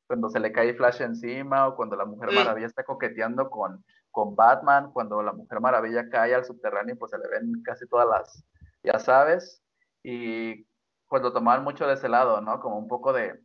cuando 0.08 0.30
se 0.30 0.40
le 0.40 0.52
cae 0.52 0.74
Flash 0.74 1.02
encima 1.02 1.68
o 1.68 1.76
cuando 1.76 1.96
la 1.96 2.06
Mujer 2.06 2.32
Maravilla 2.34 2.68
está 2.68 2.84
coqueteando 2.84 3.50
con, 3.50 3.84
con 4.10 4.36
Batman, 4.36 4.92
cuando 4.92 5.22
la 5.22 5.32
Mujer 5.32 5.62
Maravilla 5.62 6.10
cae 6.10 6.34
al 6.34 6.44
subterráneo, 6.44 6.98
pues 6.98 7.12
se 7.12 7.18
le 7.18 7.30
ven 7.30 7.62
casi 7.64 7.88
todas 7.88 8.08
las, 8.08 8.44
ya 8.84 9.00
sabes, 9.00 9.64
y 10.04 10.66
pues 11.08 11.22
lo 11.22 11.32
tomaban 11.32 11.64
mucho 11.64 11.88
de 11.88 11.94
ese 11.94 12.10
lado, 12.10 12.42
¿no? 12.42 12.60
Como 12.60 12.78
un 12.78 12.88
poco 12.88 13.14
de, 13.14 13.40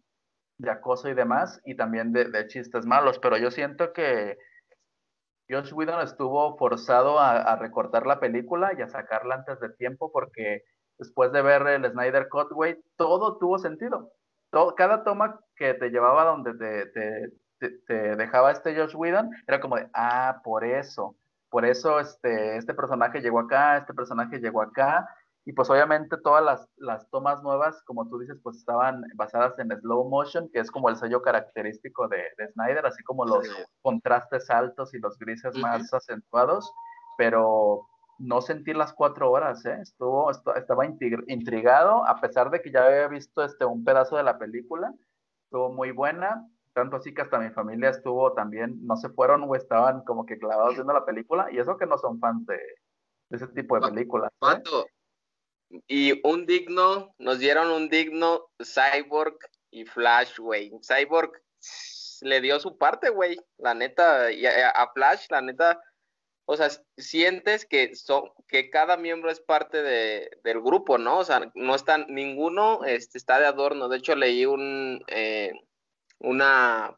de 0.59 0.70
acoso 0.70 1.09
y 1.11 1.14
demás, 1.14 1.61
y 1.64 1.77
también 1.77 2.12
de, 2.12 2.25
de 2.31 2.46
chistes 2.46 2.87
malos, 2.87 3.18
pero 3.18 3.37
yo 3.37 3.51
siento 3.51 3.92
que 3.92 4.38
Josh 5.49 5.73
Whedon 5.73 6.01
estuvo 6.01 6.57
forzado 6.57 7.21
a, 7.21 7.57
recortar 7.57 8.07
la 8.07 8.21
película 8.21 8.73
y 8.77 8.83
a 8.83 8.89
sacarla 8.89 9.37
antes 9.37 9.61
de 9.61 9.71
tiempo 9.71 10.11
porque 10.13 10.65
después 10.99 11.33
de 11.33 11.43
ver 11.43 11.67
el 11.67 11.91
Snyder 11.91 12.29
Cut, 12.29 12.49
todo 12.97 13.39
tuvo 13.39 13.59
sentido. 13.59 14.13
Cada 14.77 15.05
toma 15.05 15.41
que 15.55 15.75
te 15.75 15.91
llevaba 15.91 16.25
donde 16.25 16.55
te, 16.55 17.81
te, 17.87 18.17
dejaba 18.17 18.53
este 18.53 18.75
Josh 18.75 18.95
Whedon 18.95 19.31
era 19.47 19.61
como 19.61 19.77
de, 19.77 19.89
ah, 19.95 20.41
por 20.43 20.65
eso, 20.65 21.17
por 21.51 21.65
eso 21.65 22.01
este, 22.01 22.57
este 22.57 22.75
personaje 22.75 23.21
llegó 23.21 23.41
acá, 23.41 23.79
este 23.79 23.95
personaje 23.95 24.39
llegó 24.39 24.63
acá, 24.63 25.09
y 25.47 25.53
pues 25.53 25.71
obviamente 25.71 26.17
todas 26.17 26.45
las, 26.45 26.69
las, 26.77 27.09
tomas 27.11 27.41
nuevas, 27.45 27.81
como 27.85 28.09
tú 28.09 28.19
dices, 28.19 28.37
pues 28.43 28.57
estaban 28.57 29.05
basadas 29.15 29.57
en 29.61 29.71
slow 29.81 30.09
motion, 30.11 30.51
que 30.53 30.59
es 30.59 30.73
como 30.73 30.89
el 30.89 30.97
sello 30.97 31.23
característico 31.23 32.09
de, 32.09 32.17
de 32.37 32.49
Snyder, 32.49 32.85
así 32.85 33.03
como 33.05 33.25
los 33.25 33.47
contrastes 33.81 34.51
altos 34.51 34.93
y 34.93 34.99
los 34.99 35.17
grises 35.19 35.57
más 35.59 35.95
acentuados, 35.95 36.69
pero 37.17 37.87
no 38.19 38.41
sentí 38.41 38.75
las 38.75 38.93
cuatro 38.93 39.31
horas, 39.31 39.65
¿eh? 39.67 39.79
Estuvo, 39.81 40.33
estaba 40.33 40.85
intrigado, 40.85 42.05
a 42.05 42.21
pesar 42.21 42.51
de 42.51 42.61
que 42.61 42.73
ya 42.73 42.85
había 42.85 43.07
visto 43.07 43.45
este, 43.45 43.65
un 43.65 43.85
pedazo 43.85 44.17
de 44.17 44.25
la 44.25 44.39
película, 44.39 44.93
estuvo 45.45 45.73
muy 45.73 45.93
buena, 45.93 46.45
tanto 46.73 46.97
así 46.97 47.15
que 47.15 47.23
hasta 47.23 47.39
mi 47.39 47.51
familia 47.51 47.91
estuvo 47.91 48.33
también, 48.33 48.85
no 48.85 48.97
se 48.97 49.11
fueron 49.11 49.45
o 49.45 49.55
estaban 49.55 50.03
como 50.03 50.27
que 50.27 50.39
clavados 50.41 50.75
viendo 50.75 50.93
la 50.93 51.05
película, 51.05 51.53
y 51.53 51.59
eso 51.59 51.77
que 51.77 51.87
no 51.87 51.99
son 51.99 52.19
fans 52.19 52.45
de, 52.47 52.59
ese 53.31 53.47
tipo 53.49 53.79
de 53.79 53.89
películas. 53.89 54.33
¿eh? 54.43 54.63
Y 55.87 56.20
un 56.26 56.46
digno, 56.46 57.14
nos 57.18 57.38
dieron 57.38 57.70
un 57.70 57.88
digno 57.88 58.48
Cyborg 58.59 59.38
y 59.70 59.85
Flash, 59.85 60.38
güey. 60.38 60.72
Cyborg 60.81 61.33
le 62.22 62.40
dio 62.40 62.61
su 62.61 62.76
parte, 62.79 63.11
güey. 63.11 63.37
La 63.59 63.74
neta, 63.74 64.33
y 64.33 64.46
a, 64.46 64.90
Flash, 64.94 65.26
la 65.31 65.40
neta, 65.40 65.81
o 66.46 66.57
sea, 66.57 66.68
sientes 66.96 67.66
que 67.66 67.94
son, 67.94 68.31
que 68.48 68.70
cada 68.70 68.96
miembro 68.96 69.31
es 69.31 69.40
parte 69.40 69.83
de, 69.83 70.31
del 70.44 70.61
grupo, 70.61 70.98
¿no? 70.98 71.18
O 71.18 71.24
sea, 71.24 71.50
no 71.55 71.74
están, 71.74 72.07
ninguno 72.09 72.85
este, 72.85 73.18
está 73.18 73.40
de 73.40 73.46
adorno. 73.46 73.88
De 73.88 73.98
hecho, 73.98 74.14
leí 74.14 74.46
un, 74.46 75.05
eh, 75.09 75.52
una, 76.18 76.96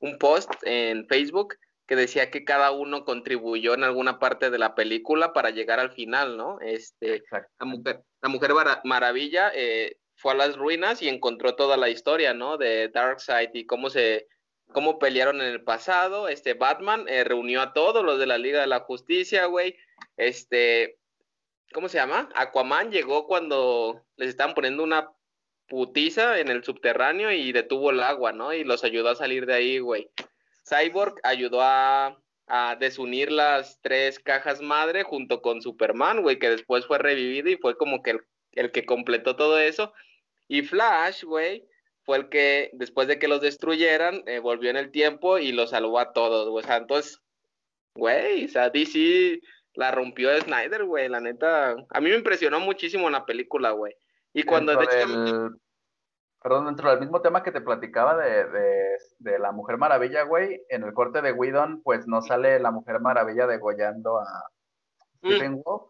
un 0.00 0.18
post 0.18 0.50
en 0.62 1.06
Facebook 1.08 1.56
que 1.90 1.96
decía 1.96 2.30
que 2.30 2.44
cada 2.44 2.70
uno 2.70 3.04
contribuyó 3.04 3.74
en 3.74 3.82
alguna 3.82 4.20
parte 4.20 4.48
de 4.48 4.60
la 4.60 4.76
película 4.76 5.32
para 5.32 5.50
llegar 5.50 5.80
al 5.80 5.90
final, 5.90 6.36
¿no? 6.36 6.60
Este, 6.60 7.24
la 7.58 7.66
mujer, 7.66 8.04
la 8.22 8.28
mujer 8.28 8.52
maravilla 8.84 9.50
eh, 9.52 9.96
fue 10.14 10.30
a 10.30 10.36
las 10.36 10.56
ruinas 10.56 11.02
y 11.02 11.08
encontró 11.08 11.56
toda 11.56 11.76
la 11.76 11.88
historia, 11.88 12.32
¿no? 12.32 12.58
De 12.58 12.90
Darkseid 12.90 13.50
y 13.54 13.66
cómo 13.66 13.90
se, 13.90 14.28
cómo 14.72 15.00
pelearon 15.00 15.40
en 15.40 15.48
el 15.48 15.64
pasado. 15.64 16.28
Este 16.28 16.54
Batman 16.54 17.06
eh, 17.08 17.24
reunió 17.24 17.60
a 17.60 17.72
todos 17.72 18.04
los 18.04 18.20
de 18.20 18.26
la 18.26 18.38
Liga 18.38 18.60
de 18.60 18.68
la 18.68 18.78
Justicia, 18.78 19.46
güey. 19.46 19.74
Este, 20.16 20.96
¿cómo 21.72 21.88
se 21.88 21.98
llama? 21.98 22.28
Aquaman 22.36 22.92
llegó 22.92 23.26
cuando 23.26 24.06
les 24.14 24.28
estaban 24.28 24.54
poniendo 24.54 24.84
una 24.84 25.10
putiza 25.66 26.38
en 26.38 26.50
el 26.50 26.62
subterráneo 26.62 27.32
y 27.32 27.50
detuvo 27.50 27.90
el 27.90 28.00
agua, 28.00 28.30
¿no? 28.30 28.52
Y 28.52 28.62
los 28.62 28.84
ayudó 28.84 29.08
a 29.08 29.16
salir 29.16 29.44
de 29.44 29.54
ahí, 29.54 29.80
güey. 29.80 30.08
Cyborg 30.70 31.14
ayudó 31.22 31.60
a, 31.62 32.16
desunir 32.80 33.30
las 33.30 33.78
tres 33.80 34.18
cajas 34.18 34.60
madre 34.60 35.04
junto 35.04 35.40
con 35.40 35.62
Superman, 35.62 36.22
güey, 36.22 36.40
que 36.40 36.50
después 36.50 36.84
fue 36.84 36.98
revivido 36.98 37.48
y 37.48 37.56
fue 37.56 37.76
como 37.76 38.02
que 38.02 38.18
el, 38.54 38.72
que 38.72 38.84
completó 38.84 39.36
todo 39.36 39.60
eso. 39.60 39.92
Y 40.48 40.62
Flash, 40.62 41.22
güey, 41.22 41.64
fue 42.02 42.16
el 42.16 42.28
que 42.28 42.70
después 42.72 43.06
de 43.06 43.20
que 43.20 43.28
los 43.28 43.40
destruyeran, 43.40 44.24
eh, 44.26 44.40
volvió 44.40 44.68
en 44.68 44.76
el 44.76 44.90
tiempo 44.90 45.38
y 45.38 45.52
los 45.52 45.70
salvó 45.70 46.00
a 46.00 46.12
todos, 46.12 46.48
güey. 46.48 46.64
O 46.64 46.66
sea, 46.66 46.78
entonces, 46.78 47.20
güey, 47.94 48.46
o 48.46 48.48
sea, 48.48 48.68
DC 48.68 49.38
la 49.74 49.92
rompió 49.92 50.30
de 50.30 50.40
Snyder, 50.40 50.84
güey, 50.86 51.08
la 51.08 51.20
neta. 51.20 51.76
A 51.90 52.00
mí 52.00 52.10
me 52.10 52.16
impresionó 52.16 52.58
muchísimo 52.58 53.08
la 53.10 53.26
película, 53.26 53.70
güey. 53.70 53.94
Y 54.32 54.42
cuando 54.42 54.74
de 54.76 54.84
hecho 54.86 55.50
perdón, 56.42 56.66
dentro 56.66 56.90
del 56.90 57.00
mismo 57.00 57.20
tema 57.20 57.42
que 57.42 57.52
te 57.52 57.60
platicaba 57.60 58.16
de, 58.16 58.46
de, 59.18 59.38
la 59.38 59.52
Mujer 59.52 59.76
Maravilla, 59.76 60.22
güey, 60.22 60.62
en 60.70 60.82
el 60.82 60.94
corte 60.94 61.20
de 61.20 61.32
Whedon, 61.32 61.82
pues 61.82 62.06
no 62.06 62.22
sale 62.22 62.58
la 62.60 62.70
Mujer 62.70 63.00
Maravilla 63.00 63.46
degollando 63.46 64.20
a 64.20 64.48
mm. 65.22 65.26
Stephen 65.26 65.62
Wolf. 65.62 65.82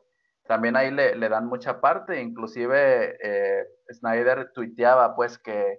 También 0.47 0.77
ahí 0.77 0.91
le, 0.91 1.15
le, 1.15 1.29
dan 1.29 1.47
mucha 1.47 1.81
parte, 1.81 2.21
inclusive 2.21 3.17
eh, 3.23 3.65
Snyder 3.93 4.51
tuiteaba 4.53 5.15
pues 5.15 5.39
que 5.39 5.79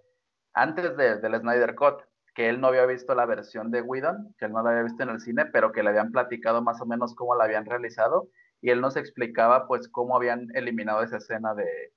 antes 0.54 0.96
de, 0.96 1.18
del 1.18 1.40
Snyder 1.40 1.76
Cut, 1.76 2.02
que 2.34 2.48
él 2.48 2.62
no 2.62 2.68
había 2.68 2.86
visto 2.86 3.14
la 3.14 3.26
versión 3.26 3.72
de 3.72 3.82
Whedon, 3.82 4.34
que 4.38 4.46
él 4.46 4.54
no 4.54 4.64
la 4.64 4.70
había 4.70 4.84
visto 4.84 5.04
en 5.04 5.10
el 5.10 5.20
cine, 5.20 5.46
pero 5.48 5.74
que 5.74 5.84
le 5.84 5.90
habían 5.90 6.12
platicado 6.12 6.62
más 6.62 6.80
o 6.80 6.86
menos 6.86 7.14
cómo 7.16 7.36
la 7.36 7.44
habían 7.44 7.66
realizado, 7.66 8.30
y 8.62 8.70
él 8.70 8.80
nos 8.80 8.96
explicaba 8.96 9.68
pues 9.68 9.90
cómo 9.90 10.16
habían 10.16 10.48
eliminado 10.54 11.04
esa 11.04 11.18
escena 11.18 11.54
de, 11.54 11.92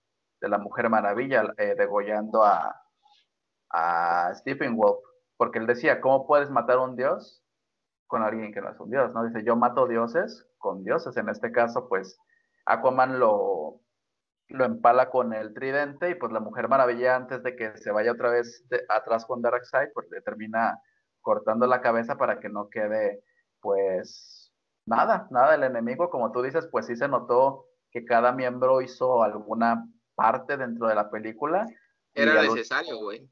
de 0.44 0.50
la 0.50 0.58
Mujer 0.58 0.90
Maravilla 0.90 1.54
eh, 1.56 1.74
degollando 1.76 2.44
a, 2.44 2.82
a 3.70 4.34
Stephen 4.34 4.76
Wolf, 4.76 4.98
porque 5.38 5.58
él 5.58 5.66
decía, 5.66 6.02
¿cómo 6.02 6.26
puedes 6.26 6.50
matar 6.50 6.76
a 6.76 6.82
un 6.82 6.96
dios 6.96 7.42
con 8.06 8.22
alguien 8.22 8.52
que 8.52 8.60
no 8.60 8.70
es 8.70 8.78
un 8.78 8.90
dios? 8.90 9.10
¿no? 9.14 9.24
Dice, 9.24 9.42
yo 9.42 9.56
mato 9.56 9.88
dioses 9.88 10.46
con 10.58 10.84
dioses. 10.84 11.16
En 11.16 11.30
este 11.30 11.50
caso, 11.50 11.88
pues, 11.88 12.18
Aquaman 12.66 13.18
lo, 13.18 13.80
lo 14.48 14.64
empala 14.64 15.08
con 15.08 15.32
el 15.32 15.54
tridente 15.54 16.10
y 16.10 16.14
pues 16.14 16.30
la 16.30 16.40
Mujer 16.40 16.68
Maravilla 16.68 17.16
antes 17.16 17.42
de 17.42 17.56
que 17.56 17.76
se 17.78 17.90
vaya 17.90 18.12
otra 18.12 18.30
vez 18.30 18.66
atrás 18.90 19.24
con 19.24 19.40
Darkseid, 19.40 19.92
pues 19.94 20.08
le 20.10 20.20
termina 20.20 20.78
cortando 21.22 21.66
la 21.66 21.80
cabeza 21.80 22.16
para 22.16 22.38
que 22.38 22.50
no 22.50 22.68
quede 22.68 23.22
pues 23.60 24.52
nada, 24.84 25.26
nada 25.30 25.52
del 25.52 25.64
enemigo. 25.64 26.10
Como 26.10 26.32
tú 26.32 26.42
dices, 26.42 26.68
pues 26.70 26.86
sí 26.86 26.96
se 26.96 27.08
notó 27.08 27.66
que 27.90 28.04
cada 28.04 28.32
miembro 28.32 28.82
hizo 28.82 29.22
alguna 29.22 29.86
parte 30.14 30.56
dentro 30.56 30.88
de 30.88 30.94
la 30.94 31.10
película. 31.10 31.66
Era 32.14 32.42
necesario, 32.42 32.98
güey. 32.98 33.28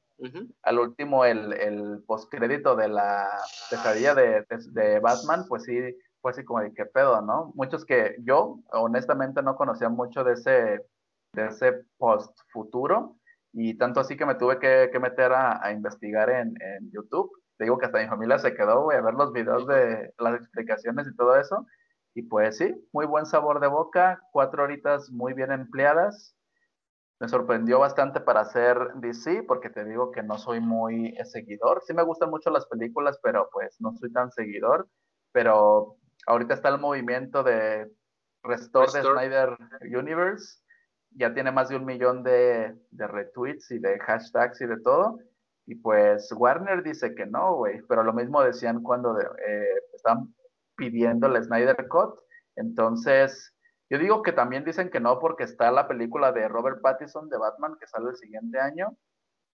Al 0.63 0.79
último, 0.79 1.25
el, 1.25 1.53
el 1.53 2.05
postcrédito 2.07 2.77
de 2.77 2.89
la 2.89 3.29
pesadilla 3.71 4.15
de, 4.15 4.47
de, 4.73 5.01
Batman, 5.01 5.45
pues 5.49 5.65
sí, 5.65 5.77
fue 6.21 6.31
así 6.31 6.45
como 6.45 6.61
de 6.61 6.73
qué 6.75 6.87
pedo, 6.87 7.21
¿no? 7.23 7.53
Muchos 7.57 7.85
que 7.85 8.17
yo, 8.21 8.61
honestamente, 8.71 9.43
no 9.43 9.57
conocía 9.57 9.89
mucho 9.89 10.23
de 10.23 10.35
ese, 10.35 10.87
de 11.33 11.47
ese 11.47 11.85
post 11.99 12.39
futuro, 12.53 13.17
y 13.53 13.77
tanto 13.77 14.01
así 14.01 14.17
que 14.17 14.27
me 14.27 14.37
tuve 14.37 14.59
que, 14.59 14.91
que 14.93 15.01
meter 15.01 15.33
a, 15.33 15.65
a 15.65 15.73
investigar 15.73 16.31
en, 16.31 16.55
en, 16.61 16.91
YouTube. 16.93 17.31
Te 17.59 17.65
digo 17.65 17.79
que 17.79 17.87
hasta 17.87 18.01
mi 18.01 18.09
familia 18.09 18.39
se 18.39 18.55
quedó, 18.55 18.85
güey, 18.85 18.99
a 18.99 19.03
ver 19.03 19.15
los 19.15 19.33
videos 19.33 19.67
de 19.67 20.13
las 20.19 20.37
explicaciones 20.37 21.07
y 21.07 21.17
todo 21.17 21.37
eso. 21.37 21.67
Y 22.15 22.23
pues 22.23 22.59
sí, 22.59 22.75
muy 22.93 23.07
buen 23.07 23.27
sabor 23.27 23.61
de 23.61 23.69
boca, 23.69 24.21
cuatro 24.33 24.65
horitas 24.65 25.11
muy 25.11 25.33
bien 25.33 25.51
empleadas, 25.51 26.35
me 27.23 27.29
sorprendió 27.29 27.79
bastante 27.79 28.21
para 28.21 28.41
hacer 28.41 28.95
DC, 28.97 29.45
porque 29.45 29.71
te 29.71 29.85
digo 29.85 30.11
que 30.11 30.25
no 30.25 30.39
soy 30.39 30.59
muy 30.61 31.17
seguidor. 31.25 31.81
Sí 31.87 31.95
me 31.95 32.03
gustan 32.03 32.31
mucho 32.31 32.51
las 32.51 32.67
películas, 32.67 33.17
pero 33.23 33.49
pues 33.53 33.81
no 33.81 33.93
soy 33.93 34.13
tan 34.13 34.33
seguidor. 34.33 34.89
Pero 35.31 35.99
ahorita 36.27 36.55
está 36.55 36.71
el 36.71 36.81
movimiento 36.81 37.45
de 37.45 37.89
Restore, 38.43 38.91
the 38.91 39.03
Snyder 39.03 39.57
Universe. 39.83 40.65
Ya 41.13 41.33
tiene 41.33 41.53
más 41.53 41.69
de 41.69 41.77
un 41.77 41.85
millón 41.85 42.25
de, 42.25 42.75
de 42.91 43.07
retweets 43.07 43.71
y 43.71 43.79
de 43.79 44.01
hashtags 44.01 44.61
y 44.61 44.67
de 44.67 44.81
todo. 44.81 45.21
Y 45.67 45.77
pues 45.77 46.29
Warner 46.33 46.83
dice 46.83 47.15
que 47.15 47.27
no, 47.27 47.55
güey. 47.55 47.83
Pero 47.89 48.03
lo 48.03 48.13
mismo 48.13 48.43
decían 48.43 48.83
cuando 48.83 49.17
eh, 49.21 49.81
están 49.95 50.35
pidiendo 50.75 51.29
el 51.29 51.41
Snyder 51.41 51.87
Cut. 51.87 52.19
Entonces, 52.57 53.55
yo 53.93 53.99
digo 53.99 54.23
que 54.23 54.33
también 54.33 54.65
dicen 54.65 54.89
que 54.89 55.01
no 55.01 55.19
porque 55.19 55.45
está 55.45 55.71
la 55.71 55.87
película 55.87 56.33
de 56.33 56.49
Robert 56.49 56.81
Pattinson 56.81 57.29
de 57.29 57.37
Batman 57.37 57.77
que 57.79 57.87
sale 57.87 58.09
el 58.09 58.17
siguiente 58.17 58.59
año. 58.59 58.97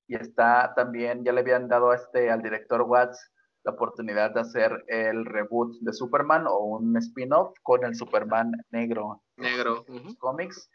Y 0.06 0.14
está 0.14 0.74
también, 0.76 1.24
ya 1.24 1.32
le 1.32 1.40
habían 1.40 1.66
dado 1.66 1.90
a 1.90 1.96
este, 1.96 2.30
al 2.30 2.40
director 2.40 2.82
Watts 2.82 3.32
la 3.64 3.72
oportunidad 3.72 4.30
de 4.30 4.42
hacer 4.42 4.84
el 4.86 5.24
reboot 5.24 5.80
de 5.80 5.92
Superman 5.92 6.46
o 6.46 6.56
un 6.58 6.96
spin-off 6.98 7.52
con 7.64 7.84
el 7.84 7.96
Superman 7.96 8.52
negro. 8.70 9.24
Negro. 9.36 9.84
Cómics. 10.20 10.70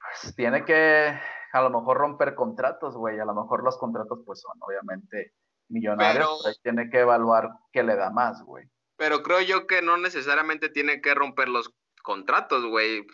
Pues 0.00 0.34
tiene 0.34 0.64
que 0.64 1.16
a 1.52 1.62
lo 1.62 1.70
mejor 1.70 1.98
romper 1.98 2.34
contratos, 2.34 2.96
güey. 2.96 3.20
A 3.20 3.24
lo 3.24 3.34
mejor 3.36 3.62
los 3.62 3.78
contratos, 3.78 4.24
pues 4.26 4.40
son 4.40 4.58
obviamente 4.60 5.34
millonarios. 5.68 6.40
Pero, 6.42 6.56
tiene 6.64 6.90
que 6.90 6.98
evaluar 6.98 7.50
qué 7.72 7.84
le 7.84 7.94
da 7.94 8.10
más, 8.10 8.42
güey. 8.42 8.68
Pero 8.96 9.22
creo 9.22 9.40
yo 9.40 9.68
que 9.68 9.82
no 9.82 9.96
necesariamente 9.98 10.68
tiene 10.68 11.00
que 11.00 11.14
romper 11.14 11.48
los 11.48 11.72
contratos, 12.04 12.64
güey. 12.66 13.04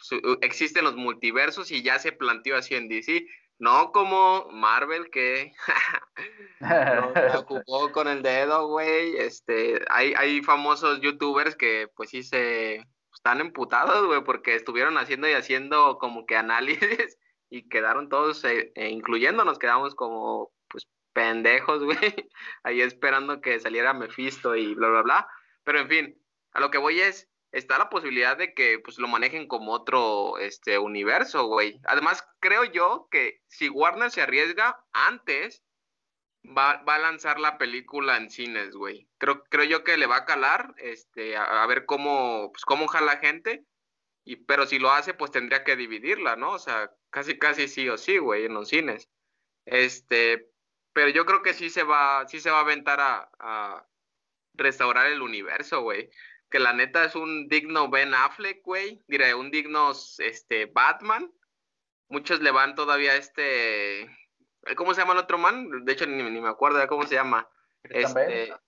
Existen 0.42 0.84
los 0.84 0.96
multiversos 0.96 1.70
y 1.70 1.82
ya 1.82 1.98
se 1.98 2.12
planteó 2.12 2.56
así 2.56 2.74
en 2.74 2.88
DC. 2.88 3.24
No 3.58 3.92
como 3.92 4.48
Marvel 4.50 5.10
que 5.10 5.52
no, 6.60 7.12
se 7.14 7.36
ocupó 7.38 7.92
con 7.92 8.08
el 8.08 8.22
dedo, 8.22 8.66
güey. 8.68 9.16
Este, 9.16 9.80
hay, 9.88 10.12
hay 10.16 10.42
famosos 10.42 11.00
youtubers 11.00 11.56
que 11.56 11.88
pues 11.94 12.10
sí 12.10 12.22
se 12.22 12.86
están 13.14 13.40
emputados, 13.40 14.06
güey, 14.06 14.24
porque 14.24 14.54
estuvieron 14.54 14.98
haciendo 14.98 15.28
y 15.28 15.32
haciendo 15.32 15.98
como 15.98 16.26
que 16.26 16.36
análisis 16.36 17.18
y 17.50 17.68
quedaron 17.68 18.08
todos, 18.08 18.44
eh, 18.44 18.72
eh, 18.74 18.88
incluyendo 18.88 19.44
nos 19.44 19.58
quedamos 19.58 19.94
como 19.94 20.52
pues 20.68 20.88
pendejos, 21.12 21.84
güey, 21.84 22.30
ahí 22.64 22.80
esperando 22.80 23.40
que 23.40 23.60
saliera 23.60 23.92
Mephisto 23.92 24.56
y 24.56 24.74
bla, 24.74 24.88
bla, 24.88 25.02
bla. 25.02 25.28
Pero 25.64 25.80
en 25.80 25.88
fin, 25.88 26.22
a 26.52 26.60
lo 26.60 26.70
que 26.70 26.78
voy 26.78 27.00
es, 27.00 27.28
está 27.52 27.78
la 27.78 27.90
posibilidad 27.90 28.36
de 28.36 28.54
que 28.54 28.78
pues 28.78 28.98
lo 28.98 29.08
manejen 29.08 29.46
como 29.46 29.72
otro 29.72 30.38
este 30.38 30.78
universo, 30.78 31.46
güey. 31.46 31.80
Además, 31.84 32.24
creo 32.40 32.64
yo 32.64 33.08
que 33.10 33.42
si 33.48 33.68
Warner 33.68 34.10
se 34.10 34.22
arriesga 34.22 34.84
antes 34.92 35.64
va, 36.44 36.82
va 36.82 36.96
a 36.96 37.00
lanzar 37.00 37.40
la 37.40 37.58
película 37.58 38.16
en 38.16 38.30
cines, 38.30 38.74
güey. 38.74 39.08
Creo, 39.18 39.44
creo 39.44 39.64
yo 39.64 39.84
que 39.84 39.96
le 39.96 40.06
va 40.06 40.18
a 40.18 40.24
calar, 40.24 40.74
este, 40.78 41.36
a, 41.36 41.66
ver 41.66 41.86
cómo, 41.86 42.50
pues 42.52 42.64
cómo 42.64 42.86
jala 42.86 43.18
gente. 43.18 43.64
Y, 44.24 44.36
pero 44.36 44.66
si 44.66 44.78
lo 44.78 44.90
hace, 44.92 45.14
pues 45.14 45.30
tendría 45.30 45.64
que 45.64 45.76
dividirla, 45.76 46.36
¿no? 46.36 46.52
O 46.52 46.58
sea, 46.58 46.92
casi, 47.10 47.38
casi 47.38 47.68
sí 47.68 47.88
o 47.88 47.98
sí, 47.98 48.18
güey, 48.18 48.44
en 48.44 48.54
los 48.54 48.68
cines. 48.68 49.08
Este, 49.66 50.48
pero 50.92 51.08
yo 51.10 51.26
creo 51.26 51.42
que 51.42 51.54
sí 51.54 51.70
se 51.70 51.82
va, 51.82 52.26
sí 52.28 52.40
se 52.40 52.50
va 52.50 52.58
a 52.58 52.62
aventar 52.62 53.00
a, 53.00 53.30
a 53.38 53.86
restaurar 54.54 55.06
el 55.06 55.22
universo, 55.22 55.82
güey 55.82 56.10
que 56.50 56.58
la 56.58 56.72
neta 56.72 57.04
es 57.04 57.14
un 57.14 57.48
digno 57.48 57.88
Ben 57.88 58.12
Affleck, 58.12 58.62
güey. 58.64 59.00
Diré, 59.06 59.34
un 59.34 59.50
digno 59.50 59.92
este, 60.18 60.66
Batman. 60.66 61.32
Muchos 62.08 62.40
le 62.40 62.50
van 62.50 62.74
todavía 62.74 63.16
este. 63.16 64.10
¿Cómo 64.76 64.92
se 64.92 65.00
llama 65.00 65.12
el 65.12 65.20
otro 65.20 65.38
man? 65.38 65.84
De 65.84 65.92
hecho, 65.92 66.06
ni, 66.06 66.22
me 66.22 66.48
acuerdo 66.48 66.78
de 66.78 66.88
cómo 66.88 67.06
se 67.06 67.14
llama. 67.14 67.48
Christian 67.82 68.18
este... 68.18 68.50
Bale. 68.50 68.60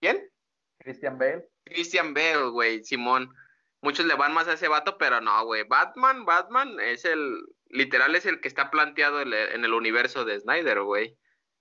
¿Quién? 0.00 0.30
Christian 0.78 1.18
Bale. 1.18 1.48
Christian 1.64 2.14
Bale, 2.14 2.50
güey, 2.50 2.84
Simón. 2.84 3.34
Muchos 3.80 4.04
le 4.06 4.14
van 4.14 4.34
más 4.34 4.46
a 4.48 4.52
ese 4.52 4.68
vato, 4.68 4.98
pero 4.98 5.20
no, 5.20 5.44
güey. 5.46 5.64
Batman, 5.64 6.26
Batman 6.26 6.78
es 6.80 7.04
el. 7.04 7.42
Literal 7.70 8.14
es 8.16 8.26
el 8.26 8.40
que 8.40 8.48
está 8.48 8.70
planteado 8.70 9.20
en 9.20 9.64
el 9.64 9.72
universo 9.74 10.24
de 10.24 10.40
Snyder, 10.40 10.82
güey. 10.82 11.18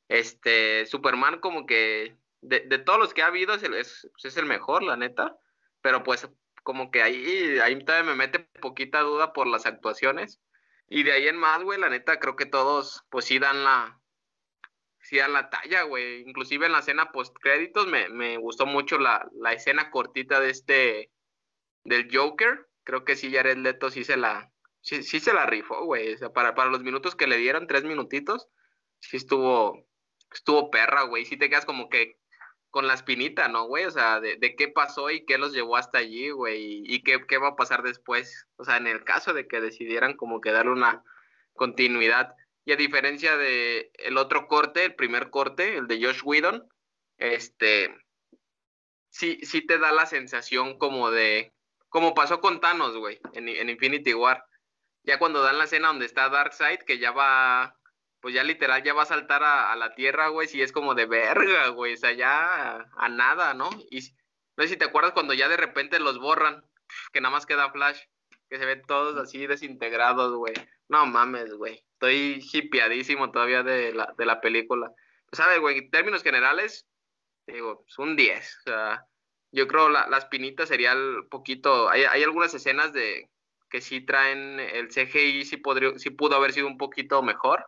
Este, 0.08 0.86
Superman, 0.86 1.40
como 1.40 1.66
que 1.66 2.16
de, 2.42 2.62
de, 2.62 2.78
todos 2.80 3.00
los 3.00 3.14
que 3.14 3.22
ha 3.22 3.28
habido, 3.28 3.54
es 3.54 3.64
el, 3.64 3.74
es, 3.74 4.10
pues, 4.14 4.26
es 4.26 4.38
el 4.38 4.46
mejor, 4.46 4.84
la 4.84 4.98
neta. 4.98 5.38
Pero 5.82 6.04
pues 6.04 6.28
como 6.64 6.92
que 6.92 7.02
ahí, 7.02 7.60
ahí 7.60 7.76
me 8.04 8.16
mete 8.16 8.40
poquita 8.60 9.00
duda 9.02 9.32
por 9.32 9.48
las 9.48 9.66
actuaciones. 9.66 10.42
Y 10.90 11.04
de 11.04 11.14
ahí 11.14 11.28
en 11.28 11.38
más, 11.38 11.64
güey, 11.64 11.80
la 11.80 11.90
neta, 11.90 12.20
creo 12.20 12.36
que 12.36 12.46
todos, 12.46 13.06
pues 13.10 13.26
sí 13.26 13.40
dan 13.40 13.64
la, 13.64 14.00
sí 15.02 15.18
dan 15.18 15.34
la 15.34 15.50
talla, 15.50 15.84
güey. 15.84 16.22
Inclusive 16.28 16.66
en 16.66 16.74
la 16.74 16.80
escena 16.80 17.12
post 17.12 17.36
créditos 17.42 17.88
me, 17.88 18.10
me 18.10 18.38
gustó 18.38 18.66
mucho 18.66 18.98
la, 18.98 19.30
la, 19.40 19.54
escena 19.54 19.90
cortita 19.92 20.40
de 20.40 20.50
este, 20.50 21.12
del 21.86 22.10
Joker. 22.14 22.68
Creo 22.84 23.06
que 23.06 23.16
sí, 23.16 23.34
Jared 23.34 23.58
Leto 23.58 23.90
sí 23.90 24.04
se 24.04 24.18
la, 24.18 24.52
sí, 24.82 25.04
sí 25.04 25.20
se 25.22 25.34
la 25.34 25.46
rifó, 25.46 25.86
güey. 25.86 26.14
O 26.14 26.18
sea, 26.18 26.34
para, 26.34 26.56
para 26.56 26.70
los 26.70 26.84
minutos 26.84 27.16
que 27.16 27.28
le 27.28 27.38
dieron, 27.38 27.68
tres 27.68 27.86
minutitos, 27.86 28.50
sí 29.00 29.16
estuvo, 29.18 29.88
estuvo 30.34 30.70
perra, 30.70 31.04
güey. 31.04 31.26
Sí 31.26 31.38
te 31.38 31.50
quedas 31.50 31.66
como 31.66 31.90
que 31.90 32.20
con 32.78 32.86
la 32.86 32.94
espinita, 32.94 33.48
¿no, 33.48 33.66
güey? 33.66 33.86
O 33.86 33.90
sea, 33.90 34.20
de, 34.20 34.38
qué 34.56 34.68
pasó 34.68 35.10
y 35.10 35.26
qué 35.26 35.40
los 35.40 35.52
llevó 35.52 35.78
hasta 35.78 35.98
allí, 35.98 36.30
güey, 36.30 36.84
y, 36.86 37.02
qué, 37.02 37.38
va 37.40 37.48
a 37.48 37.56
pasar 37.56 37.82
después. 37.82 38.46
O 38.56 38.66
sea, 38.66 38.78
en 38.78 38.86
el 38.86 39.04
caso 39.04 39.34
de 39.34 39.48
que 39.48 39.60
decidieran 39.60 40.16
como 40.16 40.42
que 40.42 40.52
darle 40.52 40.74
una 40.74 41.04
continuidad. 41.54 42.36
Y 42.66 42.74
a 42.74 42.76
diferencia 42.76 43.36
de 43.36 43.90
el 43.96 44.16
otro 44.20 44.46
corte, 44.48 44.86
el 44.86 44.94
primer 44.94 45.32
corte, 45.32 45.76
el 45.76 45.88
de 45.88 46.06
Josh 46.06 46.22
Whedon, 46.24 46.70
este, 47.18 47.98
sí, 49.10 49.40
sí 49.42 49.66
te 49.66 49.80
da 49.80 49.92
la 49.92 50.06
sensación 50.06 50.78
como 50.78 51.10
de, 51.10 51.54
como 51.90 52.14
pasó 52.14 52.42
con 52.42 52.62
Thanos, 52.62 52.96
güey, 52.96 53.20
en, 53.34 53.50
en 53.50 53.72
Infinity 53.72 54.14
War. 54.14 54.46
Ya 55.02 55.18
cuando 55.18 55.42
dan 55.42 55.58
la 55.58 55.64
escena 55.64 55.88
donde 55.88 56.06
está 56.06 56.30
Darkseid, 56.30 56.82
que 56.82 57.00
ya 57.00 57.10
va 57.10 57.76
pues 58.28 58.36
ya 58.36 58.44
literal 58.44 58.84
ya 58.84 58.94
va 58.94 59.04
a 59.04 59.06
saltar 59.06 59.42
a, 59.42 59.74
la 59.78 59.96
tierra, 59.96 60.28
güey, 60.28 60.50
si 60.50 60.62
es 60.62 60.74
como 60.74 60.96
de 60.96 61.06
verga, 61.06 61.70
güey, 61.70 61.94
o 61.94 61.98
sea, 61.98 62.12
ya 62.12 62.90
a, 62.98 63.08
nada, 63.08 63.54
¿no? 63.54 63.70
Y 63.90 64.02
no 64.58 64.64
sé 64.64 64.68
si 64.68 64.76
te 64.76 64.84
acuerdas 64.84 65.14
cuando 65.14 65.34
ya 65.34 65.48
de 65.48 65.56
repente 65.56 65.98
los 65.98 66.20
borran, 66.20 66.62
que 67.14 67.22
nada 67.22 67.32
más 67.32 67.46
queda 67.46 67.72
Flash, 67.72 68.02
que 68.50 68.58
se 68.58 68.66
ven 68.66 68.82
todos 68.86 69.16
así 69.16 69.48
desintegrados, 69.48 70.36
güey. 70.36 70.54
No 70.90 71.06
mames, 71.06 71.54
güey. 71.54 71.86
Estoy 71.94 72.46
hipiadísimo 72.52 73.32
todavía 73.32 73.64
de 73.64 73.94
la, 73.94 74.14
de 74.18 74.26
la 74.26 74.42
película. 74.42 74.92
¿Sabes, 75.32 75.62
güey? 75.62 75.78
En 75.78 75.90
términos 75.90 76.22
generales, 76.22 76.86
digo, 77.48 77.86
es 77.88 77.98
un 77.98 78.18
10. 78.18 78.58
O 78.58 78.62
sea, 78.64 79.06
yo 79.54 79.70
creo 79.70 79.88
la, 79.88 80.10
las 80.10 80.26
pinitas 80.26 80.68
sería 80.68 80.92
el 80.92 81.28
poquito. 81.30 81.90
Hay, 81.90 82.04
hay 82.04 82.24
algunas 82.24 82.54
escenas 82.54 82.92
de 82.92 83.30
que 83.70 83.80
sí 83.80 84.02
traen 84.02 84.60
el 84.60 84.90
CGI, 84.90 85.46
sí, 85.46 85.56
podría, 85.56 85.98
sí 85.98 86.10
pudo 86.10 86.36
haber 86.36 86.52
sido 86.52 86.68
un 86.68 86.78
poquito 86.78 87.24
mejor 87.24 87.66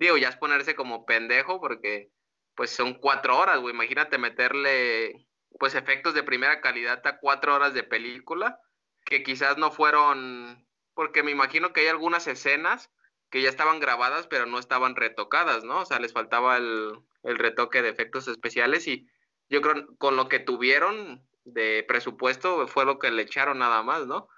digo, 0.00 0.16
ya 0.16 0.28
es 0.28 0.36
ponerse 0.36 0.74
como 0.74 1.04
pendejo 1.04 1.60
porque 1.60 2.10
pues 2.54 2.70
son 2.70 2.94
cuatro 2.94 3.38
horas, 3.38 3.60
güey. 3.60 3.74
Imagínate 3.74 4.18
meterle 4.18 5.26
pues 5.58 5.74
efectos 5.74 6.14
de 6.14 6.22
primera 6.22 6.60
calidad 6.60 7.06
a 7.06 7.18
cuatro 7.18 7.54
horas 7.54 7.74
de 7.74 7.82
película 7.82 8.58
que 9.04 9.22
quizás 9.22 9.58
no 9.58 9.70
fueron, 9.70 10.66
porque 10.94 11.22
me 11.22 11.30
imagino 11.30 11.72
que 11.72 11.82
hay 11.82 11.86
algunas 11.88 12.26
escenas 12.26 12.90
que 13.30 13.42
ya 13.42 13.48
estaban 13.48 13.80
grabadas 13.80 14.26
pero 14.26 14.46
no 14.46 14.58
estaban 14.58 14.96
retocadas, 14.96 15.64
¿no? 15.64 15.80
O 15.80 15.84
sea, 15.86 16.00
les 16.00 16.12
faltaba 16.12 16.56
el, 16.56 16.92
el 17.22 17.38
retoque 17.38 17.82
de 17.82 17.90
efectos 17.90 18.28
especiales 18.28 18.86
y 18.88 19.08
yo 19.48 19.60
creo 19.60 19.86
con 19.98 20.16
lo 20.16 20.28
que 20.28 20.38
tuvieron 20.38 21.24
de 21.44 21.84
presupuesto 21.86 22.66
fue 22.66 22.84
lo 22.84 22.98
que 22.98 23.10
le 23.10 23.22
echaron 23.22 23.58
nada 23.58 23.82
más, 23.82 24.06
¿no? 24.06 24.28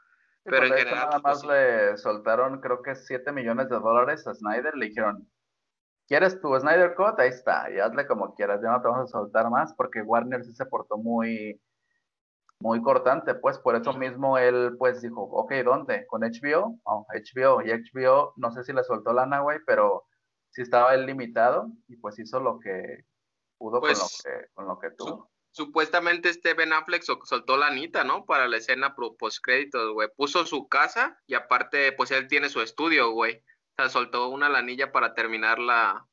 pero 0.45 0.67
en 0.67 0.73
general... 0.73 1.07
Nada 1.07 1.21
pues, 1.21 1.23
más 1.23 1.45
le 1.45 1.97
soltaron 1.97 2.61
creo 2.61 2.83
que 2.83 2.95
7 2.95 3.33
millones 3.33 3.69
de 3.69 3.79
dólares 3.79 4.27
a 4.27 4.35
Snyder, 4.35 4.75
le 4.77 4.87
dijeron, 4.87 5.29
¿Quieres 6.07 6.41
tu 6.41 6.55
Snyder 6.59 6.95
Cut? 6.95 7.19
Ahí 7.19 7.29
está, 7.29 7.71
y 7.71 7.79
hazle 7.79 8.07
como 8.07 8.35
quieras, 8.35 8.61
ya 8.63 8.71
no 8.71 8.83
te 8.83 8.89
vamos 8.89 9.05
a 9.05 9.19
soltar 9.19 9.49
más 9.51 9.73
porque 9.75 10.03
Warner 10.03 10.45
sí 10.45 10.53
se 10.53 10.67
portó 10.67 10.99
muy, 10.99 11.61
muy 12.59 12.83
cortante, 12.83 13.35
pues 13.35 13.59
por 13.59 13.77
eso 13.77 13.93
mismo 13.95 14.39
él 14.39 14.77
pues 14.79 15.01
dijo, 15.01 15.23
ok, 15.23 15.53
¿dónde? 15.65 16.07
¿Con 16.07 16.23
HBO? 16.23 16.79
Oh, 16.85 17.07
HBO, 17.09 17.63
y 17.63 17.71
HBO 17.71 18.35
no 18.37 18.53
sé 18.53 18.65
si 18.65 18.73
le 18.73 18.85
soltó 18.85 19.13
lana, 19.13 19.41
güey, 19.41 19.59
pero 19.67 20.05
sí 20.51 20.63
estaba 20.63 20.95
él 20.95 21.07
limitado 21.07 21.69
y 21.89 21.97
pues 21.97 22.19
hizo 22.19 22.41
lo 22.41 22.59
que 22.59 23.05
pudo 23.57 23.81
con, 23.81 23.91
lo 23.91 23.95
pues, 23.95 24.23
que, 24.25 24.47
con 24.55 24.67
lo 24.67 24.79
que 24.79 24.91
tuvo. 24.91 25.31
supuestamente 25.51 26.29
este 26.29 26.55
Ben 26.55 26.73
Affleck 26.73 27.03
soltó 27.03 27.57
la 27.57 27.69
anita, 27.69 28.05
¿no? 28.05 28.25
Para 28.27 28.49
la 28.49 28.59
escena 28.59 28.95
post 28.95 29.39
créditos, 29.43 29.93
güey. 29.93 30.09
Puso 30.17 30.45
su 30.45 30.69
casa 30.69 31.19
y 31.27 31.35
aparte 31.35 31.93
pues 31.93 32.11
él 32.11 32.27
tiene 32.29 32.49
su 32.49 32.61
estudio, 32.61 33.13
güey 33.13 33.43
soltó 33.89 34.29
una 34.29 34.49
lanilla 34.49 34.93
para 34.93 35.15
terminar 35.15 35.59
la, 35.59 36.07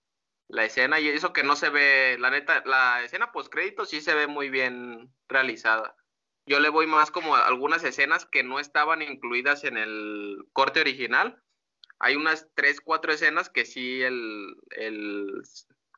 escena 0.49 0.99
y 0.99 1.07
eso 1.09 1.33
que 1.33 1.43
no 1.43 1.55
se 1.55 1.69
ve, 1.69 2.17
la 2.19 2.31
neta, 2.31 2.63
la 2.65 3.03
escena 3.03 3.31
post 3.31 3.51
crédito 3.51 3.85
sí 3.85 4.01
se 4.01 4.15
ve 4.15 4.27
muy 4.27 4.49
bien 4.49 5.13
realizada. 5.27 5.95
Yo 6.45 6.59
le 6.59 6.69
voy 6.69 6.87
más 6.87 7.11
como 7.11 7.35
a 7.35 7.45
algunas 7.45 7.83
escenas 7.83 8.25
que 8.25 8.43
no 8.43 8.59
estaban 8.59 9.01
incluidas 9.01 9.63
en 9.63 9.77
el 9.77 10.37
corte 10.53 10.81
original. 10.81 11.41
Hay 11.99 12.15
unas 12.15 12.47
tres, 12.55 12.81
cuatro 12.81 13.11
escenas 13.11 13.49
que 13.49 13.65
sí 13.65 14.01
el, 14.01 14.55
el 14.71 15.43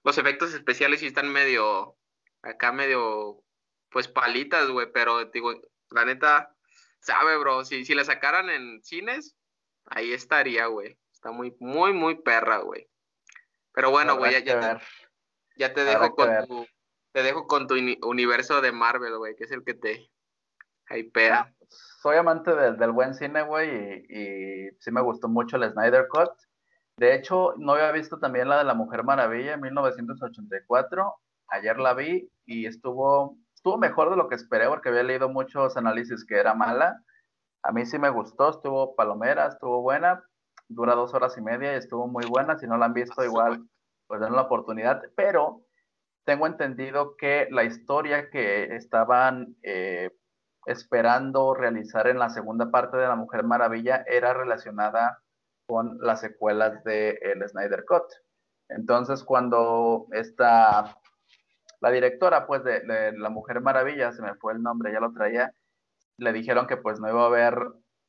los 0.04 0.18
efectos 0.18 0.54
especiales 0.54 1.00
sí 1.00 1.08
están 1.08 1.32
medio, 1.32 1.96
acá 2.42 2.72
medio, 2.72 3.44
pues 3.90 4.08
palitas, 4.08 4.70
güey, 4.70 4.92
pero 4.92 5.26
digo, 5.26 5.54
La 5.90 6.06
neta, 6.06 6.56
sabe, 7.00 7.38
bro. 7.38 7.66
Si, 7.66 7.86
si 7.86 7.94
la 7.94 8.04
sacaran 8.06 8.50
en 8.50 8.82
cines, 8.84 9.36
ahí 9.86 10.14
estaría, 10.14 10.68
güey. 10.68 10.98
Está 11.22 11.32
muy, 11.32 11.56
muy, 11.60 11.94
muy 11.94 12.16
perra, 12.16 12.58
güey. 12.58 12.90
Pero 13.74 13.92
bueno, 13.92 14.18
güey, 14.18 14.44
ya, 14.44 14.80
ya, 15.56 15.72
te, 15.72 15.84
dejo 15.84 16.16
con 16.16 16.48
tu, 16.48 16.66
te 17.12 17.22
dejo 17.22 17.46
con 17.46 17.68
tu 17.68 17.76
universo 17.76 18.60
de 18.60 18.72
Marvel, 18.72 19.20
güey, 19.20 19.36
que 19.36 19.44
es 19.44 19.52
el 19.52 19.64
que 19.64 19.76
te 19.76 20.10
hypea. 20.90 21.54
Soy 22.02 22.18
amante 22.18 22.56
del 22.56 22.92
buen 22.92 23.14
cine, 23.14 23.44
güey, 23.44 23.70
y, 24.10 24.20
y, 24.20 24.70
sí 24.80 24.90
me 24.90 25.02
gustó 25.02 25.28
mucho 25.28 25.58
el 25.58 25.72
Snyder 25.72 26.08
Cut. 26.08 26.32
De 26.98 27.14
hecho, 27.14 27.54
no 27.58 27.74
había 27.74 27.92
visto 27.92 28.18
también 28.18 28.50
la 28.50 28.58
de 28.58 28.64
la 28.64 28.74
Mujer 28.74 29.04
Maravilla 29.04 29.54
en 29.54 29.62
1984. 29.62 31.16
Ayer 31.50 31.78
la 31.78 31.94
vi 31.94 32.32
y 32.48 32.66
estuvo, 32.66 33.38
estuvo 33.54 33.78
mejor 33.78 34.10
de 34.10 34.16
lo 34.16 34.28
que 34.28 34.34
esperé 34.34 34.68
porque 34.68 34.90
había 34.90 35.04
leído 35.04 35.30
muchos 35.30 35.78
análisis 35.78 36.26
que 36.26 36.38
era 36.38 36.56
mala. 36.56 37.00
A 37.62 37.72
mí 37.72 37.86
sí 37.86 38.00
me 38.00 38.10
gustó, 38.10 38.50
estuvo 38.50 38.96
palomera, 38.96 39.46
estuvo 39.46 39.84
buena, 39.84 40.24
dura 40.74 40.96
dos 40.96 41.14
horas 41.14 41.38
y 41.38 41.42
media 41.42 41.74
y 41.74 41.78
estuvo 41.78 42.08
muy 42.08 42.26
buena. 42.26 42.58
Si 42.58 42.68
no 42.68 42.78
la 42.78 42.86
han 42.86 42.94
visto, 42.94 43.24
igual, 43.24 43.64
pues 44.08 44.22
den 44.22 44.34
la 44.34 44.44
oportunidad. 44.44 45.02
Pero 45.16 45.62
tengo 46.26 46.48
entendido 46.48 47.16
que 47.18 47.48
la 47.52 47.64
historia 47.64 48.30
que 48.30 48.76
estaban 48.76 49.56
eh, 49.64 50.12
esperando 50.66 51.54
realizar 51.54 52.08
en 52.08 52.20
la 52.20 52.30
segunda 52.30 52.70
parte 52.72 52.98
de 52.98 53.08
La 53.08 53.16
Mujer 53.16 53.44
Maravilla 53.44 54.04
era 54.08 54.34
relacionada 54.34 55.20
con 55.66 55.98
las 56.02 56.22
secuelas 56.22 56.84
de 56.84 57.18
el 57.22 57.48
Snyder 57.48 57.86
Cut. 57.86 58.04
Entonces, 58.70 59.24
cuando 59.24 60.08
esta, 60.12 60.96
la 61.82 61.92
directora, 61.92 62.46
pues, 62.48 62.64
de, 62.64 62.82
de, 62.82 63.18
La 63.18 63.30
Mujer 63.30 63.62
Maravilla, 63.62 64.12
se 64.12 64.22
me 64.22 64.36
fue 64.36 64.54
el 64.54 64.62
nombre, 64.62 64.94
ya 64.94 65.00
lo 65.00 65.12
traía, 65.14 65.54
le 66.18 66.34
dijeron 66.34 66.68
que, 66.68 66.78
pues, 66.78 67.00
no 67.00 67.10
iba 67.10 67.24
a 67.24 67.28
haber 67.28 67.56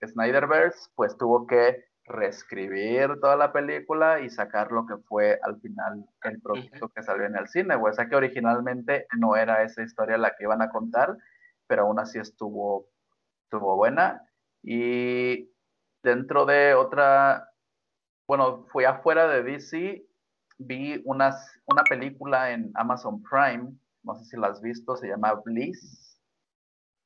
Snyderverse, 0.07 0.90
pues 0.94 1.16
tuvo 1.16 1.46
que 1.46 1.85
reescribir 2.05 3.21
toda 3.21 3.37
la 3.37 3.53
película 3.53 4.21
y 4.21 4.31
sacar 4.31 4.73
lo 4.73 4.87
que 4.87 4.97
fue 4.97 5.38
al 5.43 5.61
final 5.61 6.05
el 6.25 6.41
producto 6.41 6.88
que 6.88 7.03
salió 7.03 7.27
en 7.27 7.37
el 7.37 7.49
cine, 7.49 7.77
O 7.77 7.93
sea 7.93 8.09
que 8.09 8.17
originalmente 8.17 9.07
no 9.19 9.37
era 9.37 9.62
esa 9.62 9.83
historia 9.83 10.19
la 10.19 10.35
que 10.37 10.45
iban 10.45 10.62
a 10.62 10.71
contar, 10.71 11.17
pero 11.67 11.83
aún 11.83 11.99
así 11.99 12.19
estuvo, 12.19 12.88
estuvo 13.45 13.77
buena. 13.77 14.23
Y 14.62 15.51
dentro 16.03 16.45
de 16.45 16.75
otra, 16.75 17.51
bueno, 18.27 18.67
fui 18.67 18.85
afuera 18.85 19.29
de 19.29 19.43
DC, 19.43 20.05
vi 20.59 21.01
unas, 21.05 21.61
una 21.67 21.83
película 21.85 22.51
en 22.51 22.71
Amazon 22.75 23.23
Prime, 23.23 23.73
no 24.03 24.15
sé 24.17 24.25
si 24.25 24.37
la 24.37 24.49
has 24.49 24.61
visto, 24.61 24.97
se 24.97 25.09
llama 25.09 25.35
Bliss. 25.45 26.21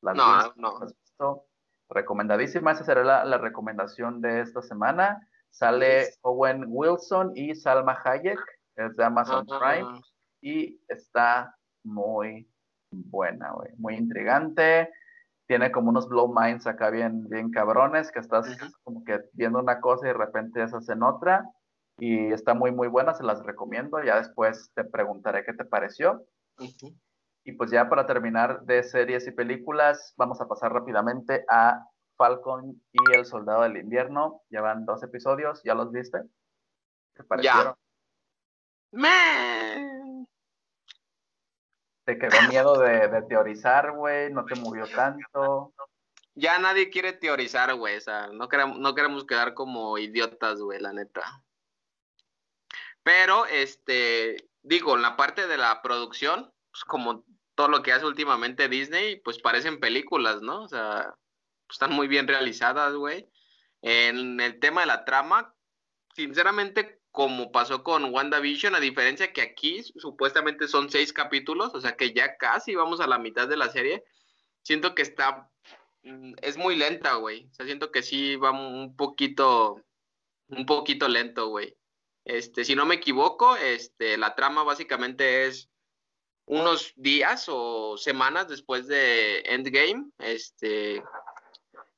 ¿La 0.03 0.15
no, 0.15 0.53
no. 0.57 0.79
¿Has 0.83 0.95
visto? 0.97 1.47
Recomendadísima. 1.89 2.73
Esa 2.73 2.85
será 2.85 3.25
la, 3.25 3.39
recomendación 3.39 4.21
de 4.21 4.41
esta 4.41 4.63
semana. 4.63 5.27
Sale 5.51 6.09
Owen 6.23 6.65
Wilson 6.69 7.33
y 7.35 7.55
Salma 7.55 7.99
Hayek, 8.05 8.39
es 8.77 8.97
de 8.97 9.05
Amazon 9.05 9.47
Prime, 9.47 10.01
y 10.43 10.79
está 10.89 11.57
muy 11.83 12.49
buena, 12.91 13.53
muy 13.79 13.95
intrigante. 13.95 14.91
Tiene 15.47 15.71
como 15.71 15.91
unos 15.91 16.09
blow 16.09 16.33
minds 16.33 16.67
acá 16.67 16.91
bien, 16.91 17.29
bien 17.29 17.51
cabrones, 17.51 18.11
que 18.11 18.19
estás 18.19 18.47
como 18.83 19.05
que 19.05 19.21
viendo 19.33 19.61
una 19.61 19.81
cosa 19.81 20.07
y 20.07 20.09
de 20.09 20.15
repente 20.15 20.67
se 20.69 20.93
en 20.93 21.03
otra. 21.03 21.49
Y 21.99 22.33
está 22.33 22.53
muy, 22.53 22.73
muy 22.73 22.89
buena, 22.89 23.15
se 23.15 23.23
las 23.23 23.43
recomiendo. 23.45 24.03
Ya 24.03 24.19
después 24.19 24.71
te 24.75 24.85
preguntaré 24.85 25.45
qué 25.45 25.55
te 25.55 25.65
pareció. 25.65 26.27
Y 27.47 27.53
pues 27.53 27.71
ya 27.71 27.89
para 27.89 28.07
terminar 28.07 28.63
de 28.63 28.83
series 28.83 29.25
y 29.29 29.31
películas, 29.31 30.13
vamos 30.17 30.41
a 30.41 30.49
pasar 30.49 30.73
rápidamente 30.73 31.45
a 31.49 31.81
Falcon 32.17 32.83
y 32.91 33.17
el 33.17 33.25
Soldado 33.25 33.63
del 33.63 33.77
Invierno. 33.77 34.43
Ya 34.51 34.63
van 34.63 34.85
dos 34.85 35.01
episodios, 35.05 35.63
¿ya 35.63 35.77
los 35.77 35.93
viste? 35.93 36.19
¿Qué 37.15 37.23
parecieron? 37.23 37.77
Me... 38.91 40.27
¿Te 42.05 42.19
quedó 42.19 42.49
miedo 42.49 42.81
de, 42.81 43.23
teorizar, 43.29 43.93
güey? 43.93 44.33
¿No 44.33 44.45
te 44.45 44.57
murió 44.57 44.89
tanto? 44.89 45.73
Ya 46.35 46.59
nadie 46.59 46.91
quiere 46.91 47.13
teorizar, 47.13 47.73
güey. 47.77 47.97
O 47.97 48.01
sea, 48.01 48.27
no 48.27 48.49
queremos, 48.49 48.81
no 48.81 48.93
queremos 48.97 49.25
quedar 49.25 49.55
como 49.55 49.99
idiotas, 49.99 50.61
güey, 50.61 50.81
la 50.81 50.93
neta. 50.93 51.45
Pero, 53.05 53.47
este, 53.47 54.49
digo, 54.63 54.97
en 54.97 55.03
la 55.03 55.17
parte 55.17 55.47
de 55.47 55.59
la 55.59 55.81
producción, 55.81 56.53
pues 56.73 56.85
como 56.85 57.25
todo 57.57 57.69
lo 57.69 57.83
que 57.83 57.93
hace 57.93 58.07
últimamente 58.07 58.69
Disney, 58.69 59.17
pues 59.17 59.39
parecen 59.39 59.81
películas, 59.81 60.43
¿no? 60.43 60.63
O 60.63 60.69
sea, 60.69 61.15
están 61.69 61.93
muy 61.93 62.07
bien 62.07 62.29
realizadas, 62.29 62.95
güey. 62.95 63.29
En 63.83 64.41
el 64.41 64.61
tema 64.61 64.83
de 64.83 64.87
la 64.87 65.05
trama, 65.05 65.55
sinceramente, 66.15 67.01
como 67.11 67.51
pasó 67.51 67.83
con 67.83 68.13
WandaVision, 68.13 68.75
a 68.75 68.81
diferencia 68.81 69.33
que 69.33 69.41
aquí 69.41 69.83
supuestamente 69.83 70.69
son 70.69 70.91
seis 70.91 71.13
capítulos, 71.15 71.75
o 71.75 71.81
sea 71.81 71.97
que 71.97 72.13
ya 72.13 72.37
casi 72.37 72.75
vamos 72.75 73.01
a 73.01 73.07
la 73.07 73.19
mitad 73.19 73.49
de 73.49 73.57
la 73.57 73.71
serie, 73.71 74.05
siento 74.63 74.95
que 74.95 75.03
está, 75.03 75.51
mm, 76.03 76.35
es 76.43 76.59
muy 76.59 76.77
lenta, 76.77 77.15
güey. 77.15 77.47
O 77.51 77.55
sea, 77.55 77.67
siento 77.67 77.91
que 77.91 78.03
sí 78.03 78.37
va 78.37 78.51
un 78.53 78.97
poquito, 78.97 79.83
un 80.49 80.67
poquito 80.67 81.09
lento, 81.09 81.49
güey. 81.49 81.77
Este, 82.25 82.65
si 82.65 82.75
no 82.75 82.85
me 82.85 82.97
equivoco, 82.97 83.57
este, 83.57 84.19
la 84.19 84.35
trama 84.35 84.63
básicamente 84.65 85.47
es 85.47 85.71
unos 86.47 86.93
días 86.97 87.47
o 87.49 87.97
semanas 87.99 88.49
después 88.49 88.87
de 88.87 89.41
Endgame, 89.41 90.11
este, 90.19 91.03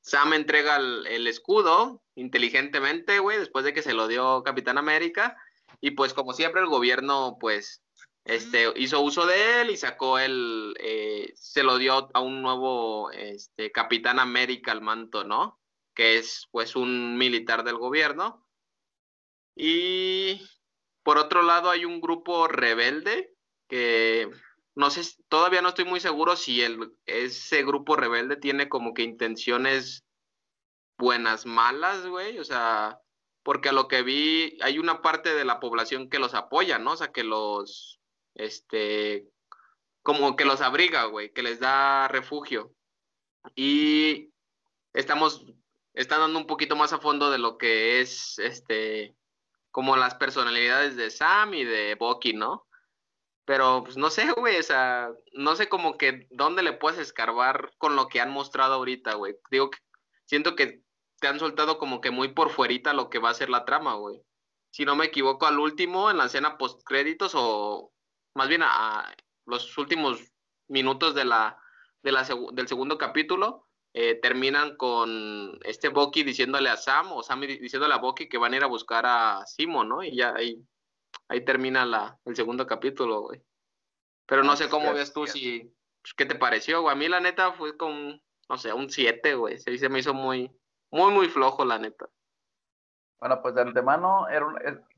Sam 0.01 0.33
entrega 0.33 0.77
el, 0.77 1.27
escudo 1.27 2.01
inteligentemente, 2.15 3.19
güey, 3.19 3.37
después 3.37 3.63
de 3.63 3.73
que 3.73 3.83
se 3.83 3.93
lo 3.93 4.07
dio 4.07 4.43
Capitán 4.43 4.77
América. 4.77 5.37
Y 5.81 5.91
pues 5.91 6.13
como 6.13 6.33
siempre 6.33 6.61
el 6.61 6.67
gobierno, 6.67 7.37
pues, 7.39 7.83
este, 8.25 8.73
hizo 8.75 9.01
uso 9.01 9.25
de 9.27 9.61
él 9.61 9.69
y 9.69 9.77
sacó 9.77 10.19
el, 10.19 10.75
eh, 10.79 11.31
se 11.35 11.63
lo 11.63 11.77
dio 11.77 12.09
a 12.13 12.19
un 12.19 12.41
nuevo, 12.41 13.11
este, 13.11 13.71
Capitán 13.71 14.19
América 14.19 14.71
al 14.71 14.81
manto, 14.81 15.23
¿no? 15.23 15.59
Que 15.93 16.17
es, 16.17 16.47
pues, 16.51 16.75
un 16.75 17.17
militar 17.17 17.63
del 17.63 17.77
gobierno. 17.77 18.47
Y 19.55 20.41
por 21.03 21.17
otro 21.17 21.43
lado 21.43 21.69
hay 21.69 21.85
un 21.85 22.01
grupo 22.01 22.47
rebelde 22.47 23.35
que 23.69 24.29
no 24.75 24.89
sé, 24.89 25.01
todavía 25.27 25.61
no 25.61 25.69
estoy 25.69 25.85
muy 25.85 25.99
seguro 25.99 26.37
si 26.37 26.61
el, 26.61 26.93
ese 27.05 27.63
grupo 27.63 27.97
rebelde 27.97 28.37
tiene 28.37 28.69
como 28.69 28.93
que 28.93 29.03
intenciones 29.03 30.05
buenas, 30.97 31.45
malas, 31.45 32.07
güey, 32.07 32.39
o 32.39 32.45
sea, 32.45 32.99
porque 33.43 33.69
a 33.69 33.73
lo 33.73 33.89
que 33.89 34.03
vi 34.03 34.57
hay 34.61 34.79
una 34.79 35.01
parte 35.01 35.33
de 35.33 35.43
la 35.43 35.59
población 35.59 36.09
que 36.09 36.19
los 36.19 36.33
apoya, 36.33 36.79
¿no? 36.79 36.91
O 36.93 36.95
sea, 36.95 37.11
que 37.11 37.25
los, 37.25 37.99
este, 38.35 39.27
como 40.01 40.37
que 40.37 40.45
los 40.45 40.61
abriga, 40.61 41.05
güey, 41.05 41.33
que 41.33 41.43
les 41.43 41.59
da 41.59 42.07
refugio. 42.07 42.73
Y 43.55 44.31
estamos, 44.93 45.45
están 45.93 46.21
dando 46.21 46.39
un 46.39 46.47
poquito 46.47 46.77
más 46.77 46.93
a 46.93 46.99
fondo 46.99 47.31
de 47.31 47.37
lo 47.37 47.57
que 47.57 47.99
es, 47.99 48.39
este, 48.39 49.13
como 49.71 49.97
las 49.97 50.15
personalidades 50.15 50.95
de 50.95 51.11
Sam 51.11 51.53
y 51.53 51.65
de 51.65 51.95
Bucky, 51.95 52.31
¿no? 52.31 52.68
Pero 53.49 53.83
pues 53.83 53.97
no 53.97 54.11
sé, 54.11 54.31
güey, 54.33 54.59
o 54.59 54.63
sea, 54.63 55.09
no 55.33 55.55
sé 55.55 55.69
como 55.69 55.97
que 55.97 56.27
dónde 56.29 56.61
le 56.61 56.73
puedes 56.73 56.99
escarbar 56.99 57.71
con 57.79 57.95
lo 57.95 58.07
que 58.07 58.21
han 58.21 58.29
mostrado 58.29 58.75
ahorita, 58.75 59.15
güey. 59.15 59.37
Digo 59.49 59.71
que 59.71 59.79
siento 60.25 60.55
que 60.55 60.83
te 61.19 61.27
han 61.27 61.39
soltado 61.39 61.79
como 61.79 61.99
que 61.99 62.11
muy 62.11 62.27
por 62.27 62.51
fuerita 62.51 62.93
lo 62.93 63.09
que 63.09 63.17
va 63.17 63.31
a 63.31 63.33
ser 63.33 63.49
la 63.49 63.65
trama, 63.65 63.95
güey. 63.95 64.21
Si 64.69 64.85
no 64.85 64.95
me 64.95 65.05
equivoco, 65.05 65.47
al 65.47 65.57
último, 65.57 66.11
en 66.11 66.17
la 66.17 66.25
escena 66.25 66.59
post 66.59 66.83
créditos 66.85 67.31
o 67.33 67.91
más 68.35 68.49
bien 68.49 68.61
a, 68.63 69.15
los 69.47 69.75
últimos 69.79 70.31
minutos 70.67 71.15
de 71.15 71.25
la, 71.25 71.57
de 72.03 72.11
la 72.11 72.27
del 72.53 72.67
segundo 72.67 72.99
capítulo, 72.99 73.67
eh, 73.93 74.19
terminan 74.21 74.77
con 74.77 75.57
este 75.63 75.89
Bucky 75.89 76.21
diciéndole 76.21 76.69
a 76.69 76.77
Sam 76.77 77.13
o 77.13 77.23
Sam 77.23 77.41
diciéndole 77.41 77.95
a 77.95 77.97
Bucky 77.97 78.29
que 78.29 78.37
van 78.37 78.53
a 78.53 78.57
ir 78.57 78.63
a 78.63 78.67
buscar 78.67 79.07
a 79.07 79.43
Simo, 79.47 79.83
¿no? 79.83 80.03
Y 80.03 80.15
ya 80.15 80.35
ahí, 80.35 80.63
ahí 81.29 81.43
termina 81.43 81.85
la, 81.85 82.19
el 82.25 82.35
segundo 82.35 82.67
capítulo, 82.67 83.21
güey. 83.21 83.48
Pero 84.29 84.43
no 84.43 84.55
sé 84.55 84.69
cómo 84.69 84.93
ves 84.93 85.11
tú 85.11 85.25
si, 85.25 85.73
pues, 86.01 86.13
¿qué 86.13 86.25
te 86.25 86.35
pareció, 86.35 86.81
güey? 86.81 86.93
A 86.93 86.97
mí 86.97 87.09
la 87.09 87.19
neta 87.19 87.51
fue 87.53 87.75
con, 87.75 88.21
no 88.47 88.57
sé, 88.57 88.71
un 88.71 88.89
7, 88.89 89.33
güey. 89.33 89.57
Se, 89.57 89.75
se 89.77 89.89
me 89.89 89.99
hizo 89.99 90.13
muy, 90.13 90.55
muy, 90.91 91.11
muy 91.11 91.27
flojo, 91.27 91.65
la 91.65 91.79
neta. 91.79 92.07
Bueno, 93.19 93.41
pues 93.41 93.55
de 93.55 93.61
antemano, 93.61 94.29
era 94.29 94.45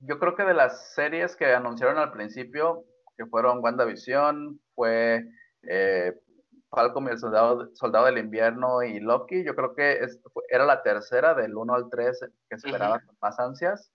yo 0.02 0.20
creo 0.20 0.36
que 0.36 0.44
de 0.44 0.54
las 0.54 0.94
series 0.94 1.36
que 1.36 1.54
anunciaron 1.54 1.98
al 1.98 2.12
principio, 2.12 2.86
que 3.18 3.26
fueron 3.26 3.64
WandaVision, 3.64 4.62
fue 4.76 5.26
eh, 5.64 6.14
Falcon 6.70 7.08
y 7.08 7.12
el 7.12 7.20
Soldado, 7.20 7.70
Soldado 7.74 8.06
del 8.06 8.20
Invierno 8.20 8.84
y 8.84 9.00
Loki, 9.00 9.44
yo 9.44 9.56
creo 9.56 9.74
que 9.74 10.06
era 10.50 10.66
la 10.66 10.84
tercera 10.84 11.34
del 11.34 11.56
1 11.56 11.74
al 11.74 11.90
3 11.90 12.20
que 12.50 12.56
esperaba 12.56 13.00
con 13.00 13.18
más 13.22 13.40
ansias. 13.40 13.92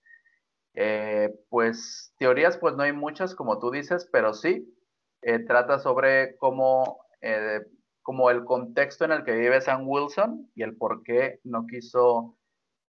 Eh, 0.73 1.33
pues 1.49 2.13
teorías, 2.19 2.57
pues 2.57 2.75
no 2.75 2.83
hay 2.83 2.91
muchas, 2.91 3.33
como 3.33 3.59
tú 3.59 3.71
dices, 3.71 4.09
pero 4.11 4.33
sí, 4.33 4.76
eh, 5.21 5.39
trata 5.39 5.79
sobre 5.79 6.37
cómo 6.37 7.01
como 8.07 8.29
el 8.29 8.45
contexto 8.45 9.03
en 9.03 9.11
el 9.11 9.25
que 9.25 9.33
vive 9.33 9.59
Sam 9.59 9.81
Wilson 9.85 10.49
y 10.55 10.63
el 10.63 10.77
por 10.77 11.03
qué 11.03 11.41
no 11.43 11.65
quiso 11.67 12.37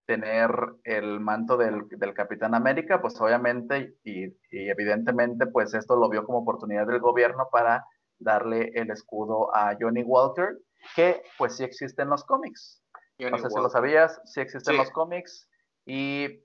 tener 0.06 0.50
el 0.84 1.20
manto 1.20 1.56
del, 1.56 1.88
del 1.88 2.12
Capitán 2.12 2.54
América, 2.54 3.00
pues 3.00 3.18
obviamente 3.20 3.96
y, 4.04 4.26
y, 4.26 4.68
evidentemente 4.68 5.46
pues 5.46 5.72
esto 5.72 5.96
lo 5.96 6.10
vio 6.10 6.26
como 6.26 6.40
oportunidad 6.40 6.86
del 6.86 7.00
gobierno 7.00 7.48
para 7.50 7.86
darle 8.18 8.72
el 8.74 8.90
escudo 8.90 9.54
a 9.54 9.76
Johnny 9.78 10.02
Walker, 10.02 10.58
que 10.94 11.22
pues 11.38 11.56
sí 11.56 11.64
existe 11.64 12.02
en 12.02 12.10
los 12.10 12.22
cómics. 12.24 12.82
no 13.18 13.38
sé 13.38 13.48
si 13.48 13.58
lo 13.58 13.70
sabías, 13.70 14.20
sí 14.24 14.40
existe 14.40 14.70
en 14.70 14.76
los 14.76 14.90
cómics 14.90 15.48
y 15.86 16.44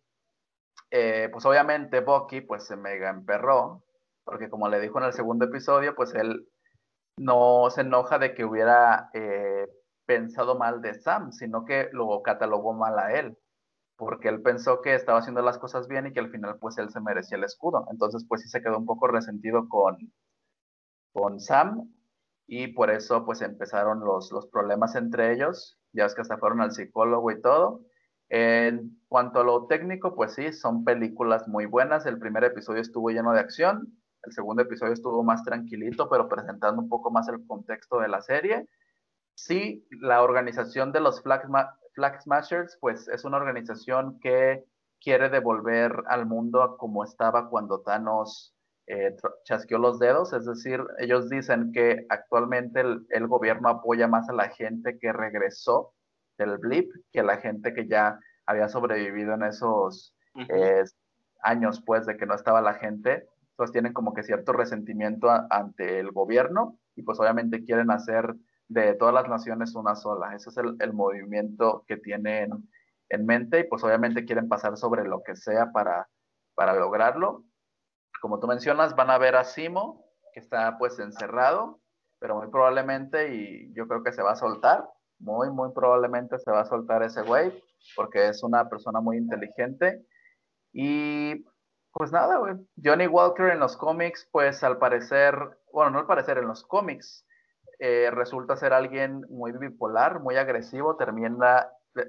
eh, 0.91 1.29
pues 1.31 1.45
obviamente 1.45 1.99
Bucky 1.99 2.39
pues 2.41 2.65
se 2.65 2.75
mega 2.75 3.09
emperró, 3.09 3.83
porque 4.31 4.49
como 4.49 4.69
le 4.69 4.79
dijo 4.79 4.97
en 4.97 5.03
el 5.03 5.11
segundo 5.11 5.43
episodio, 5.43 5.93
pues 5.93 6.15
él 6.15 6.47
no 7.17 7.69
se 7.69 7.81
enoja 7.81 8.17
de 8.17 8.33
que 8.33 8.45
hubiera 8.45 9.09
eh, 9.13 9.67
pensado 10.05 10.57
mal 10.57 10.81
de 10.81 10.93
Sam, 10.93 11.33
sino 11.33 11.65
que 11.65 11.89
lo 11.91 12.21
catalogó 12.21 12.71
mal 12.71 12.97
a 12.97 13.11
él, 13.11 13.37
porque 13.97 14.29
él 14.29 14.41
pensó 14.41 14.81
que 14.81 14.95
estaba 14.95 15.19
haciendo 15.19 15.41
las 15.41 15.57
cosas 15.57 15.89
bien 15.89 16.07
y 16.07 16.13
que 16.13 16.21
al 16.21 16.31
final 16.31 16.57
pues 16.59 16.77
él 16.77 16.89
se 16.91 17.01
merecía 17.01 17.37
el 17.37 17.43
escudo. 17.43 17.85
Entonces 17.91 18.25
pues 18.25 18.41
sí 18.41 18.47
se 18.47 18.61
quedó 18.61 18.77
un 18.77 18.85
poco 18.85 19.07
resentido 19.07 19.67
con, 19.67 19.97
con 21.11 21.41
Sam 21.41 21.93
y 22.47 22.67
por 22.69 22.89
eso 22.89 23.25
pues 23.25 23.41
empezaron 23.41 23.99
los, 23.99 24.31
los 24.31 24.47
problemas 24.47 24.95
entre 24.95 25.33
ellos, 25.33 25.77
ya 25.91 26.05
es 26.05 26.15
que 26.15 26.21
hasta 26.21 26.37
fueron 26.37 26.61
al 26.61 26.71
psicólogo 26.71 27.31
y 27.31 27.41
todo. 27.41 27.81
En 28.29 28.97
cuanto 29.09 29.41
a 29.41 29.43
lo 29.43 29.67
técnico, 29.67 30.15
pues 30.15 30.35
sí, 30.35 30.53
son 30.53 30.85
películas 30.85 31.49
muy 31.49 31.65
buenas. 31.65 32.05
El 32.05 32.17
primer 32.17 32.45
episodio 32.45 32.79
estuvo 32.79 33.09
lleno 33.09 33.33
de 33.33 33.41
acción, 33.41 34.00
el 34.23 34.31
segundo 34.31 34.61
episodio 34.63 34.93
estuvo 34.93 35.23
más 35.23 35.43
tranquilito, 35.43 36.09
pero 36.09 36.27
presentando 36.27 36.81
un 36.81 36.89
poco 36.89 37.11
más 37.11 37.27
el 37.27 37.45
contexto 37.45 37.99
de 37.99 38.07
la 38.07 38.21
serie. 38.21 38.67
Sí, 39.35 39.87
la 40.01 40.23
organización 40.23 40.91
de 40.91 40.99
los 40.99 41.21
Flag, 41.21 41.47
Flag 41.93 42.21
Smashers, 42.21 42.77
pues 42.79 43.07
es 43.07 43.23
una 43.25 43.37
organización 43.37 44.19
que 44.19 44.63
quiere 44.99 45.29
devolver 45.29 45.91
al 46.07 46.25
mundo 46.25 46.61
a 46.61 46.77
como 46.77 47.03
estaba 47.03 47.49
cuando 47.49 47.81
Thanos 47.81 48.53
eh, 48.87 49.15
chasqueó 49.45 49.77
los 49.77 49.99
dedos, 49.99 50.33
es 50.33 50.45
decir, 50.45 50.83
ellos 50.99 51.29
dicen 51.29 51.71
que 51.71 52.05
actualmente 52.09 52.81
el, 52.81 53.05
el, 53.09 53.27
gobierno 53.27 53.69
apoya 53.69 54.07
más 54.07 54.29
a 54.29 54.33
la 54.33 54.49
gente 54.49 54.99
que 54.99 55.13
regresó 55.13 55.93
del 56.37 56.57
blip 56.57 56.91
que 57.11 57.23
la 57.23 57.37
gente 57.37 57.73
que 57.73 57.87
ya 57.87 58.19
había 58.45 58.67
sobrevivido 58.67 59.33
en 59.33 59.43
esos 59.43 60.15
eh, 60.49 60.83
años, 61.43 61.81
pues, 61.85 62.05
de 62.05 62.17
que 62.17 62.25
no 62.25 62.35
estaba 62.35 62.61
la 62.61 62.75
gente, 62.75 63.27
pues 63.61 63.71
tienen 63.71 63.93
como 63.93 64.15
que 64.15 64.23
cierto 64.23 64.53
resentimiento 64.53 65.29
ante 65.51 65.99
el 65.99 66.09
gobierno 66.09 66.79
y 66.95 67.03
pues 67.03 67.19
obviamente 67.19 67.63
quieren 67.63 67.91
hacer 67.91 68.33
de 68.67 68.95
todas 68.95 69.13
las 69.13 69.29
naciones 69.29 69.75
una 69.75 69.95
sola. 69.95 70.33
Ese 70.33 70.49
es 70.49 70.57
el, 70.57 70.77
el 70.79 70.93
movimiento 70.93 71.85
que 71.87 71.97
tienen 71.97 72.49
en 73.09 73.25
mente 73.27 73.59
y 73.59 73.63
pues 73.65 73.83
obviamente 73.83 74.25
quieren 74.25 74.49
pasar 74.49 74.77
sobre 74.77 75.07
lo 75.07 75.21
que 75.21 75.35
sea 75.35 75.71
para, 75.71 76.09
para 76.55 76.73
lograrlo. 76.73 77.43
Como 78.19 78.39
tú 78.39 78.47
mencionas, 78.47 78.95
van 78.95 79.11
a 79.11 79.19
ver 79.19 79.35
a 79.35 79.43
Simo, 79.43 80.07
que 80.33 80.39
está 80.39 80.79
pues 80.79 80.97
encerrado, 80.97 81.79
pero 82.17 82.39
muy 82.39 82.49
probablemente, 82.49 83.35
y 83.35 83.71
yo 83.75 83.87
creo 83.87 84.01
que 84.01 84.11
se 84.11 84.23
va 84.23 84.31
a 84.31 84.37
soltar, 84.37 84.89
muy, 85.19 85.51
muy 85.51 85.71
probablemente 85.71 86.39
se 86.39 86.49
va 86.49 86.61
a 86.61 86.65
soltar 86.65 87.03
ese 87.03 87.21
güey, 87.21 87.53
porque 87.95 88.29
es 88.29 88.41
una 88.41 88.67
persona 88.67 89.01
muy 89.01 89.17
inteligente. 89.17 90.03
Y 90.73 91.45
pues 91.93 92.11
nada, 92.11 92.37
güey. 92.37 92.55
Johnny 92.83 93.07
Walker 93.07 93.47
en 93.47 93.59
los 93.59 93.77
cómics, 93.77 94.27
pues 94.31 94.63
al 94.63 94.77
parecer, 94.77 95.35
bueno, 95.71 95.91
no 95.91 95.99
al 95.99 96.07
parecer, 96.07 96.37
en 96.37 96.47
los 96.47 96.63
cómics, 96.63 97.25
eh, 97.79 98.09
resulta 98.11 98.55
ser 98.55 98.73
alguien 98.73 99.25
muy 99.29 99.51
bipolar, 99.51 100.19
muy 100.19 100.37
agresivo, 100.37 100.95
termina, 100.95 101.67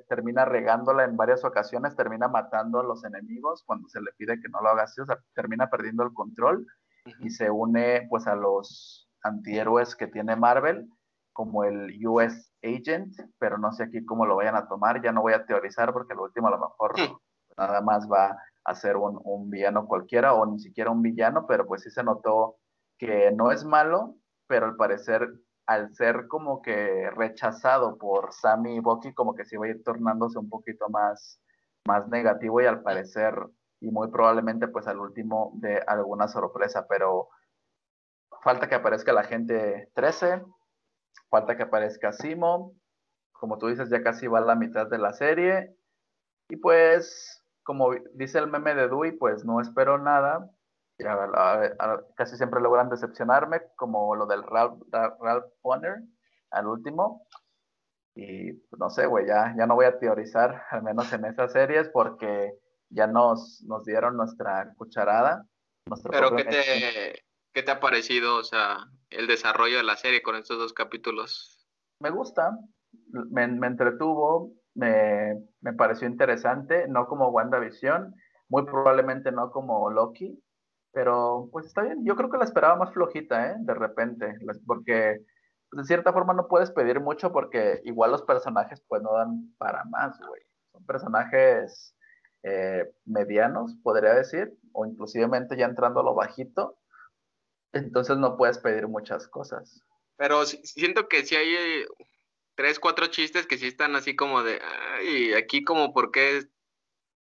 termina 0.09 0.45
regándola 0.45 1.05
en 1.05 1.17
varias 1.17 1.45
ocasiones, 1.45 1.97
termina 1.97 2.29
matando 2.29 2.81
a 2.81 2.85
los 2.85 3.05
enemigos 3.05 3.65
cuando 3.65 3.89
se 3.89 4.01
le 4.01 4.13
pide 4.13 4.41
que 4.41 4.49
no 4.49 4.61
lo 4.61 4.69
haga 4.69 4.85
así, 4.85 5.01
o 5.01 5.07
sea, 5.07 5.19
termina 5.35 5.71
perdiendo 5.71 6.03
el 6.05 6.13
control 6.13 6.67
y 7.19 7.31
se 7.31 7.51
une 7.51 8.07
pues 8.09 8.27
a 8.27 8.37
los 8.37 9.09
antihéroes 9.23 9.97
que 9.97 10.07
tiene 10.07 10.37
Marvel 10.37 10.89
como 11.33 11.65
el 11.65 12.07
US 12.07 12.53
Agent, 12.63 13.15
pero 13.39 13.59
no 13.59 13.73
sé 13.73 13.85
aquí 13.85 14.05
cómo 14.05 14.27
lo 14.27 14.37
vayan 14.37 14.55
a 14.55 14.69
tomar, 14.69 15.03
ya 15.03 15.13
no 15.13 15.23
voy 15.23 15.33
a 15.33 15.47
teorizar 15.47 15.93
porque 15.93 16.15
lo 16.15 16.25
último 16.25 16.49
a 16.49 16.53
lo 16.53 16.59
mejor 16.59 16.95
nada 17.57 17.81
más 17.81 18.07
va 18.11 18.37
a 18.65 18.75
ser 18.75 18.97
un, 18.97 19.21
un, 19.25 19.51
villano 19.51 19.87
cualquiera 19.87 20.35
o 20.35 20.47
ni 20.47 20.59
siquiera 20.59 20.91
un 20.91 21.03
villano, 21.03 21.47
pero 21.47 21.67
pues 21.67 21.83
sí 21.83 21.91
se 21.91 22.05
notó 22.05 22.57
que 22.99 23.33
no 23.33 23.51
es 23.51 23.65
malo, 23.65 24.17
pero 24.47 24.67
al 24.67 24.77
parecer 24.77 25.29
al 25.67 25.95
ser 25.95 26.27
como 26.29 26.61
que 26.61 27.09
rechazado 27.11 27.97
por 27.97 28.33
Sammy 28.33 28.77
y 28.77 28.81
Bucky, 28.81 29.15
como 29.15 29.35
que 29.35 29.45
se 29.45 29.57
va 29.57 29.67
a 29.67 29.69
ir 29.71 29.83
tornándose 29.85 30.39
un 30.39 30.49
poquito 30.49 30.89
más, 30.91 31.41
más 31.87 32.09
negativo 32.09 32.61
y 32.61 32.67
al 32.67 32.83
parecer, 32.83 33.35
y 33.81 33.91
muy 33.91 34.11
probablemente 34.11 34.69
pues 34.69 34.87
al 34.87 34.99
último 34.99 35.53
de 35.55 35.79
alguna 35.87 36.29
sorpresa, 36.29 36.87
pero 36.89 37.29
falta 38.43 38.69
que 38.69 38.75
aparezca 38.75 39.13
la 39.13 39.25
gente 39.25 39.91
13, 39.95 40.43
falta 41.31 41.57
que 41.57 41.63
aparezca 41.63 42.13
Simo, 42.13 42.75
como 43.33 43.59
tú 43.59 43.69
dices, 43.69 43.91
ya 43.91 44.03
casi 44.03 44.29
va 44.29 44.39
a 44.39 44.43
la 44.43 44.55
mitad 44.55 44.87
de 44.87 44.99
la 44.99 45.13
serie. 45.13 45.77
Y 46.49 46.57
pues, 46.57 47.42
como 47.63 47.95
dice 48.15 48.39
el 48.39 48.49
meme 48.49 48.75
de 48.75 48.89
Dewey, 48.89 49.13
pues 49.13 49.45
no 49.45 49.61
espero 49.61 49.99
nada. 49.99 50.51
Ya, 50.99 51.15
a, 51.15 51.63
a, 51.79 52.01
casi 52.17 52.37
siempre 52.37 52.61
logran 52.61 52.91
decepcionarme, 52.91 53.63
como 53.77 54.15
lo 54.15 54.27
del 54.27 54.43
Ralph, 54.43 54.83
Ralph 54.91 55.47
Bonner 55.63 56.03
al 56.51 56.67
último. 56.67 57.27
Y 58.15 58.53
pues, 58.53 58.79
no 58.79 58.91
sé, 58.91 59.07
güey, 59.07 59.27
ya, 59.27 59.55
ya 59.57 59.67
no 59.67 59.75
voy 59.75 59.87
a 59.87 59.99
teorizar, 59.99 60.63
al 60.71 60.83
menos 60.83 61.13
en 61.13 61.25
esas 61.25 61.53
series, 61.53 61.89
porque 61.89 62.53
ya 62.91 63.07
nos, 63.07 63.63
nos 63.67 63.85
dieron 63.85 64.17
nuestra 64.17 64.73
cucharada. 64.77 65.47
Pero 66.11 66.37
¿qué 66.37 66.45
te, 66.45 67.25
¿qué 67.53 67.63
te 67.63 67.71
ha 67.71 67.81
parecido, 67.81 68.37
o 68.37 68.45
sea, 68.45 68.87
el 69.11 69.27
desarrollo 69.27 69.79
de 69.79 69.83
la 69.83 69.97
serie 69.97 70.23
con 70.23 70.37
estos 70.37 70.59
dos 70.59 70.73
capítulos? 70.73 71.67
Me 71.99 72.11
gusta, 72.11 72.57
me, 73.11 73.49
me 73.49 73.67
entretuvo, 73.67 74.53
me, 74.75 75.43
me, 75.61 75.73
pareció 75.73 76.09
interesante, 76.09 76.87
no 76.89 77.07
como 77.07 77.29
WandaVision, 77.29 78.15
muy 78.49 78.65
probablemente 78.65 79.33
no 79.33 79.51
como 79.51 79.91
Loki, 79.91 80.43
pero 80.93 81.49
pues 81.51 81.67
está 81.67 81.83
bien. 81.83 82.05
Yo 82.05 82.17
creo 82.17 82.31
que 82.31 82.39
la 82.39 82.45
esperaba 82.45 82.77
más 82.77 82.93
flojita, 82.93 83.51
¿eh? 83.51 83.57
De 83.61 83.75
repente, 83.75 84.35
porque 84.67 85.25
de 85.73 85.85
cierta 85.85 86.13
forma 86.13 86.35
no 86.35 86.49
puedes 86.49 86.71
pedir 86.71 87.01
mucho 87.01 87.33
porque 87.33 87.81
igual 87.85 88.11
los 88.11 88.23
personajes 88.23 88.83
pues 88.87 89.03
no 89.03 89.15
dan 89.15 89.55
para 89.59 89.85
más, 89.85 90.19
güey. 90.27 90.43
Son 90.71 90.85
personajes 90.85 91.97
eh, 92.43 92.93
medianos, 93.05 93.77
podría 93.83 94.15
decir, 94.15 94.53
o 94.73 94.85
inclusivemente 94.85 95.57
ya 95.57 95.67
entrando 95.67 96.01
a 96.01 96.05
lo 96.05 96.15
bajito, 96.15 96.79
entonces 97.73 98.19
no 98.19 98.37
puedes 98.37 98.59
pedir 98.59 98.87
muchas 98.87 99.29
cosas. 99.29 99.83
Pero 100.17 100.45
siento 100.45 101.09
que 101.09 101.25
si 101.25 101.37
hay 101.37 101.85
tres, 102.55 102.79
cuatro 102.79 103.07
chistes 103.07 103.47
que 103.47 103.59
sí 103.59 103.67
están 103.67 103.97
así 103.97 104.17
como 104.17 104.43
de, 104.43 104.61
ay, 104.99 105.35
aquí 105.35 105.65
como 105.65 105.93
porque, 105.93 106.43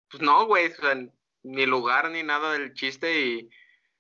pues 0.09 0.21
no, 0.21 0.45
güey, 0.45 0.67
o 0.67 0.75
sea, 0.75 0.95
ni 1.43 1.65
lugar 1.65 2.11
ni 2.11 2.23
nada 2.23 2.53
del 2.53 2.73
chiste 2.73 3.21
y 3.21 3.49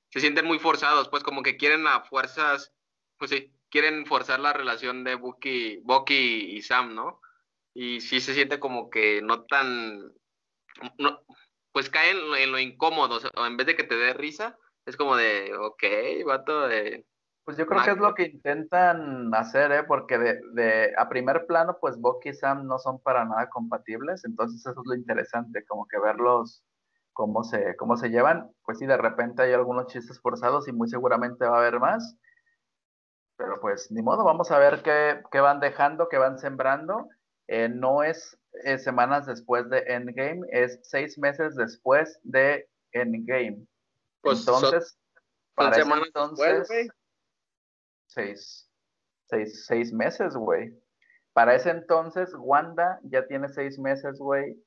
se 0.09 0.19
sienten 0.19 0.45
muy 0.45 0.59
forzados, 0.59 1.09
pues 1.09 1.23
como 1.23 1.41
que 1.43 1.57
quieren 1.57 1.87
a 1.87 2.01
fuerzas, 2.01 2.73
pues 3.17 3.31
sí, 3.31 3.53
quieren 3.69 4.05
forzar 4.05 4.39
la 4.39 4.53
relación 4.53 5.03
de 5.03 5.15
Bucky, 5.15 5.77
Bucky 5.83 6.57
y 6.57 6.61
Sam, 6.61 6.93
¿no? 6.93 7.21
Y 7.73 8.01
sí 8.01 8.19
se 8.19 8.33
siente 8.33 8.59
como 8.59 8.89
que 8.89 9.21
no 9.21 9.45
tan, 9.45 10.13
no, 10.97 11.21
pues 11.71 11.89
caen 11.89 12.17
en, 12.37 12.51
lo 12.51 12.59
incómodo, 12.59 13.19
o 13.35 13.45
en 13.45 13.57
vez 13.57 13.67
de 13.67 13.75
que 13.75 13.83
te 13.83 13.95
dé 13.95 14.13
risa, 14.13 14.57
es 14.85 14.97
como 14.97 15.15
de, 15.15 15.53
ok, 15.55 15.83
vato 16.25 16.67
de... 16.67 17.05
Pues 17.43 17.57
yo 17.57 17.65
creo 17.65 17.83
que 17.83 17.91
es 17.91 17.97
lo 17.97 18.13
que 18.13 18.23
intentan 18.23 19.33
hacer, 19.33 19.71
¿eh? 19.71 19.83
Porque 19.83 20.17
de, 20.17 20.39
de, 20.53 20.93
a 20.95 21.09
primer 21.09 21.47
plano, 21.47 21.77
pues 21.81 21.97
Bucky 21.99 22.29
y 22.29 22.33
Sam 22.33 22.67
no 22.67 22.77
son 22.77 23.01
para 23.01 23.25
nada 23.25 23.49
compatibles, 23.49 24.23
entonces 24.25 24.59
eso 24.59 24.79
es 24.79 24.87
lo 24.87 24.93
interesante, 24.93 25.65
como 25.65 25.87
que 25.87 25.99
verlos 25.99 26.63
cómo 27.13 27.43
se, 27.43 27.75
cómo 27.77 27.97
se 27.97 28.09
llevan. 28.09 28.51
Pues 28.63 28.77
sí, 28.77 28.85
de 28.85 28.97
repente 28.97 29.41
hay 29.41 29.53
algunos 29.53 29.87
chistes 29.87 30.19
forzados 30.21 30.67
y 30.67 30.71
muy 30.71 30.87
seguramente 30.87 31.45
va 31.45 31.57
a 31.57 31.59
haber 31.61 31.79
más, 31.79 32.15
pero 33.37 33.59
pues 33.59 33.91
ni 33.91 34.03
modo, 34.03 34.23
vamos 34.23 34.51
a 34.51 34.59
ver 34.59 34.83
qué, 34.83 35.23
qué 35.31 35.39
van 35.39 35.59
dejando, 35.59 36.09
qué 36.09 36.17
van 36.17 36.37
sembrando. 36.37 37.09
Eh, 37.47 37.69
no 37.69 38.03
es 38.03 38.39
eh, 38.63 38.77
semanas 38.77 39.25
después 39.25 39.67
de 39.69 39.79
Endgame, 39.87 40.41
es 40.51 40.79
seis 40.83 41.17
meses 41.17 41.55
después 41.55 42.19
de 42.23 42.69
Endgame. 42.91 43.65
Pues 44.21 44.41
entonces, 44.41 44.91
son, 44.91 45.23
para 45.55 45.75
semanas 45.75 46.05
entonces, 46.07 46.59
después, 46.59 46.89
seis, 48.13 48.69
seis, 49.29 49.65
seis 49.65 49.93
meses, 49.93 50.35
güey. 50.35 50.73
Para 51.33 51.55
ese 51.55 51.69
entonces, 51.69 52.33
Wanda 52.37 52.99
ya 53.03 53.25
tiene 53.27 53.47
seis 53.49 53.79
meses, 53.79 54.19
güey, 54.19 54.57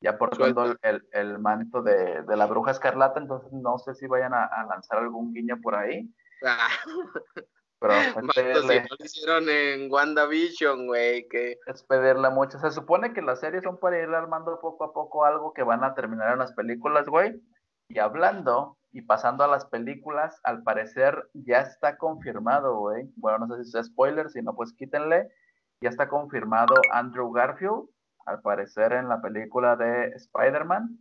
ya 0.00 0.18
portando 0.18 0.76
el, 0.82 1.08
el, 1.12 1.38
manto 1.38 1.82
de, 1.82 2.22
de, 2.22 2.36
la 2.36 2.46
bruja 2.46 2.72
escarlata, 2.72 3.20
entonces 3.20 3.52
no 3.52 3.78
sé 3.78 3.94
si 3.94 4.06
vayan 4.06 4.34
a, 4.34 4.44
a 4.44 4.66
lanzar 4.66 4.98
algún 4.98 5.32
guiño 5.32 5.60
por 5.62 5.74
ahí. 5.74 6.08
Ah. 6.44 6.68
Pero 7.84 7.94
es 7.94 8.14
si 8.14 8.40
no 8.50 8.96
lo 8.98 9.04
hicieron 9.04 9.48
en 9.48 9.92
WandaVision, 9.92 10.86
güey, 10.86 11.28
que... 11.28 11.58
Es 11.66 11.82
pedirle 11.82 12.30
mucho. 12.30 12.58
Se 12.58 12.70
supone 12.70 13.12
que 13.12 13.20
las 13.20 13.40
series 13.40 13.62
son 13.62 13.78
para 13.78 14.00
ir 14.00 14.08
armando 14.08 14.58
poco 14.58 14.84
a 14.84 14.92
poco 14.94 15.26
algo 15.26 15.52
que 15.52 15.62
van 15.62 15.84
a 15.84 15.94
terminar 15.94 16.32
en 16.32 16.38
las 16.38 16.52
películas, 16.52 17.06
güey. 17.06 17.42
Y 17.88 17.98
hablando 17.98 18.78
y 18.94 19.02
pasando 19.02 19.44
a 19.44 19.48
las 19.48 19.66
películas, 19.66 20.40
al 20.44 20.62
parecer 20.62 21.28
ya 21.34 21.60
está 21.60 21.98
confirmado, 21.98 22.78
güey. 22.78 23.10
Bueno, 23.16 23.46
no 23.46 23.56
sé 23.56 23.64
si 23.64 23.76
es 23.76 23.86
spoiler, 23.86 24.30
si 24.30 24.40
no, 24.40 24.54
pues 24.54 24.72
quítenle. 24.72 25.30
Ya 25.80 25.90
está 25.90 26.08
confirmado 26.08 26.74
Andrew 26.92 27.30
Garfield, 27.32 27.88
al 28.24 28.40
parecer 28.40 28.92
en 28.92 29.08
la 29.08 29.20
película 29.20 29.76
de 29.76 30.12
Spider-Man. 30.14 30.98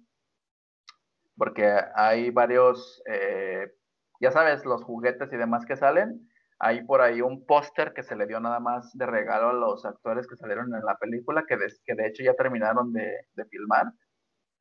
Porque 1.37 1.79
hay 1.95 2.31
varios, 2.31 3.01
eh, 3.05 3.71
ya 4.19 4.31
sabes, 4.31 4.65
los 4.65 4.83
juguetes 4.83 5.31
y 5.31 5.37
demás 5.37 5.65
que 5.65 5.77
salen 5.77 6.27
hay 6.63 6.81
por 6.85 7.01
ahí 7.01 7.19
un 7.21 7.45
póster 7.45 7.93
que 7.93 8.03
se 8.03 8.15
le 8.15 8.25
dio 8.25 8.39
nada 8.39 8.61
más 8.61 8.97
de 8.97 9.05
regalo 9.05 9.49
a 9.49 9.53
los 9.53 9.85
actores 9.85 10.25
que 10.27 10.37
salieron 10.37 10.73
en 10.73 10.85
la 10.85 10.95
película, 10.95 11.43
que 11.45 11.57
de, 11.57 11.67
que 11.85 11.93
de 11.93 12.07
hecho 12.07 12.23
ya 12.23 12.35
terminaron 12.35 12.93
de, 12.93 13.27
filmar. 13.49 13.87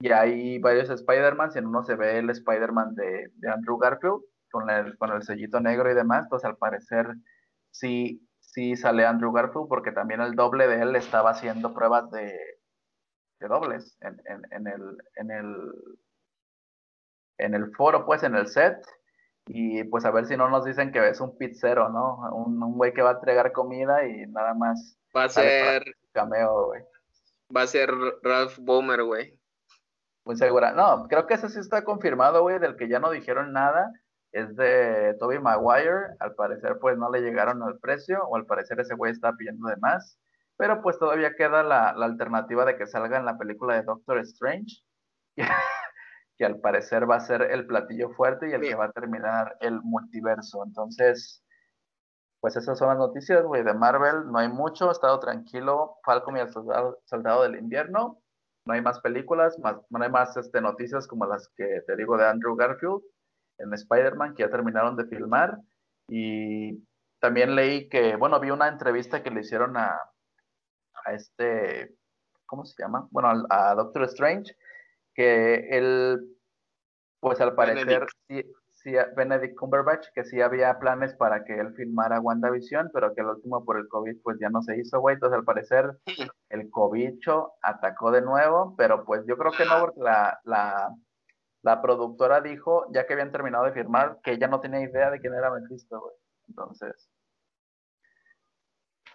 Y 0.02 0.10
hay 0.10 0.58
varios 0.58 0.90
Spider-Man, 0.90 1.50
en 1.54 1.66
uno 1.66 1.84
se 1.84 1.94
ve 1.94 2.18
el 2.18 2.28
Spider-Man 2.28 2.96
de, 2.96 3.30
Andrew 3.48 3.78
Garfield, 3.78 4.20
con 4.50 4.68
el, 4.68 4.98
con 4.98 5.12
el 5.12 5.22
sellito 5.22 5.60
negro 5.60 5.92
y 5.92 5.94
demás, 5.94 6.26
pues 6.28 6.44
al 6.44 6.56
parecer 6.56 7.06
sí, 7.70 8.28
sí 8.40 8.74
sale 8.74 9.06
Andrew 9.06 9.30
Garfield, 9.30 9.68
porque 9.68 9.92
también 9.92 10.20
el 10.20 10.34
doble 10.34 10.66
de 10.66 10.82
él 10.82 10.96
estaba 10.96 11.30
haciendo 11.30 11.72
pruebas 11.72 12.10
de, 12.10 12.36
de 13.38 13.46
dobles 13.46 13.96
en, 14.00 14.20
en, 14.50 14.66
el, 14.66 14.98
en, 15.14 15.30
el, 15.30 15.72
en 17.38 17.54
el 17.54 17.70
foro, 17.70 18.04
pues 18.04 18.24
en 18.24 18.34
el 18.34 18.48
set, 18.48 18.84
y 19.46 19.84
pues 19.84 20.04
a 20.04 20.10
ver 20.10 20.26
si 20.26 20.36
no 20.36 20.50
nos 20.50 20.64
dicen 20.64 20.90
que 20.90 21.10
es 21.10 21.20
un 21.20 21.38
pizzero, 21.38 21.90
¿no? 21.90 22.28
Un, 22.34 22.58
güey 22.74 22.92
que 22.92 23.02
va 23.02 23.10
a 23.10 23.14
entregar 23.14 23.52
comida 23.52 24.04
y 24.04 24.26
nada 24.26 24.52
más. 24.54 24.98
Va 25.16 25.24
a 25.24 25.28
ser. 25.28 25.84
Cameo, 26.10 26.66
güey. 26.66 26.82
Va 27.56 27.62
a 27.62 27.66
ser 27.68 27.88
Ralph 28.24 28.58
Bomer, 28.58 29.04
güey. 29.04 29.40
Muy 30.24 30.36
segura. 30.36 30.72
No, 30.72 31.06
creo 31.08 31.26
que 31.26 31.34
ese 31.34 31.48
sí 31.48 31.58
está 31.58 31.84
confirmado, 31.84 32.42
güey, 32.42 32.58
del 32.58 32.76
que 32.76 32.88
ya 32.88 32.98
no 33.00 33.10
dijeron 33.10 33.52
nada. 33.52 33.90
Es 34.32 34.54
de 34.56 35.16
Toby 35.20 35.38
Maguire. 35.40 36.16
Al 36.20 36.34
parecer, 36.34 36.78
pues 36.80 36.96
no 36.98 37.10
le 37.10 37.20
llegaron 37.22 37.62
al 37.62 37.78
precio, 37.78 38.22
o 38.28 38.36
al 38.36 38.46
parecer 38.46 38.80
ese 38.80 38.94
güey 38.94 39.12
está 39.12 39.32
pidiendo 39.34 39.68
de 39.68 39.76
más. 39.76 40.18
Pero 40.56 40.82
pues 40.82 40.98
todavía 40.98 41.34
queda 41.36 41.62
la, 41.62 41.94
la 41.94 42.06
alternativa 42.06 42.64
de 42.64 42.76
que 42.76 42.86
salga 42.86 43.18
en 43.18 43.26
la 43.26 43.38
película 43.38 43.74
de 43.74 43.82
Doctor 43.82 44.18
Strange. 44.18 44.82
que 46.38 46.44
al 46.44 46.60
parecer 46.60 47.10
va 47.10 47.16
a 47.16 47.20
ser 47.20 47.42
el 47.42 47.66
platillo 47.66 48.10
fuerte 48.10 48.48
y 48.48 48.52
el 48.52 48.62
que 48.62 48.74
va 48.74 48.86
a 48.86 48.92
terminar 48.92 49.56
el 49.60 49.80
multiverso. 49.82 50.64
Entonces, 50.64 51.44
pues 52.40 52.56
esas 52.56 52.78
son 52.78 52.88
las 52.88 52.98
noticias, 52.98 53.44
güey, 53.44 53.62
de 53.62 53.74
Marvel. 53.74 54.30
No 54.30 54.38
hay 54.38 54.48
mucho, 54.48 54.88
he 54.88 54.92
estado 54.92 55.20
tranquilo. 55.20 55.98
Falcon 56.04 56.36
y 56.36 56.40
el 56.40 56.50
soldado, 56.50 57.42
del 57.42 57.56
invierno. 57.56 58.21
No 58.64 58.74
hay 58.74 58.80
más 58.80 59.00
películas, 59.00 59.58
más, 59.58 59.76
no 59.90 60.02
hay 60.02 60.10
más 60.10 60.36
este, 60.36 60.60
noticias 60.60 61.06
como 61.06 61.26
las 61.26 61.48
que 61.56 61.82
te 61.86 61.96
digo 61.96 62.16
de 62.16 62.26
Andrew 62.26 62.54
Garfield 62.54 63.02
en 63.58 63.72
Spider-Man, 63.74 64.34
que 64.34 64.42
ya 64.44 64.50
terminaron 64.50 64.96
de 64.96 65.06
filmar. 65.06 65.58
Y 66.08 66.84
también 67.20 67.54
leí 67.54 67.88
que, 67.88 68.16
bueno, 68.16 68.38
vi 68.40 68.50
una 68.50 68.68
entrevista 68.68 69.22
que 69.22 69.30
le 69.30 69.40
hicieron 69.40 69.76
a, 69.76 69.98
a 71.04 71.12
este, 71.12 71.96
¿cómo 72.46 72.64
se 72.64 72.82
llama? 72.82 73.08
Bueno, 73.10 73.44
a 73.50 73.74
Doctor 73.74 74.04
Strange 74.04 74.56
que 75.14 75.68
él, 75.70 76.36
pues 77.20 77.40
al 77.40 77.54
parecer, 77.54 78.06
sí, 78.28 78.42
Benedict 79.16 79.56
Cumberbatch, 79.56 80.08
que 80.14 80.24
sí 80.24 80.40
había 80.40 80.78
planes 80.78 81.14
para 81.14 81.44
que 81.44 81.54
él 81.54 81.74
filmara 81.74 82.20
WandaVision, 82.20 82.90
pero 82.92 83.14
que 83.14 83.20
el 83.20 83.28
último 83.28 83.64
por 83.64 83.78
el 83.78 83.88
COVID 83.88 84.20
pues 84.22 84.38
ya 84.40 84.48
no 84.50 84.62
se 84.62 84.76
hizo, 84.76 85.00
güey. 85.00 85.14
Entonces 85.14 85.38
al 85.38 85.44
parecer 85.44 85.98
el 86.50 86.70
COVID 86.70 87.20
atacó 87.62 88.10
de 88.10 88.22
nuevo, 88.22 88.74
pero 88.76 89.04
pues 89.04 89.24
yo 89.26 89.36
creo 89.36 89.52
que 89.52 89.64
no, 89.64 89.80
porque 89.80 90.00
la, 90.00 90.40
la, 90.44 90.94
la 91.62 91.82
productora 91.82 92.40
dijo, 92.40 92.86
ya 92.92 93.06
que 93.06 93.12
habían 93.12 93.32
terminado 93.32 93.64
de 93.64 93.72
firmar, 93.72 94.18
que 94.22 94.32
ella 94.32 94.48
no 94.48 94.60
tenía 94.60 94.80
idea 94.80 95.10
de 95.10 95.20
quién 95.20 95.34
era 95.34 95.50
Mephisto, 95.50 96.00
güey. 96.00 96.14
Entonces, 96.48 97.08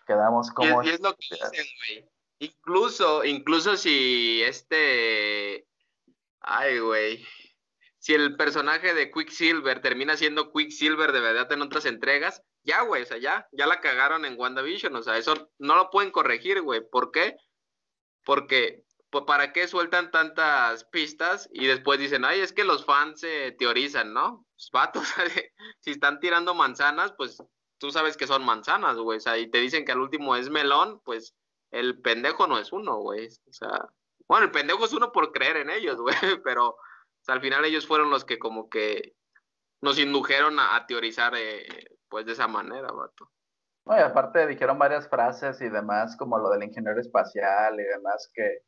quedamos 0.06 0.52
como... 0.52 0.84
Y 0.84 0.90
es, 0.90 1.02
lo 1.02 1.12
que 1.12 1.28
dicen, 1.32 1.66
güey. 1.88 2.10
Incluso, 2.40 3.26
incluso 3.26 3.76
si 3.76 4.44
este 4.44 5.68
Ay, 6.50 6.80
güey. 6.80 7.26
Si 8.08 8.14
el 8.14 8.38
personaje 8.38 8.94
de 8.94 9.12
Quicksilver 9.12 9.82
termina 9.82 10.16
siendo 10.16 10.54
Quicksilver 10.54 11.12
de 11.12 11.20
verdad 11.20 11.52
en 11.52 11.62
otras 11.62 11.86
entregas, 11.86 12.42
ya, 12.64 12.84
güey, 12.84 13.04
o 13.04 13.06
sea, 13.06 13.18
ya, 13.18 13.50
ya 13.52 13.68
la 13.68 13.82
cagaron 13.82 14.24
en 14.24 14.40
WandaVision, 14.40 14.96
o 14.96 15.04
sea, 15.04 15.18
eso 15.18 15.52
no 15.60 15.76
lo 15.76 15.90
pueden 15.90 16.12
corregir, 16.12 16.62
güey. 16.62 16.80
¿Por 16.90 17.12
qué? 17.12 17.36
Porque, 18.24 18.86
¿para 19.26 19.52
qué 19.52 19.68
sueltan 19.68 20.10
tantas 20.10 20.86
pistas 20.86 21.50
y 21.52 21.68
después 21.68 22.00
dicen, 22.00 22.24
ay, 22.24 22.40
es 22.40 22.54
que 22.54 22.64
los 22.64 22.86
fans 22.86 23.20
se 23.20 23.52
teorizan, 23.60 24.14
¿no? 24.14 24.46
Pues, 24.54 24.70
vatos, 24.72 25.14
si 25.82 25.92
están 25.92 26.22
tirando 26.22 26.54
manzanas, 26.54 27.12
pues 27.18 27.44
tú 27.78 27.92
sabes 27.92 28.16
que 28.16 28.26
son 28.26 28.46
manzanas, 28.46 28.96
güey, 28.96 29.18
o 29.18 29.20
sea, 29.20 29.38
y 29.38 29.52
te 29.52 29.60
dicen 29.60 29.84
que 29.84 29.92
al 29.92 30.00
último 30.00 30.38
es 30.38 30.50
melón, 30.50 31.02
pues 31.04 31.36
el 31.72 32.00
pendejo 32.00 32.48
no 32.48 32.58
es 32.58 32.72
uno, 32.72 33.00
güey, 33.00 33.28
o 33.28 33.52
sea, 33.52 33.90
bueno, 34.30 34.46
el 34.46 34.52
pendejo 34.52 34.86
es 34.86 34.94
uno 34.94 35.12
por 35.12 35.34
creer 35.34 35.58
en 35.58 35.72
ellos, 35.72 35.98
güey, 36.02 36.42
pero 36.42 36.78
al 37.28 37.42
final 37.42 37.66
ellos 37.66 37.88
fueron 37.88 38.10
los 38.10 38.26
que 38.26 38.40
como 38.40 38.70
que 38.70 39.16
nos 39.82 40.00
indujeron 40.00 40.60
a, 40.60 40.86
teorizar 40.88 41.34
eh, 41.36 41.68
pues 42.10 42.26
de 42.26 42.34
esa 42.34 42.48
manera, 42.48 42.92
vato. 42.92 43.30
Bueno, 43.86 44.06
aparte 44.06 44.48
dijeron 44.48 44.78
varias 44.78 45.08
frases 45.08 45.62
y 45.62 45.70
demás, 45.70 46.18
como 46.18 46.38
lo 46.38 46.50
del 46.50 46.64
ingeniero 46.64 47.00
espacial 47.00 47.80
y 47.80 47.84
demás, 47.84 48.30
que 48.34 48.64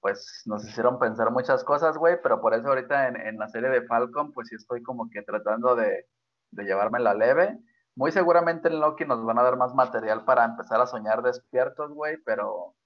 pues 0.00 0.42
nos 0.46 0.64
hicieron 0.64 0.98
pensar 0.98 1.30
muchas 1.32 1.64
cosas, 1.64 1.96
güey, 1.96 2.22
pero 2.22 2.40
por 2.40 2.54
eso 2.54 2.68
ahorita 2.68 3.08
en, 3.08 3.36
la 3.36 3.48
serie 3.48 3.68
de 3.68 3.82
Falcon, 3.86 4.32
pues 4.32 4.48
sí 4.48 4.54
estoy 4.54 4.82
como 4.82 5.10
que 5.10 5.22
tratando 5.22 5.74
de, 5.74 6.06
de 6.52 6.64
llevarme 6.64 7.00
la 7.00 7.14
leve. 7.14 7.58
Muy 7.96 8.12
seguramente 8.12 8.68
en 8.68 8.78
Loki 8.78 9.04
nos 9.04 9.24
van 9.24 9.40
a 9.40 9.42
dar 9.42 9.56
más 9.56 9.74
material 9.74 10.24
para 10.24 10.44
empezar 10.44 10.80
a 10.80 10.86
soñar 10.86 11.22
despiertos, 11.22 11.90
güey, 11.90 12.18
pero 12.24 12.76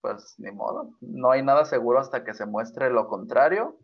pues 0.00 0.34
ni 0.38 0.50
modo, 0.50 0.90
no 1.00 1.30
hay 1.30 1.42
nada 1.42 1.64
seguro 1.64 1.98
hasta 1.98 2.24
que 2.24 2.34
se 2.34 2.46
muestre 2.46 2.90
lo 2.90 3.06
contrario. 3.08 3.78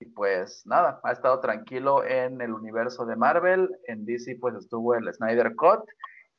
Y 0.00 0.06
pues 0.06 0.66
nada, 0.66 1.00
ha 1.04 1.12
estado 1.12 1.38
tranquilo 1.40 2.04
en 2.04 2.40
el 2.40 2.52
universo 2.52 3.06
de 3.06 3.14
Marvel, 3.14 3.70
en 3.86 4.04
DC 4.04 4.36
pues 4.40 4.56
estuvo 4.56 4.94
el 4.94 5.12
Snyder 5.14 5.54
Cut 5.54 5.88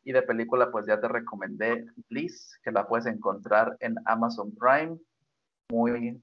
y 0.03 0.11
de 0.11 0.21
película 0.21 0.69
pues 0.69 0.85
ya 0.85 0.99
te 0.99 1.07
recomendé 1.07 1.85
Bliss, 2.09 2.59
que 2.61 2.71
la 2.71 2.87
puedes 2.87 3.05
encontrar 3.05 3.77
en 3.79 3.95
Amazon 4.05 4.53
Prime. 4.55 4.97
Muy, 5.71 6.21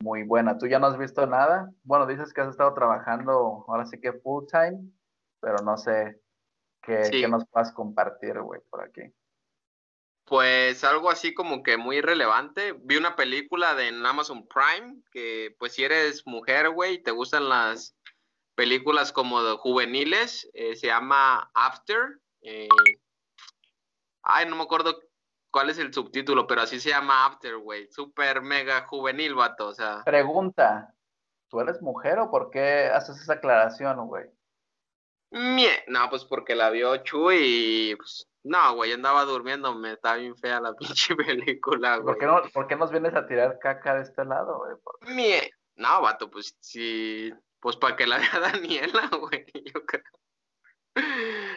muy 0.00 0.22
buena. 0.22 0.56
¿Tú 0.56 0.66
ya 0.66 0.78
no 0.78 0.86
has 0.86 0.96
visto 0.96 1.26
nada? 1.26 1.70
Bueno, 1.82 2.06
dices 2.06 2.32
que 2.32 2.40
has 2.40 2.48
estado 2.48 2.72
trabajando 2.72 3.66
ahora 3.68 3.84
sí 3.84 4.00
que 4.00 4.14
full 4.14 4.46
time, 4.50 4.90
pero 5.40 5.58
no 5.62 5.76
sé 5.76 6.20
qué, 6.82 7.02
qué 7.10 7.28
nos 7.28 7.46
puedas 7.48 7.70
compartir, 7.72 8.40
güey, 8.40 8.62
por 8.70 8.82
aquí. 8.82 9.12
Pues 10.28 10.84
algo 10.84 11.10
así 11.10 11.32
como 11.32 11.62
que 11.62 11.78
muy 11.78 12.00
relevante. 12.00 12.74
Vi 12.80 12.96
una 12.96 13.16
película 13.16 13.74
de 13.74 13.88
en 13.88 14.04
Amazon 14.04 14.46
Prime 14.46 15.02
que 15.10 15.56
pues 15.58 15.72
si 15.74 15.84
eres 15.84 16.26
mujer, 16.26 16.70
güey, 16.70 17.02
te 17.02 17.10
gustan 17.10 17.48
las 17.48 17.96
películas 18.54 19.12
como 19.12 19.42
de 19.42 19.56
juveniles, 19.56 20.50
eh, 20.52 20.76
se 20.76 20.88
llama 20.88 21.50
After. 21.54 22.20
Eh, 22.42 22.68
ay, 24.22 24.46
no 24.46 24.56
me 24.56 24.64
acuerdo 24.64 25.00
cuál 25.50 25.70
es 25.70 25.78
el 25.78 25.94
subtítulo, 25.94 26.46
pero 26.46 26.62
así 26.62 26.78
se 26.78 26.90
llama 26.90 27.24
After, 27.24 27.56
güey. 27.56 27.88
Súper 27.90 28.42
mega 28.42 28.86
juvenil, 28.86 29.34
vato, 29.34 29.68
o 29.68 29.74
sea. 29.74 30.02
Pregunta, 30.04 30.94
¿tú 31.48 31.60
eres 31.60 31.80
mujer 31.80 32.18
o 32.18 32.30
por 32.30 32.50
qué 32.50 32.90
haces 32.92 33.20
esa 33.20 33.34
aclaración, 33.34 34.06
güey? 34.06 34.26
No, 35.30 36.10
pues 36.10 36.24
porque 36.24 36.54
la 36.54 36.70
vio 36.70 36.96
Chu 36.98 37.30
y 37.32 37.94
pues 37.96 38.28
no, 38.48 38.74
güey, 38.74 38.92
andaba 38.92 39.24
durmiendo, 39.24 39.74
me 39.74 39.92
estaba 39.92 40.16
bien 40.16 40.36
fea 40.36 40.60
la 40.60 40.72
pinche 40.78 41.14
película, 41.14 41.98
güey. 41.98 42.14
¿Por 42.14 42.18
qué, 42.18 42.26
no, 42.26 42.42
¿Por 42.52 42.66
qué 42.66 42.76
nos 42.76 42.90
vienes 42.90 43.14
a 43.14 43.26
tirar 43.26 43.58
caca 43.58 43.94
de 43.94 44.02
este 44.02 44.24
lado, 44.24 44.58
güey? 44.58 45.14
Mie. 45.14 45.50
No, 45.76 46.00
vato, 46.02 46.28
pues 46.30 46.56
sí, 46.60 47.32
pues 47.60 47.76
para 47.76 47.94
que 47.94 48.06
la 48.06 48.18
vea 48.18 48.40
Daniela, 48.40 49.08
güey, 49.20 49.46
yo 49.54 49.84
creo. 49.84 50.02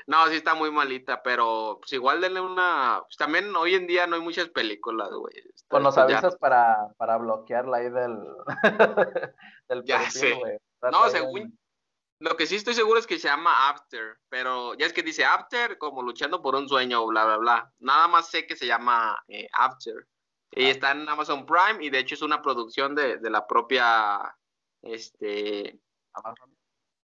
No, 0.05 0.27
sí 0.27 0.35
está 0.35 0.53
muy 0.53 0.69
malita, 0.69 1.23
pero 1.23 1.77
pues 1.79 1.93
igual 1.93 2.21
denle 2.21 2.41
una... 2.41 3.01
Pues 3.03 3.17
también 3.17 3.55
hoy 3.55 3.73
en 3.73 3.87
día 3.87 4.05
no 4.05 4.15
hay 4.15 4.21
muchas 4.21 4.49
películas, 4.49 5.09
güey. 5.09 5.33
Pues 5.67 5.81
nos 5.81 5.97
avisas 5.97 6.35
para, 6.35 6.89
para 6.97 7.17
bloquearla 7.17 7.77
ahí 7.77 7.89
del... 7.89 8.19
del 9.69 9.83
ya 9.85 10.11
sé. 10.11 10.59
No, 10.91 11.09
según, 11.09 11.57
lo 12.21 12.37
que 12.37 12.45
sí 12.45 12.55
estoy 12.55 12.75
seguro 12.75 12.99
es 12.99 13.07
que 13.07 13.17
se 13.17 13.27
llama 13.27 13.69
After, 13.69 14.19
pero 14.29 14.75
ya 14.75 14.85
es 14.85 14.93
que 14.93 15.01
dice 15.01 15.25
After 15.25 15.79
como 15.79 16.03
luchando 16.03 16.39
por 16.39 16.53
un 16.53 16.69
sueño, 16.69 17.05
bla, 17.07 17.25
bla, 17.25 17.37
bla. 17.37 17.73
Nada 17.79 18.07
más 18.07 18.29
sé 18.29 18.45
que 18.45 18.55
se 18.55 18.67
llama 18.67 19.21
eh, 19.27 19.49
After. 19.53 20.07
Y 20.51 20.65
está 20.65 20.91
en 20.91 21.09
Amazon 21.09 21.45
Prime 21.47 21.83
y 21.83 21.89
de 21.89 21.97
hecho 21.97 22.13
es 22.13 22.21
una 22.21 22.41
producción 22.41 22.93
de, 22.93 23.17
la 23.23 23.47
propia, 23.47 24.37
este... 24.83 25.79
Amazon. 26.13 26.55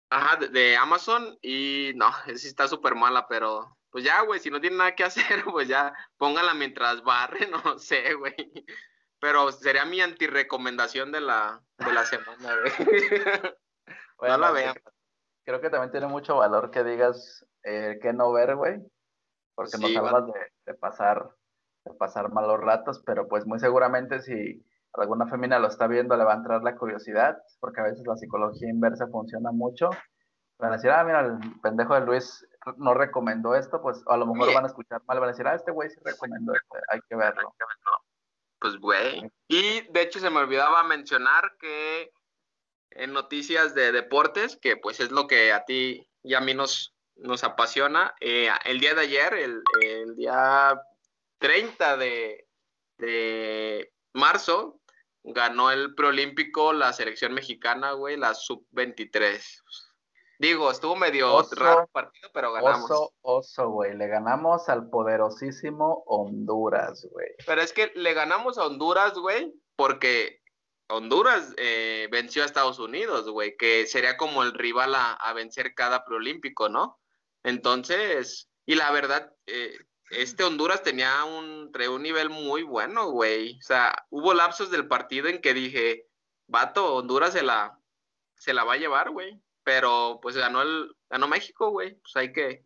Ajá, 0.09 0.37
de, 0.37 0.77
Amazon 0.77 1.37
y 1.41 1.91
no, 1.95 2.09
sí 2.35 2.47
está 2.47 2.69
súper 2.69 2.95
mala, 2.95 3.27
pero 3.27 3.77
pues 3.89 4.05
ya, 4.05 4.21
güey, 4.21 4.39
si 4.39 4.49
no 4.49 4.61
tiene 4.61 4.77
nada 4.77 4.95
que 4.95 5.03
hacer, 5.03 5.43
pues 5.51 5.67
ya 5.67 5.93
póngala 6.15 6.53
mientras 6.53 7.03
barre, 7.03 7.47
no 7.65 7.77
sé, 7.79 8.13
güey. 8.13 8.35
Pero 9.19 9.51
sería 9.51 9.83
mi 9.83 9.99
antirecomendación 9.99 11.11
de 11.11 11.19
la, 11.19 11.61
de 11.77 11.93
la 11.93 12.05
semana, 12.05 12.55
güey. 12.55 13.09
no 14.21 14.37
la 14.37 14.51
vean. 14.51 14.75
Creo 15.43 15.61
que 15.61 15.69
también 15.69 15.91
tiene 15.91 16.07
mucho 16.07 16.37
valor 16.37 16.71
que 16.71 16.83
digas 16.83 17.45
eh, 17.63 17.99
que 18.01 18.13
no 18.13 18.31
ver, 18.31 18.55
güey. 18.55 18.79
Porque 19.55 19.77
nos 19.77 19.95
hablas 19.95 20.25
de, 20.65 20.73
pasar 20.75 21.29
de 21.85 21.93
pasar 21.95 22.31
malos 22.31 22.59
ratos, 22.59 23.01
pero 23.05 23.27
pues 23.27 23.45
muy 23.45 23.59
seguramente 23.59 24.21
si 24.21 24.63
alguna 24.93 25.27
femina 25.27 25.59
lo 25.59 25.67
está 25.67 25.87
viendo 25.87 26.15
le 26.15 26.23
va 26.23 26.33
a 26.33 26.37
entrar 26.37 26.63
la 26.63 26.75
curiosidad, 26.75 27.37
porque 27.59 27.81
a 27.81 27.85
veces 27.85 28.05
la 28.05 28.17
psicología 28.17 28.69
inversa 28.69 29.07
funciona 29.07 29.51
mucho. 29.51 29.89
Van 30.59 30.73
a 30.73 30.75
decir, 30.75 30.91
ah, 30.91 31.03
mira, 31.03 31.21
el 31.21 31.39
pendejo 31.61 31.95
de 31.95 32.01
Luis 32.01 32.47
no 32.77 32.93
recomendó 32.93 33.55
esto, 33.55 33.81
pues 33.81 34.03
a 34.07 34.17
lo 34.17 34.27
mejor 34.27 34.53
van 34.53 34.65
a 34.65 34.67
escuchar 34.67 35.01
mal, 35.07 35.19
van 35.19 35.29
a 35.29 35.31
decir, 35.31 35.47
ah, 35.47 35.55
este 35.55 35.71
güey 35.71 35.89
sí 35.89 35.99
recomendó 36.03 36.53
esto, 36.53 36.77
hay 36.89 36.99
que 37.09 37.15
verlo. 37.15 37.53
Pues 38.59 38.77
güey. 38.77 39.31
Y 39.47 39.81
de 39.91 40.01
hecho 40.01 40.19
se 40.19 40.29
me 40.29 40.39
olvidaba 40.39 40.83
mencionar 40.83 41.51
que 41.59 42.11
en 42.91 43.13
noticias 43.13 43.73
de 43.75 43.91
deportes, 43.91 44.57
que 44.57 44.77
pues 44.77 44.99
es 44.99 45.11
lo 45.11 45.27
que 45.27 45.51
a 45.51 45.65
ti 45.65 46.07
y 46.23 46.33
a 46.33 46.41
mí 46.41 46.53
nos, 46.53 46.95
nos 47.15 47.43
apasiona, 47.43 48.13
eh, 48.19 48.49
el 48.65 48.79
día 48.79 48.93
de 48.93 49.01
ayer, 49.01 49.33
el, 49.33 49.61
el 49.81 50.15
día 50.15 50.79
30 51.39 51.97
de, 51.97 52.47
de 52.97 53.91
marzo, 54.13 54.79
ganó 55.23 55.71
el 55.71 55.95
preolímpico 55.95 56.73
la 56.73 56.93
selección 56.93 57.33
mexicana, 57.33 57.93
güey, 57.93 58.17
la 58.17 58.33
sub-23. 58.33 59.41
Digo, 60.39 60.71
estuvo 60.71 60.95
medio 60.95 61.39
raro 61.51 61.81
el 61.81 61.87
partido, 61.89 62.29
pero 62.33 62.51
ganamos. 62.51 62.89
Oso, 62.89 63.13
oso, 63.21 63.69
güey. 63.69 63.95
Le 63.95 64.07
ganamos 64.07 64.69
al 64.69 64.89
poderosísimo 64.89 66.03
Honduras, 66.07 67.07
güey. 67.11 67.27
Pero 67.45 67.61
es 67.61 67.71
que 67.73 67.91
le 67.93 68.15
ganamos 68.15 68.57
a 68.57 68.65
Honduras, 68.65 69.13
güey, 69.13 69.53
porque 69.75 70.40
Honduras 70.91 71.53
eh, 71.57 72.07
venció 72.11 72.43
a 72.43 72.45
Estados 72.45 72.79
Unidos, 72.79 73.29
güey, 73.29 73.55
que 73.57 73.87
sería 73.87 74.17
como 74.17 74.43
el 74.43 74.53
rival 74.53 74.93
a, 74.95 75.33
vencer 75.33 75.73
cada 75.73 76.05
preolímpico, 76.05 76.69
¿no? 76.69 76.99
Entonces, 77.43 78.49
y 78.65 78.75
la 78.75 78.91
verdad, 78.91 79.33
eh, 79.47 79.77
este 80.11 80.43
Honduras 80.43 80.83
tenía 80.83 81.23
un, 81.23 81.71
un 81.73 82.03
nivel 82.03 82.29
muy 82.29 82.63
bueno, 82.63 83.09
güey. 83.11 83.57
O 83.57 83.61
sea, 83.61 84.05
hubo 84.09 84.33
lapsos 84.33 84.69
del 84.69 84.87
partido 84.87 85.27
en 85.27 85.41
que 85.41 85.53
dije, 85.53 86.07
vato, 86.47 86.95
Honduras 86.95 87.33
se 87.33 87.43
la, 87.43 87.79
se 88.37 88.53
la 88.53 88.63
va 88.63 88.73
a 88.73 88.77
llevar, 88.77 89.11
güey. 89.11 89.41
Pero 89.63 90.19
pues 90.21 90.35
ganó 90.35 90.61
el, 90.61 90.95
ganó 91.09 91.27
México, 91.27 91.69
güey. 91.69 91.95
Pues 91.95 92.15
hay 92.15 92.33
que, 92.33 92.65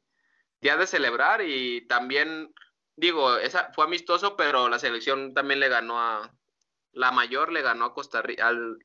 ya 0.62 0.78
de 0.78 0.88
celebrar 0.88 1.42
y 1.42 1.86
también, 1.88 2.54
digo, 2.96 3.38
esa 3.38 3.72
fue 3.74 3.86
amistoso, 3.86 4.36
pero 4.36 4.70
la 4.70 4.80
selección 4.80 5.34
también 5.34 5.60
le 5.60 5.70
ganó 5.70 6.00
a, 6.00 6.34
la 6.96 7.12
mayor 7.12 7.52
le 7.52 7.62
ganó 7.62 7.86
a 7.86 7.94
Costa 7.94 8.22
Rica, 8.22 8.48
al, 8.48 8.80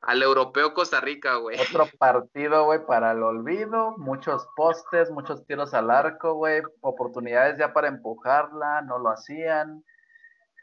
al 0.00 0.22
europeo 0.22 0.74
Costa 0.74 1.00
Rica, 1.00 1.36
güey. 1.36 1.58
Otro 1.60 1.86
partido, 1.98 2.64
güey, 2.64 2.84
para 2.86 3.12
el 3.12 3.22
olvido, 3.22 3.96
muchos 3.98 4.46
postes, 4.56 5.10
muchos 5.10 5.46
tiros 5.46 5.74
al 5.74 5.90
arco, 5.90 6.34
güey, 6.34 6.62
oportunidades 6.80 7.58
ya 7.58 7.72
para 7.72 7.88
empujarla, 7.88 8.82
no 8.82 8.98
lo 8.98 9.10
hacían. 9.10 9.84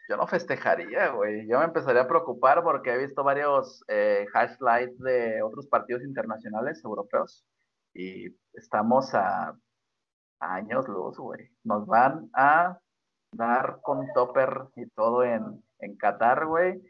Yo 0.09 0.17
no 0.17 0.27
festejaría, 0.27 1.09
güey. 1.09 1.47
Yo 1.47 1.59
me 1.59 1.65
empezaría 1.65 2.01
a 2.01 2.07
preocupar 2.07 2.63
porque 2.63 2.93
he 2.93 2.97
visto 2.97 3.23
varios 3.23 3.83
eh, 3.87 4.25
highlights 4.33 4.99
de 4.99 5.41
otros 5.41 5.67
partidos 5.67 6.03
internacionales 6.03 6.81
europeos 6.83 7.45
y 7.93 8.27
estamos 8.53 9.13
a, 9.13 9.55
años 10.41 10.87
luz, 10.87 11.17
güey. 11.17 11.49
Nos 11.63 11.85
van 11.85 12.29
a 12.33 12.79
dar 13.31 13.79
con 13.81 14.11
topper 14.13 14.65
y 14.75 14.89
todo 14.89 15.23
en, 15.23 15.63
en 15.81 15.97
Qatar, 15.97 16.45
güey 16.45 16.81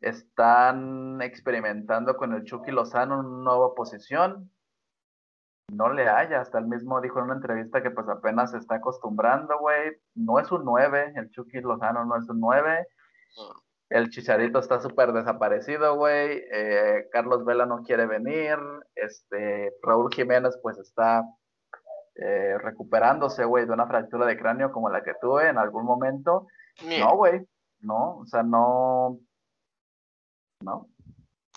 están 0.00 1.20
experimentando 1.22 2.16
con 2.16 2.32
el 2.34 2.44
Chucky 2.44 2.70
Lozano 2.70 3.18
una 3.20 3.44
nueva 3.44 3.74
posición. 3.74 4.50
No 5.70 5.92
le 5.92 6.08
haya, 6.08 6.40
hasta 6.40 6.58
el 6.58 6.66
mismo 6.66 7.00
dijo 7.00 7.18
en 7.18 7.26
una 7.26 7.34
entrevista 7.34 7.82
que 7.82 7.90
pues 7.90 8.08
apenas 8.08 8.52
se 8.52 8.58
está 8.58 8.76
acostumbrando, 8.76 9.58
güey. 9.58 9.96
No 10.14 10.38
es 10.38 10.50
un 10.50 10.64
9, 10.64 11.12
el 11.16 11.30
Chucky 11.30 11.60
Lozano 11.60 12.04
no 12.04 12.16
es 12.16 12.28
un 12.28 12.40
9. 12.40 12.86
El 13.90 14.10
Chicharito 14.10 14.58
está 14.60 14.80
súper 14.80 15.12
desaparecido, 15.12 15.96
güey. 15.96 16.42
Eh, 16.52 17.08
Carlos 17.12 17.44
Vela 17.44 17.66
no 17.66 17.82
quiere 17.82 18.06
venir. 18.06 18.58
Este, 18.94 19.74
Raúl 19.82 20.10
Jiménez 20.12 20.58
pues 20.62 20.78
está 20.78 21.22
eh, 22.14 22.56
recuperándose, 22.58 23.44
güey, 23.44 23.66
de 23.66 23.72
una 23.72 23.86
fractura 23.86 24.26
de 24.26 24.38
cráneo 24.38 24.72
como 24.72 24.90
la 24.90 25.02
que 25.02 25.14
tuve 25.20 25.48
en 25.48 25.58
algún 25.58 25.84
momento. 25.84 26.46
No, 26.82 27.16
güey. 27.16 27.46
No, 27.80 28.18
o 28.18 28.26
sea, 28.26 28.42
no, 28.42 29.20
¿no? 30.60 30.88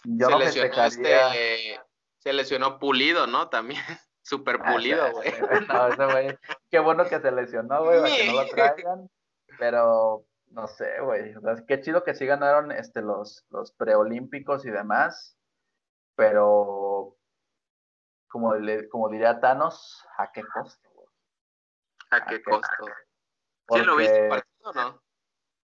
Yo 0.03 0.27
se 0.27 0.37
lesionó 0.37 0.83
este, 0.83 1.79
se 2.19 2.33
lesionó 2.33 2.79
pulido, 2.79 3.27
¿no? 3.27 3.49
También, 3.49 3.81
súper 4.21 4.59
ah, 4.61 4.71
pulido, 4.71 5.11
güey. 5.11 5.31
no, 5.67 5.87
ese 5.87 6.05
güey, 6.05 6.37
qué 6.69 6.79
bueno 6.79 7.05
que 7.05 7.19
se 7.19 7.31
lesionó, 7.31 7.83
güey, 7.83 8.01
para 8.01 8.15
que 8.15 8.27
no 8.27 8.33
lo 8.33 8.45
traigan, 8.49 9.09
pero 9.57 10.25
no 10.47 10.67
sé, 10.67 10.99
güey, 11.01 11.33
qué 11.67 11.81
chido 11.81 12.03
que 12.03 12.13
sí 12.13 12.25
ganaron 12.25 12.71
este, 12.71 13.01
los, 13.01 13.45
los 13.49 13.71
preolímpicos 13.71 14.65
y 14.65 14.69
demás, 14.69 15.37
pero 16.15 17.15
como, 18.27 18.55
le, 18.55 18.87
como 18.89 19.09
diría 19.09 19.39
Thanos, 19.39 20.05
¿a 20.17 20.31
qué 20.31 20.43
costo? 20.43 20.89
Güey? 20.93 21.07
¿A, 22.11 22.25
qué, 22.25 22.43
costo? 22.43 22.85
¿Sí 23.73 23.81
lo 23.83 23.95
viste 23.95 24.27
partido 24.27 24.73
no? 24.73 25.01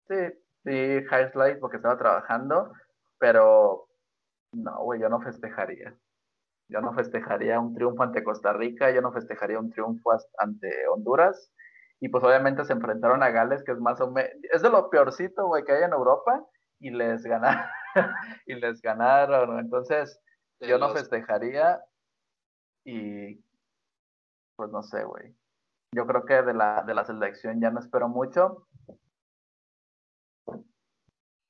Sí, 0.09 0.17
sí, 0.65 0.71
highlight 0.71 1.59
porque 1.61 1.77
estaba 1.77 1.97
trabajando, 1.97 2.73
pero 3.19 3.89
no, 4.53 4.83
güey, 4.85 5.01
yo 5.01 5.09
no 5.09 5.21
festejaría. 5.21 5.97
Yo 6.69 6.81
no 6.81 6.95
festejaría 6.95 7.61
un 7.61 7.75
triunfo 7.75 8.03
ante 8.03 8.25
Costa 8.25 8.53
Rica, 8.53 8.91
yo 8.91 9.03
no 9.03 9.13
festejaría 9.13 9.59
un 9.59 9.71
triunfo 9.71 10.13
ante 10.39 10.89
Honduras. 10.89 11.53
Y 12.01 12.09
pues 12.09 12.25
obviamente 12.25 12.65
se 12.65 12.73
enfrentaron 12.73 13.23
a 13.23 13.31
Gales, 13.31 13.63
que 13.65 13.73
es 13.73 13.79
más 13.79 14.01
o 14.01 14.11
menos, 14.11 14.31
es 14.53 14.63
de 14.63 14.71
lo 14.71 14.91
peorcito, 14.91 15.47
güey, 15.47 15.65
que 15.65 15.73
hay 15.73 15.85
en 15.85 15.93
Europa, 15.93 16.45
y 16.81 16.91
les 16.91 17.23
ganaron, 17.23 17.65
y 18.47 18.55
les 18.55 18.83
ganaron. 18.83 19.59
Entonces, 19.59 20.21
yo 20.61 20.79
no 20.79 20.91
festejaría 20.91 21.81
y 22.85 23.43
pues 24.57 24.71
no 24.71 24.83
sé, 24.83 25.05
güey. 25.05 25.35
Yo 25.93 26.07
creo 26.07 26.25
que 26.25 26.43
de 26.43 26.55
la, 26.55 26.83
de 26.83 26.95
la 26.95 27.05
selección 27.05 27.61
ya 27.61 27.71
no 27.71 27.81
espero 27.81 28.09
mucho. 28.09 28.67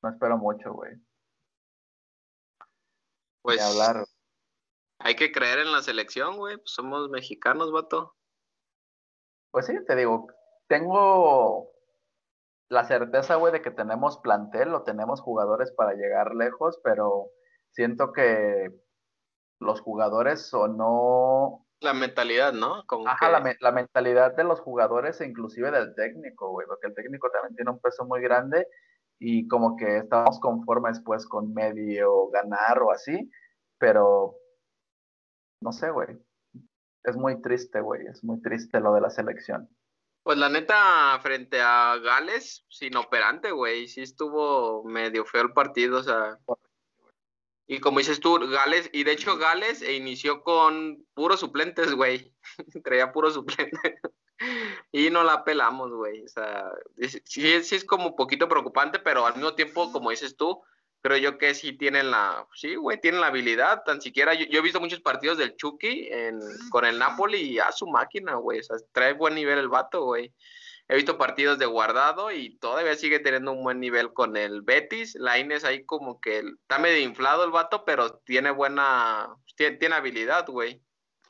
No 0.05 0.11
espero 0.11 0.36
mucho, 0.36 0.74
güey. 0.74 0.92
Pues 3.40 3.59
hablar. 3.62 4.05
hay 4.98 5.16
que 5.16 5.32
creer 5.32 5.61
en 5.61 5.72
la 5.72 5.80
selección, 5.80 6.36
güey. 6.36 6.59
Pues 6.59 6.72
somos 6.72 7.09
mexicanos, 7.09 7.72
vato. 7.72 8.14
Pues 9.50 9.64
sí, 9.64 9.72
te 9.86 9.96
digo, 9.96 10.26
tengo 10.68 11.70
la 12.68 12.84
certeza, 12.84 13.36
güey, 13.36 13.55
de 13.55 13.62
que 13.62 13.70
tenemos 13.70 14.18
plantel 14.18 14.74
o 14.74 14.82
tenemos 14.82 15.22
jugadores 15.22 15.72
para 15.72 15.94
llegar 15.94 16.34
lejos, 16.34 16.78
pero 16.84 17.30
siento 17.70 18.12
que 18.12 18.78
los 19.61 19.80
jugadores 19.80 20.52
o 20.52 20.68
no... 20.68 21.66
La 21.80 21.94
mentalidad, 21.94 22.52
¿no? 22.52 22.84
Como 22.86 23.09
Ajá, 23.09 23.30
la, 23.30 23.57
la, 23.59 23.72
mentalidad 23.72 24.36
de 24.36 24.44
los 24.44 24.61
jugadores 24.61 25.18
e 25.22 25.26
inclusive 25.26 25.70
del 25.70 25.94
técnico, 25.94 26.50
güey, 26.50 26.66
porque 26.66 26.88
el 26.88 26.94
técnico 26.94 27.30
también 27.30 27.57
tiene 27.57 27.70
un 27.70 27.80
peso 27.80 28.05
muy 28.05 28.20
grande 28.20 28.68
y 29.19 29.49
como 29.49 29.77
que 29.77 29.99
estábamos 29.99 30.41
conformes 30.41 31.01
pues 31.05 31.27
con 31.27 31.53
medio 31.55 32.29
ganar 32.29 32.83
o 32.83 32.91
así, 32.91 33.31
pero 33.79 34.37
no 35.61 35.73
sé, 35.73 35.91
güey. 35.91 36.19
Es 37.05 37.17
muy 37.17 37.41
triste, 37.43 37.81
güey, 37.81 38.07
es 38.07 38.25
muy 38.25 38.41
triste 38.41 38.81
lo 38.81 38.95
de 38.95 39.01
la 39.01 39.11
selección. 39.11 39.69
Pues 40.23 40.39
la 40.39 40.49
neta, 40.49 41.19
frente 41.21 41.61
a 41.61 41.99
Gales, 41.99 42.65
sin 42.71 42.97
operante, 42.97 43.51
güey, 43.51 43.89
sí 43.89 44.01
estuvo 44.01 44.83
medio 44.85 45.27
feo 45.27 45.43
el 45.43 45.53
partido, 45.53 45.99
o 45.99 46.03
sea. 46.03 46.39
Y 47.67 47.81
como 47.81 47.99
dices 47.99 48.21
tú, 48.21 48.39
Gales, 48.51 48.89
y 48.93 49.05
de 49.05 49.12
hecho 49.12 49.37
Gales 49.37 49.83
inició 49.83 50.43
con 50.43 51.07
puros 51.15 51.41
suplentes, 51.41 51.95
güey. 51.95 52.35
Traía 52.85 53.12
puros 53.12 53.35
suplentes 53.35 54.01
y 54.97 55.11
no 55.11 55.24
la 55.24 55.42
pelamos, 55.42 55.90
güey. 55.90 56.24
O 56.24 56.28
sea, 56.28 56.70
sí, 57.24 57.53
es 57.53 57.84
como 57.84 58.11
un 58.11 58.16
poquito 58.16 58.49
preocupante, 58.49 59.01
pero 59.01 59.26
al 59.26 59.34
mismo 59.34 59.53
tiempo, 59.57 59.90
como 59.90 60.11
dices 60.11 60.36
tú, 60.36 60.62
creo 61.03 61.16
yo 61.16 61.36
que 61.36 61.53
sí 61.53 61.72
tienen 61.76 62.12
la, 62.12 62.47
sí, 62.55 62.76
güey, 62.76 63.01
tienen 63.01 63.20
la 63.20 63.26
habilidad. 63.26 63.82
Tan 63.84 64.01
siquiera, 64.01 64.34
yo, 64.34 64.47
he 64.49 64.62
visto 64.62 64.78
muchos 64.78 65.01
partidos 65.01 65.36
del 65.36 65.57
Chucky 65.57 66.11
con 66.70 66.84
el 66.84 67.01
Napoli 67.01 67.38
y 67.38 67.59
a 67.59 67.72
su 67.72 67.88
máquina, 67.88 68.36
güey. 68.36 68.61
O 68.61 68.62
sea, 68.62 68.76
trae 68.92 69.14
buen 69.14 69.34
nivel 69.34 69.59
el 69.59 69.68
vato, 69.68 70.05
güey. 70.05 70.32
he 70.86 70.95
visto 70.95 71.18
partidos 71.18 71.59
de 71.59 71.66
guardado 71.66 72.30
y 72.30 72.57
todavía 72.59 72.95
sigue 72.95 73.18
teniendo 73.18 73.51
un 73.51 73.64
buen 73.64 73.80
nivel 73.80 74.12
con 74.12 74.36
el 74.36 74.62
Betis. 74.62 75.16
La 75.16 75.40
Ines 75.40 75.64
ahí 75.64 75.84
como 75.84 76.20
que 76.20 76.38
está 76.38 76.78
medio 76.78 77.01
inflado 77.01 77.42
el 77.42 77.51
vato, 77.51 77.84
pero 77.84 78.18
tiene 78.18 78.53
buena, 78.53 79.34
tiene, 79.57 79.97
habilidad, 79.97 80.47
güey. 80.47 80.80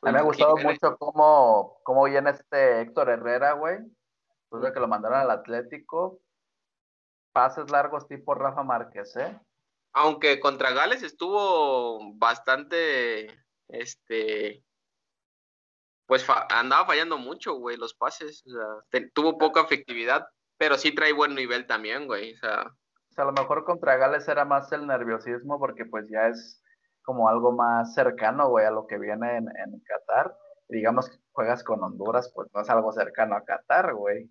A 0.05 0.11
mí 0.11 0.13
me 0.13 0.19
ha 0.19 0.23
gustado 0.23 0.57
mucho 0.57 0.97
cómo, 0.99 1.81
cómo 1.83 2.05
viene 2.05 2.31
este 2.31 2.83
Héctor 2.83 3.09
Herrera, 3.11 3.53
güey. 3.53 3.79
Después 4.51 4.73
que 4.73 4.81
lo 4.81 4.89
mandaron 4.89 5.19
al 5.19 5.31
Atlético. 5.31 6.21
Pases 7.33 7.71
largos 7.71 8.07
tipo 8.07 8.35
Rafa 8.35 8.63
Márquez, 8.63 9.17
¿eh? 9.17 9.41
Aunque 9.93 10.41
contra 10.41 10.73
Gales 10.73 11.03
estuvo 11.03 12.15
bastante, 12.17 13.29
este, 13.69 14.65
pues 16.07 16.27
andaba 16.51 16.87
fallando 16.87 17.17
mucho, 17.19 17.55
güey, 17.55 17.77
los 17.77 17.95
pases. 17.95 18.45
O 18.47 18.51
sea, 18.51 19.03
tuvo 19.15 19.39
poca 19.39 19.63
efectividad, 19.63 20.27
pero 20.59 20.77
sí 20.77 20.95
trae 20.95 21.13
buen 21.13 21.35
nivel 21.35 21.67
también, 21.67 22.07
güey. 22.07 22.35
O 22.35 22.39
sea, 22.39 22.63
o 22.63 23.15
sea, 23.15 23.23
a 23.23 23.27
lo 23.29 23.33
mejor 23.33 23.65
contra 23.65 23.97
Gales 23.97 24.27
era 24.27 24.45
más 24.45 24.73
el 24.73 24.89
nerviosismo 24.89 25.61
porque 25.61 25.85
pues 25.85 26.09
ya 26.11 26.27
es 26.27 26.64
como 27.05 27.29
algo 27.29 27.53
más 27.53 27.95
cercano, 27.95 28.49
güey, 28.49 28.67
a 28.67 28.71
lo 28.71 28.87
que 28.87 28.99
viene 28.99 29.37
en, 29.37 29.49
en 29.49 29.81
Qatar. 29.81 30.37
Digamos 30.69 31.11
que 31.11 31.17
juegas 31.33 31.63
con 31.63 31.83
Honduras, 31.83 32.33
pues 32.35 32.49
no 32.55 32.63
es 32.63 32.71
algo 32.71 32.93
cercano 32.93 33.37
a 33.37 33.45
Qatar, 33.45 33.95
güey. 33.95 34.31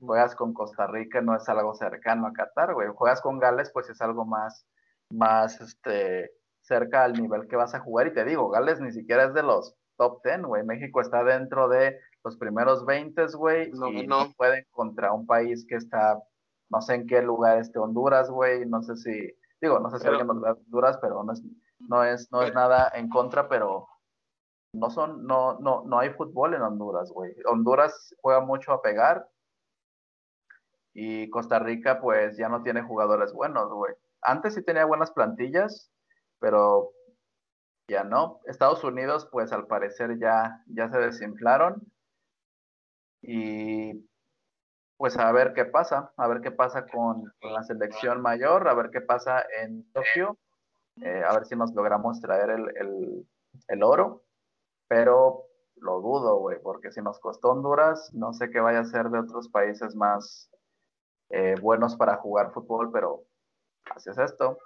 Juegas 0.00 0.36
con 0.36 0.54
Costa 0.54 0.86
Rica, 0.86 1.20
no 1.20 1.34
es 1.34 1.48
algo 1.48 1.74
cercano 1.74 2.26
a 2.26 2.32
Qatar, 2.32 2.74
güey. 2.74 2.88
Juegas 2.94 3.20
con 3.20 3.38
Gales, 3.38 3.70
pues 3.72 3.90
es 3.90 4.00
algo 4.00 4.24
más, 4.24 4.66
más, 5.10 5.60
este, 5.60 6.30
cerca 6.60 7.04
al 7.04 7.14
nivel 7.14 7.48
que 7.48 7.56
vas 7.56 7.74
a 7.74 7.80
jugar. 7.80 8.06
Y 8.06 8.14
te 8.14 8.24
digo, 8.24 8.48
Gales 8.48 8.80
ni 8.80 8.92
siquiera 8.92 9.24
es 9.24 9.34
de 9.34 9.42
los 9.42 9.74
top 9.96 10.22
10, 10.24 10.42
güey. 10.42 10.64
México 10.64 11.00
está 11.00 11.24
dentro 11.24 11.68
de 11.68 11.98
los 12.24 12.36
primeros 12.36 12.84
20, 12.86 13.26
güey. 13.34 13.70
No, 13.72 13.88
y 13.88 14.06
no. 14.06 14.32
pueden 14.36 14.64
contra 14.70 15.12
un 15.12 15.26
país 15.26 15.66
que 15.68 15.76
está, 15.76 16.22
no 16.70 16.80
sé 16.80 16.94
en 16.94 17.06
qué 17.06 17.22
lugar 17.22 17.58
esté 17.58 17.78
Honduras, 17.78 18.30
güey. 18.30 18.66
No 18.66 18.82
sé 18.82 18.96
si, 18.96 19.34
digo, 19.60 19.80
no 19.80 19.90
sé 19.90 19.98
si 19.98 20.06
alguien 20.08 20.28
nos 20.28 20.40
da 20.40 20.52
Honduras, 20.52 20.98
pero 21.00 21.22
no 21.24 21.32
es, 21.32 21.42
no 21.88 22.04
es, 22.04 22.30
no 22.32 22.42
es 22.42 22.54
nada 22.54 22.90
en 22.94 23.08
contra, 23.08 23.48
pero 23.48 23.88
no 24.74 24.90
son, 24.90 25.26
no, 25.26 25.58
no, 25.60 25.82
no 25.84 25.98
hay 25.98 26.10
fútbol 26.10 26.54
en 26.54 26.62
Honduras, 26.62 27.10
güey. 27.10 27.34
Honduras 27.46 28.14
juega 28.20 28.40
mucho 28.40 28.72
a 28.72 28.82
pegar. 28.82 29.28
Y 30.94 31.30
Costa 31.30 31.58
Rica, 31.58 32.00
pues 32.00 32.36
ya 32.36 32.48
no 32.48 32.62
tiene 32.62 32.82
jugadores 32.82 33.32
buenos, 33.32 33.70
güey. 33.72 33.94
Antes 34.20 34.54
sí 34.54 34.62
tenía 34.62 34.84
buenas 34.84 35.10
plantillas, 35.10 35.90
pero 36.38 36.92
ya 37.88 38.04
no. 38.04 38.40
Estados 38.46 38.84
Unidos, 38.84 39.28
pues 39.30 39.52
al 39.52 39.66
parecer 39.66 40.18
ya, 40.18 40.62
ya 40.66 40.90
se 40.90 40.98
desinflaron. 40.98 41.82
Y 43.22 44.06
pues 45.02 45.16
a 45.18 45.32
ver 45.32 45.52
qué 45.52 45.64
pasa, 45.64 46.12
a 46.16 46.28
ver 46.28 46.40
qué 46.42 46.52
pasa 46.52 46.86
con, 46.86 47.24
la 47.40 47.64
selección 47.64 48.20
mayor, 48.20 48.68
a 48.68 48.74
ver 48.74 48.90
qué 48.90 49.00
pasa 49.00 49.44
en 49.60 49.90
Tokio, 49.92 50.38
eh, 51.00 51.22
a 51.26 51.32
ver 51.32 51.46
si 51.46 51.56
nos 51.56 51.72
logramos 51.74 52.20
traer 52.20 52.50
el, 52.50 53.82
oro, 53.82 54.24
pero 54.88 55.44
lo 55.76 56.00
dudo, 56.00 56.38
güey, 56.38 56.60
porque 56.62 56.92
si 56.92 57.00
nos 57.00 57.18
costó 57.18 57.50
Honduras, 57.50 58.10
no 58.12 58.32
sé 58.32 58.50
qué 58.50 58.60
vaya 58.60 58.80
a 58.80 58.84
ser 58.84 59.08
de 59.08 59.18
otros 59.18 59.48
países 59.48 59.96
más 59.96 60.50
eh, 61.30 61.54
buenos 61.60 61.96
para 61.96 62.16
jugar 62.16 62.52
fútbol, 62.52 62.92
pero 62.92 63.24
así 63.94 64.10
es 64.10 64.18
esto, 64.18 64.58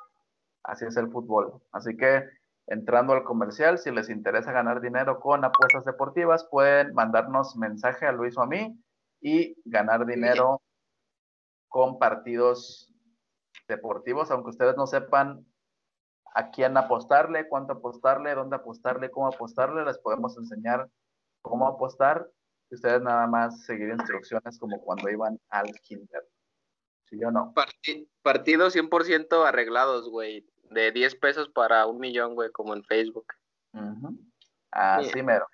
así 0.65 0.85
es 0.85 0.97
el 0.97 1.11
fútbol. 1.11 1.63
Así 1.73 1.97
que 1.97 2.25
entrando 2.67 3.13
al 3.13 3.25
comercial. 3.25 3.79
Si 3.79 3.91
les 3.91 4.11
interesa 4.11 4.53
ganar 4.53 4.81
dinero 4.81 5.21
con 5.21 5.45
apuestas 5.45 5.85
deportivas, 5.85 6.47
pueden 6.51 6.93
mandarnos 6.95 7.57
mensaje 7.57 8.07
a 8.07 8.13
Luis 8.13 8.37
o 8.37 8.43
a 8.43 8.47
mí 8.47 8.79
y 9.21 9.57
ganar 9.65 10.07
dinero 10.07 10.61
con 11.69 11.99
partidos 11.99 12.93
deportivos, 13.69 14.31
aunque 14.31 14.51
ustedes 14.51 14.77
no 14.77 14.87
sepan 14.87 15.45
a 16.37 16.51
quién 16.51 16.77
apostarle, 16.77 17.49
cuánto 17.49 17.75
apostarle, 17.75 18.35
dónde 18.35 18.57
apostarle, 18.57 19.11
cómo 19.11 19.29
apostarle, 19.29 19.85
les 19.85 19.99
podemos 19.99 20.37
enseñar 20.37 20.89
cómo 21.43 21.67
apostar. 21.67 22.29
Y 22.71 22.75
ustedes 22.75 23.01
nada 23.03 23.27
más 23.27 23.65
seguir 23.65 23.89
instrucciones 23.89 24.59
como 24.59 24.81
cuando 24.81 25.09
iban 25.09 25.41
al 25.51 25.71
kinder. 25.83 26.29
¿Sí 27.05 27.23
o 27.25 27.31
no? 27.31 27.55
Partidos 28.23 28.75
100% 28.75 29.47
arreglados, 29.47 30.11
güey 30.11 30.45
de 30.71 30.93
10 30.93 31.17
pesos 31.17 31.49
para 31.49 31.87
un 31.87 31.99
millón, 31.99 32.35
güey, 32.35 32.51
como 32.51 32.75
en 32.75 32.85
Facebook. 32.85 33.27
Así 34.71 35.23
mero. 35.23 35.47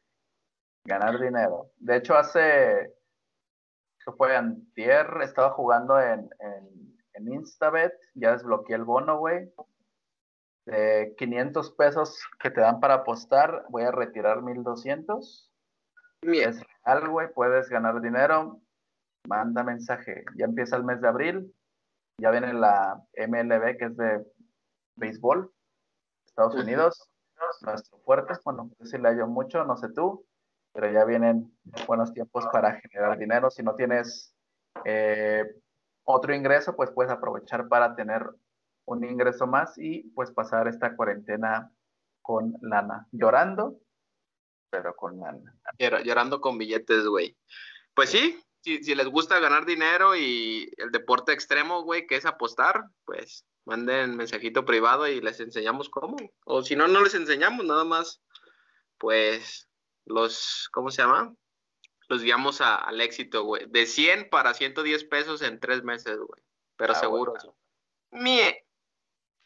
Ganar 0.85 1.21
dinero. 1.21 1.71
De 1.77 1.97
hecho, 1.97 2.17
hace, 2.17 2.95
eso 3.99 4.13
fue 4.17 4.37
antier, 4.37 5.07
estaba 5.23 5.51
jugando 5.51 6.01
en, 6.01 6.29
en, 6.41 6.99
en 7.15 7.33
Instabet, 7.33 7.93
ya 8.15 8.33
desbloqueé 8.33 8.77
el 8.77 8.85
bono, 8.85 9.19
güey. 9.19 9.53
De 10.67 11.15
500 11.19 11.73
pesos 11.73 12.21
que 12.41 12.51
te 12.51 12.61
dan 12.61 12.81
para 12.81 12.95
apostar, 12.95 13.65
voy 13.69 13.83
a 13.83 13.91
retirar 13.91 14.43
1200. 14.43 15.51
Es 16.23 16.63
real, 16.85 17.09
güey, 17.09 17.33
puedes 17.33 17.69
ganar 17.69 18.01
dinero. 18.01 18.61
Manda 19.29 19.65
mensaje. 19.65 20.25
Ya 20.37 20.45
empieza 20.45 20.77
el 20.77 20.85
mes 20.85 21.01
de 21.01 21.09
abril. 21.09 21.55
Ya 22.19 22.31
viene 22.31 22.53
la 22.53 23.03
MLB, 23.17 23.77
que 23.77 23.85
es 23.87 23.97
de 23.97 24.25
béisbol, 24.97 25.51
Estados 26.27 26.55
Unidos, 26.55 27.11
nuestro 27.63 27.99
fuerte, 27.99 28.35
bueno, 28.45 28.65
no 28.65 28.87
sé 28.87 28.97
si 28.97 29.03
le 29.03 29.09
hallo 29.09 29.27
mucho, 29.27 29.65
no 29.65 29.77
sé 29.77 29.89
tú, 29.93 30.25
pero 30.73 30.91
ya 30.91 31.05
vienen 31.05 31.53
buenos 31.87 32.13
tiempos 32.13 32.47
para 32.53 32.81
generar 32.81 33.19
dinero. 33.19 33.51
Si 33.51 33.63
no 33.63 33.75
tienes 33.75 34.35
eh, 34.85 35.45
otro 36.05 36.35
ingreso, 36.35 36.75
pues 36.75 36.91
puedes 36.91 37.13
aprovechar 37.13 37.69
para 37.69 37.95
tener 37.95 38.27
un 38.87 39.05
ingreso 39.05 39.47
más 39.47 39.77
y 39.79 40.03
pues 40.15 40.31
pasar 40.33 40.69
esta 40.69 40.97
cuarentena 40.97 41.73
con 42.21 42.55
lana, 42.61 43.07
llorando, 43.13 43.81
pero 44.71 44.95
con 44.95 45.19
lana. 45.19 45.57
Llorando 45.79 46.41
con 46.41 46.59
billetes, 46.59 47.07
güey. 47.07 47.37
Pues 47.95 48.11
sí, 48.11 48.39
si, 48.63 48.83
si 48.83 48.95
les 48.95 49.07
gusta 49.07 49.41
ganar 49.41 49.67
dinero 49.67 50.17
y 50.17 50.73
el 50.79 50.91
deporte 50.91 51.33
extremo, 51.33 51.83
güey, 51.83 52.07
que 52.07 52.17
es 52.17 52.27
apostar, 52.27 52.85
pues 53.05 53.45
manden 53.65 54.17
mensajito 54.17 54.65
privado 54.65 55.07
y 55.07 55.21
les 55.21 55.41
enseñamos 55.41 55.89
cómo. 55.89 56.17
O 56.45 56.63
si 56.63 56.77
no, 56.77 56.89
no 56.89 57.03
les 57.03 57.15
enseñamos, 57.15 57.65
nada 57.65 57.85
más, 57.85 58.23
pues, 58.99 59.69
los, 60.05 60.69
¿cómo 60.73 60.91
se 60.91 61.03
llama? 61.03 61.35
Los 62.09 62.23
guiamos 62.23 62.61
al 62.61 63.01
éxito, 63.01 63.45
güey. 63.45 63.67
De 63.69 63.87
100 63.87 64.29
para 64.31 64.55
110 64.55 65.05
pesos 65.05 65.43
en 65.43 65.61
tres 65.61 65.83
meses, 65.83 66.19
güey. 66.19 66.43
Pero 66.77 66.93
ah, 66.93 66.97
seguro. 66.97 67.35
Mie. 68.11 68.67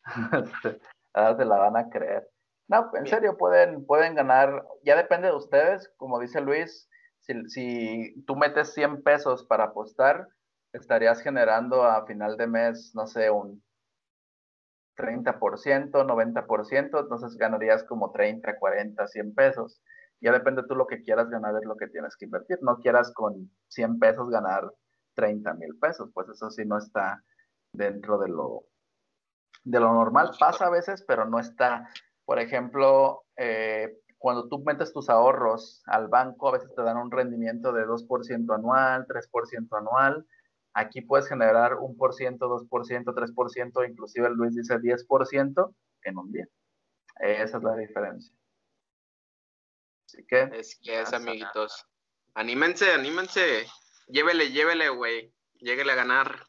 Ahora 1.15 1.37
se 1.37 1.45
la 1.45 1.59
van 1.59 1.77
a 1.77 1.89
creer. 1.89 2.29
No, 2.69 2.91
en 2.95 3.07
serio, 3.07 3.37
pueden, 3.37 3.87
pueden 3.87 4.15
ganar. 4.15 4.65
Ya 4.83 4.97
depende 4.97 5.29
de 5.29 5.37
ustedes. 5.37 5.93
Como 5.97 6.19
dice 6.19 6.41
Luis, 6.41 6.89
si, 7.21 7.49
si 7.49 8.25
tú 8.27 8.37
metes 8.37 8.73
100 8.75 9.03
pesos 9.03 9.45
para 9.45 9.65
apostar, 9.65 10.29
estarías 10.73 11.21
generando 11.21 11.85
a 11.85 12.07
final 12.07 12.37
de 12.37 12.47
mes, 12.47 12.93
no 12.95 13.07
sé, 13.07 13.31
un 13.31 13.63
30%, 14.97 16.05
90%, 16.05 17.01
entonces 17.01 17.37
ganarías 17.37 17.85
como 17.85 18.13
30, 18.13 18.59
40, 18.59 19.07
100 19.07 19.35
pesos. 19.35 19.83
Ya 20.21 20.33
depende 20.33 20.63
tú 20.67 20.75
lo 20.75 20.87
que 20.87 21.03
quieras 21.03 21.29
ganar, 21.29 21.55
es 21.57 21.67
lo 21.67 21.77
que 21.77 21.89
tienes 21.89 22.17
que 22.17 22.25
invertir. 22.25 22.59
No 22.63 22.79
quieras 22.79 23.13
con 23.13 23.51
100 23.69 23.99
pesos 23.99 24.31
ganar 24.31 24.73
30 25.15 25.55
mil 25.55 25.79
pesos, 25.79 26.11
pues 26.15 26.29
eso 26.29 26.51
sí 26.51 26.65
no 26.65 26.79
está 26.79 27.23
dentro 27.73 28.19
de 28.19 28.29
lo, 28.29 28.65
de 29.67 29.81
lo 29.81 29.93
normal. 29.93 30.31
Pasa 30.39 30.67
a 30.67 30.71
veces, 30.71 31.05
pero 31.07 31.27
no 31.27 31.39
está. 31.39 31.89
Por 32.25 32.39
ejemplo, 32.39 33.25
eh, 33.37 33.99
cuando 34.19 34.49
tú 34.49 34.61
metes 34.65 34.93
tus 34.93 35.11
ahorros 35.11 35.83
al 35.87 36.09
banco, 36.09 36.49
a 36.49 36.53
veces 36.53 36.75
te 36.75 36.83
dan 36.83 36.97
un 36.97 37.11
rendimiento 37.11 37.73
de 37.73 37.87
2% 37.87 38.55
anual, 38.55 39.07
3% 39.07 39.77
anual, 39.77 40.27
Aquí 40.79 41.01
puedes 41.01 41.27
generar 41.27 41.77
un 41.77 41.97
por 41.97 42.13
ciento, 42.13 42.49
dos 42.49 42.67
por 42.69 42.85
ciento, 42.85 43.15
tres 43.15 43.33
por 43.33 43.51
ciento, 43.51 43.83
inclusive 43.83 44.29
Luis 44.29 44.55
dice 44.55 44.79
10% 44.79 45.75
en 46.03 46.19
un 46.19 46.31
día. 46.31 46.47
Esa 47.19 47.57
es 47.57 47.63
la 47.63 47.75
diferencia. 47.77 48.37
Así 50.07 50.27
que. 50.27 50.51
Es 50.53 50.79
que 50.83 51.01
es, 51.01 51.15
amiguitos. 51.15 51.87
Anímense, 52.35 52.93
anímense. 52.93 53.65
Llévele, 54.09 54.51
llévele, 54.51 54.91
güey. 54.91 55.33
Lléguele 55.55 55.93
a 55.93 55.95
ganar. 55.95 56.47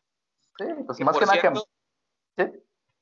Sí, 0.58 0.66
pues 0.86 1.00
más 1.00 1.18
que 1.18 1.26
nada 1.26 1.56
¿Sí? 1.56 1.64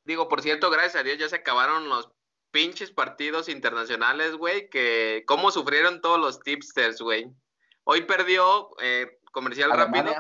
Digo, 0.06 0.30
por 0.30 0.42
cierto, 0.42 0.70
gracias 0.70 0.96
a 0.96 1.04
Dios 1.04 1.18
ya 1.18 1.28
se 1.28 1.38
acabaron 1.38 1.90
los 1.90 2.12
pinches 2.52 2.92
partidos 2.92 3.50
internacionales, 3.50 4.36
güey, 4.36 4.70
que 4.70 5.24
cómo 5.28 5.52
sufrieron 5.52 6.00
todos 6.00 6.20
los 6.20 6.40
tipsters, 6.40 7.02
güey. 7.02 7.26
Hoy 7.84 8.04
perdió, 8.04 8.70
eh, 8.82 9.20
comercial 9.32 9.72
rápido, 9.72 10.14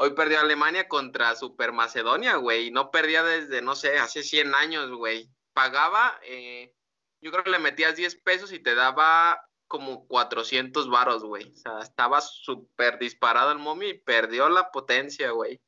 Hoy 0.00 0.14
perdió 0.14 0.38
Alemania 0.38 0.86
contra 0.86 1.34
Super 1.34 1.72
Macedonia, 1.72 2.36
güey. 2.36 2.70
No 2.70 2.92
perdía 2.92 3.24
desde, 3.24 3.60
no 3.62 3.74
sé, 3.74 3.98
hace 3.98 4.22
100 4.22 4.54
años, 4.54 4.92
güey. 4.92 5.28
Pagaba, 5.52 6.20
eh, 6.22 6.72
yo 7.20 7.32
creo 7.32 7.42
que 7.42 7.50
le 7.50 7.58
metías 7.58 7.96
10 7.96 8.14
pesos 8.22 8.52
y 8.52 8.60
te 8.60 8.76
daba 8.76 9.42
como 9.66 10.06
400 10.06 10.88
varos, 10.88 11.24
güey. 11.24 11.50
O 11.52 11.56
sea, 11.56 11.80
estaba 11.80 12.20
súper 12.20 13.00
disparado 13.00 13.50
el 13.50 13.58
mommy 13.58 13.88
y 13.88 13.98
perdió 13.98 14.48
la 14.48 14.70
potencia, 14.70 15.32
güey. 15.32 15.60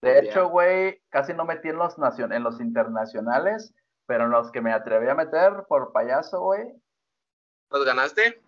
De 0.00 0.20
hecho, 0.20 0.48
güey, 0.48 1.00
casi 1.10 1.34
no 1.34 1.44
metí 1.44 1.68
en 1.68 1.76
los, 1.76 1.96
en 2.18 2.42
los 2.42 2.60
internacionales, 2.60 3.74
pero 4.06 4.24
en 4.24 4.30
los 4.30 4.52
que 4.52 4.60
me 4.60 4.72
atreví 4.72 5.08
a 5.08 5.14
meter 5.14 5.64
por 5.68 5.92
payaso, 5.92 6.40
güey. 6.40 6.72
¿Los 7.70 7.84
ganaste? 7.84 8.40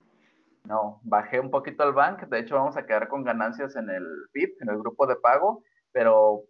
No, 0.64 1.00
bajé 1.02 1.40
un 1.40 1.50
poquito 1.50 1.84
el 1.84 1.92
bank. 1.92 2.28
De 2.28 2.38
hecho, 2.38 2.54
vamos 2.54 2.76
a 2.76 2.86
quedar 2.86 3.08
con 3.08 3.24
ganancias 3.24 3.74
en 3.76 3.90
el 3.90 4.06
VIP, 4.32 4.62
en 4.62 4.70
el 4.70 4.78
grupo 4.78 5.06
de 5.06 5.16
pago, 5.16 5.64
pero 5.92 6.44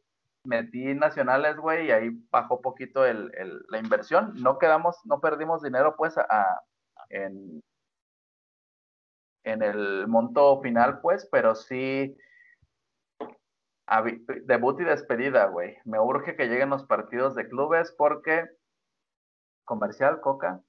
metí 0.45 0.95
nacionales, 0.95 1.57
güey, 1.57 1.87
y 1.87 1.91
ahí 1.93 2.11
bajó 2.31 2.61
poquito 2.61 3.07
el, 3.07 3.31
la 3.69 3.79
inversión. 3.79 4.35
No 4.37 4.59
quedamos, 4.59 4.99
no 5.05 5.21
perdimos 5.21 5.63
dinero, 5.63 5.95
pues, 5.97 6.19
a, 6.19 6.63
en, 7.09 7.63
en 9.45 9.63
el 9.63 10.07
monto 10.09 10.61
final, 10.61 11.01
pues, 11.01 11.27
pero 11.31 11.55
sí 11.55 12.17
debut 14.45 14.81
y 14.81 14.85
despedida, 14.85 15.47
güey. 15.47 15.77
Me 15.85 15.99
urge 15.99 16.37
que 16.37 16.47
lleguen 16.47 16.71
los 16.71 16.85
partidos 16.85 17.35
de 17.35 17.49
clubes 17.49 17.93
porque 17.97 18.49
comercial, 19.65 20.21
Coca. 20.21 20.61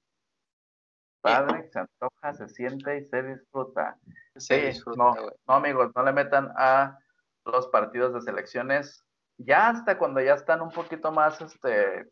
Padre, 1.20 1.68
se 1.72 1.78
antoja, 1.78 2.34
se 2.34 2.48
siente 2.48 2.98
y 2.98 3.04
se 3.04 3.22
disfruta. 3.22 3.96
sí, 4.36 4.72
no, 4.96 5.14
no, 5.46 5.54
amigos, 5.54 5.92
no 5.94 6.02
le 6.02 6.12
metan 6.12 6.52
a 6.56 6.98
los 7.44 7.68
partidos 7.68 8.12
de 8.14 8.20
selecciones. 8.20 9.04
Ya 9.38 9.68
hasta 9.68 9.98
cuando 9.98 10.20
ya 10.20 10.34
están 10.34 10.60
un 10.60 10.70
poquito 10.70 11.12
más, 11.12 11.40
este... 11.40 12.08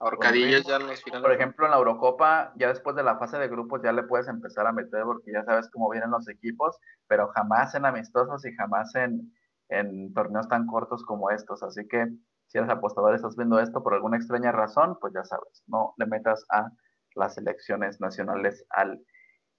Ahorcadillos 0.00 0.64
ya 0.64 0.76
en 0.76 0.88
los 0.88 1.02
finales. 1.02 1.22
Por 1.22 1.32
ejemplo, 1.32 1.64
en 1.64 1.70
la 1.70 1.78
Eurocopa, 1.78 2.52
ya 2.56 2.68
después 2.68 2.94
de 2.96 3.04
la 3.04 3.16
fase 3.18 3.38
de 3.38 3.48
grupos 3.48 3.80
ya 3.82 3.92
le 3.92 4.02
puedes 4.02 4.28
empezar 4.28 4.66
a 4.66 4.72
meter 4.72 5.04
porque 5.04 5.32
ya 5.32 5.44
sabes 5.44 5.70
cómo 5.70 5.88
vienen 5.88 6.10
los 6.10 6.28
equipos, 6.28 6.76
pero 7.06 7.28
jamás 7.28 7.74
en 7.74 7.86
amistosos 7.86 8.44
y 8.44 8.54
jamás 8.54 8.94
en, 8.96 9.32
en 9.68 10.12
torneos 10.12 10.48
tan 10.48 10.66
cortos 10.66 11.04
como 11.04 11.30
estos. 11.30 11.62
Así 11.62 11.86
que 11.88 12.06
si 12.46 12.58
eres 12.58 12.70
apostador 12.70 13.12
y 13.12 13.16
estás 13.16 13.36
viendo 13.36 13.58
esto 13.58 13.82
por 13.82 13.94
alguna 13.94 14.16
extraña 14.16 14.52
razón, 14.52 14.98
pues 15.00 15.12
ya 15.14 15.24
sabes, 15.24 15.62
no 15.66 15.94
le 15.96 16.06
metas 16.06 16.44
a 16.50 16.70
las 17.14 17.38
elecciones 17.38 18.00
nacionales 18.00 18.64
al 18.70 19.04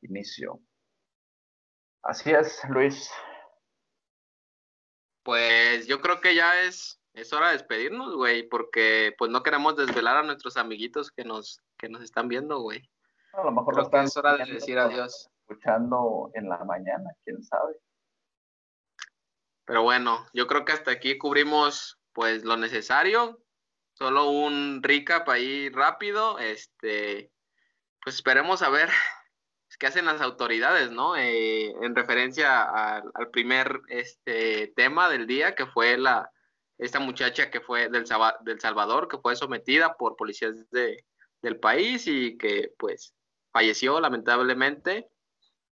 inicio. 0.02 0.60
Así 2.04 2.32
es, 2.32 2.62
Luis. 2.70 3.10
Pues 5.24 5.88
yo 5.88 6.02
creo 6.02 6.22
que 6.22 6.36
ya 6.36 6.62
es, 6.62 7.02
es 7.14 7.34
hora 7.34 7.48
de 7.48 7.54
despedirnos, 7.54 8.16
güey, 8.16 8.48
porque 8.48 9.16
pues 9.18 9.32
no 9.32 9.42
queremos 9.42 9.76
desvelar 9.76 10.18
a 10.18 10.24
nuestros 10.24 10.56
amiguitos 10.56 11.10
que 11.10 11.24
nos, 11.24 11.62
que 11.80 11.90
nos 11.90 12.04
están 12.04 12.28
viendo, 12.28 12.60
güey. 12.60 12.88
A 13.34 13.44
lo 13.44 13.52
mejor 13.52 13.80
están 13.82 14.06
es 14.06 14.16
hora 14.16 14.38
de 14.38 14.46
decir 14.46 14.78
adiós. 14.78 15.30
Escuchando 15.42 16.30
en 16.36 16.48
la 16.48 16.64
mañana, 16.64 17.10
quién 17.24 17.44
sabe. 17.44 17.76
Pero 19.66 19.82
bueno, 19.84 20.26
yo 20.34 20.48
creo 20.48 20.64
que 20.64 20.74
hasta 20.74 20.92
aquí 20.92 21.18
cubrimos 21.18 22.00
pues 22.14 22.44
lo 22.44 22.58
necesario. 22.58 23.42
Solo 23.94 24.30
un 24.30 24.82
recap 24.84 25.28
ahí 25.30 25.70
rápido. 25.70 26.40
Este, 26.40 27.32
pues 28.04 28.16
esperemos 28.16 28.62
a 28.62 28.70
ver 28.70 28.90
qué 29.80 29.88
hacen 29.88 30.06
las 30.06 30.22
autoridades, 30.22 30.92
¿no? 30.92 31.16
Eh, 31.16 31.74
en 31.82 31.96
referencia 31.96 32.64
al 32.64 33.30
primer 33.32 33.82
este, 33.88 34.74
tema 34.76 35.10
del 35.10 35.28
día, 35.28 35.56
que 35.56 35.66
fue 35.66 35.98
la, 35.98 36.32
esta 36.78 37.00
muchacha 37.00 37.50
que 37.50 37.62
fue 37.62 37.90
del, 37.90 38.06
del 38.42 38.60
Salvador, 38.60 39.08
que 39.08 39.18
fue 39.18 39.36
sometida 39.36 39.96
por 39.98 40.16
policías 40.16 40.70
de, 40.72 41.06
del 41.42 41.60
país 41.60 42.08
y 42.08 42.38
que 42.38 42.74
pues 42.78 43.14
falleció 43.52 44.00
lamentablemente. 44.00 45.10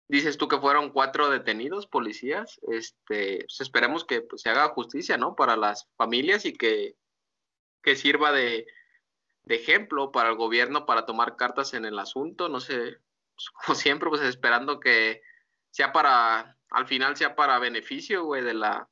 Dices 0.07 0.37
tú 0.37 0.47
que 0.47 0.59
fueron 0.59 0.91
cuatro 0.91 1.29
detenidos 1.29 1.87
policías. 1.87 2.59
Este, 2.67 3.39
pues 3.39 3.61
esperemos 3.61 4.05
que 4.05 4.21
pues, 4.21 4.41
se 4.41 4.49
haga 4.49 4.69
justicia, 4.69 5.17
¿no? 5.17 5.35
Para 5.35 5.55
las 5.55 5.89
familias 5.95 6.45
y 6.45 6.53
que, 6.53 6.95
que 7.81 7.95
sirva 7.95 8.31
de, 8.31 8.67
de, 9.43 9.55
ejemplo 9.55 10.11
para 10.11 10.29
el 10.29 10.35
gobierno 10.35 10.85
para 10.85 11.05
tomar 11.05 11.35
cartas 11.35 11.73
en 11.73 11.85
el 11.85 11.97
asunto. 11.99 12.49
No 12.49 12.59
sé, 12.59 12.97
pues, 13.35 13.49
como 13.65 13.75
siempre, 13.75 14.09
pues 14.09 14.21
esperando 14.21 14.79
que 14.79 15.21
sea 15.71 15.91
para, 15.93 16.57
al 16.69 16.87
final 16.87 17.15
sea 17.15 17.35
para 17.35 17.59
beneficio, 17.59 18.25
güey, 18.25 18.43
de 18.43 18.53
la, 18.53 18.89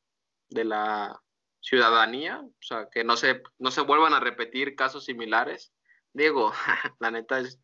de 0.50 0.64
la 0.66 1.22
ciudadanía. 1.60 2.42
O 2.42 2.62
sea, 2.62 2.90
que 2.90 3.04
no 3.04 3.18
se, 3.18 3.44
no 3.60 3.70
se 3.70 3.82
vuelvan 3.82 4.14
a 4.14 4.20
repetir 4.20 4.76
casos 4.76 5.06
similares. 5.06 5.74
Digo, 6.14 6.54
la 7.00 7.12
neta 7.12 7.40
es, 7.40 7.60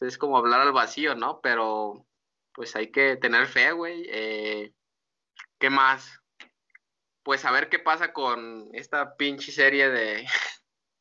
es 0.00 0.18
como 0.18 0.38
hablar 0.38 0.62
al 0.62 0.72
vacío, 0.72 1.14
¿no? 1.14 1.40
Pero 1.40 2.06
pues 2.54 2.74
hay 2.76 2.90
que 2.90 3.16
tener 3.16 3.46
fe, 3.46 3.72
güey. 3.72 4.06
Eh, 4.08 4.72
¿Qué 5.58 5.70
más? 5.70 6.20
Pues 7.22 7.44
a 7.44 7.50
ver 7.50 7.68
qué 7.68 7.78
pasa 7.78 8.12
con 8.12 8.68
esta 8.72 9.16
pinche 9.16 9.50
serie 9.50 9.90
de, 9.90 10.26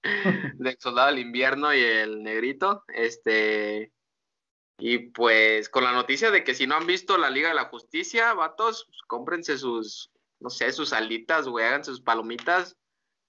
de 0.55 0.77
Soldado 0.79 1.09
del 1.09 1.19
Invierno 1.19 1.73
y 1.73 1.81
el 1.81 2.23
Negrito. 2.23 2.83
Este. 2.87 3.93
Y 4.79 5.09
pues 5.11 5.69
con 5.69 5.83
la 5.83 5.91
noticia 5.91 6.31
de 6.31 6.43
que 6.43 6.55
si 6.55 6.65
no 6.65 6.75
han 6.75 6.87
visto 6.87 7.17
la 7.17 7.29
Liga 7.29 7.49
de 7.49 7.55
la 7.55 7.65
Justicia, 7.65 8.33
vatos, 8.33 8.85
pues, 8.87 8.99
cómprense 9.07 9.57
sus, 9.57 10.11
no 10.39 10.49
sé, 10.49 10.71
sus 10.71 10.91
alitas, 10.91 11.47
güey, 11.47 11.65
hagan 11.65 11.83
sus 11.83 12.01
palomitas. 12.01 12.75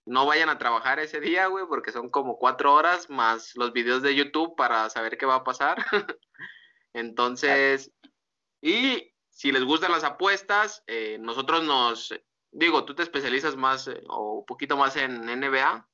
No 0.06 0.26
vayan 0.26 0.48
a 0.48 0.58
trabajar 0.58 0.98
ese 0.98 1.20
día, 1.20 1.46
güey, 1.46 1.66
porque 1.66 1.92
son 1.92 2.10
como 2.10 2.38
cuatro 2.38 2.74
horas 2.74 3.08
más 3.10 3.54
los 3.56 3.72
videos 3.72 4.02
de 4.02 4.14
YouTube 4.14 4.56
para 4.56 4.88
saber 4.90 5.18
qué 5.18 5.26
va 5.26 5.36
a 5.36 5.44
pasar. 5.44 5.76
Entonces, 6.94 7.90
y 8.64 9.12
si 9.28 9.52
les 9.52 9.62
gustan 9.62 9.92
las 9.92 10.04
apuestas, 10.04 10.82
eh, 10.86 11.18
nosotros 11.20 11.64
nos, 11.64 12.14
digo, 12.50 12.86
tú 12.86 12.94
te 12.94 13.02
especializas 13.02 13.56
más 13.56 13.88
eh, 13.88 14.02
o 14.08 14.38
un 14.38 14.46
poquito 14.46 14.78
más 14.78 14.96
en 14.96 15.26
NBA 15.26 15.86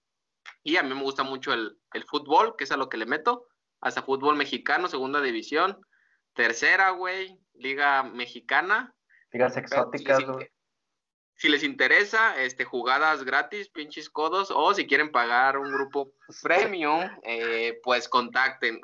y 0.63 0.77
a 0.77 0.85
mí 0.85 0.95
me 0.95 1.03
gusta 1.03 1.25
mucho 1.25 1.53
el, 1.53 1.77
fútbol, 2.07 2.55
que 2.57 2.63
es 2.63 2.71
a 2.71 2.77
lo 2.77 2.89
que 2.89 2.97
le 2.97 3.07
meto, 3.07 3.49
hasta 3.81 4.03
fútbol 4.03 4.37
mexicano, 4.37 4.87
segunda 4.87 5.21
división, 5.21 5.85
tercera, 6.33 6.91
güey, 6.91 7.41
liga 7.55 8.05
mexicana. 8.05 8.95
Ligas 9.33 9.57
exóticas, 9.57 10.25
güey. 10.25 10.49
Si, 11.35 11.49
les 11.49 11.65
interesa, 11.65 12.41
este, 12.41 12.65
jugadas 12.65 13.25
gratis, 13.25 13.69
pinches 13.71 14.09
codos, 14.11 14.53
o 14.55 14.75
si 14.75 14.87
quieren 14.87 15.11
pagar 15.11 15.59
un 15.59 15.73
grupo 15.73 16.13
premium, 16.41 17.11
eh, 17.25 17.81
pues 17.83 18.09
contacten, 18.09 18.81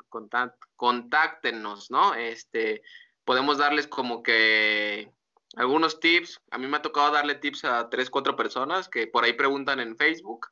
contáctenos, 0.75 1.89
¿no? 1.89 2.15
Este, 2.15 2.81
podemos 3.27 3.57
darles 3.57 3.87
como 3.87 4.23
que 4.23 5.11
algunos 5.57 5.99
tips. 5.99 6.39
A 6.49 6.57
mí 6.57 6.65
me 6.65 6.77
ha 6.77 6.81
tocado 6.81 7.11
darle 7.11 7.35
tips 7.35 7.65
a 7.65 7.89
tres, 7.89 8.09
cuatro 8.09 8.37
personas 8.37 8.87
que 8.87 9.05
por 9.05 9.25
ahí 9.25 9.33
preguntan 9.33 9.81
en 9.81 9.97
Facebook. 9.97 10.47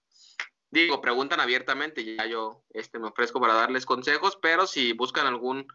Digo, 0.70 1.00
preguntan 1.00 1.40
abiertamente, 1.40 2.04
ya 2.04 2.26
yo 2.26 2.66
este, 2.72 3.00
me 3.00 3.08
ofrezco 3.08 3.40
para 3.40 3.54
darles 3.54 3.86
consejos, 3.86 4.38
pero 4.42 4.68
si 4.68 4.92
buscan 4.92 5.26
algún 5.26 5.66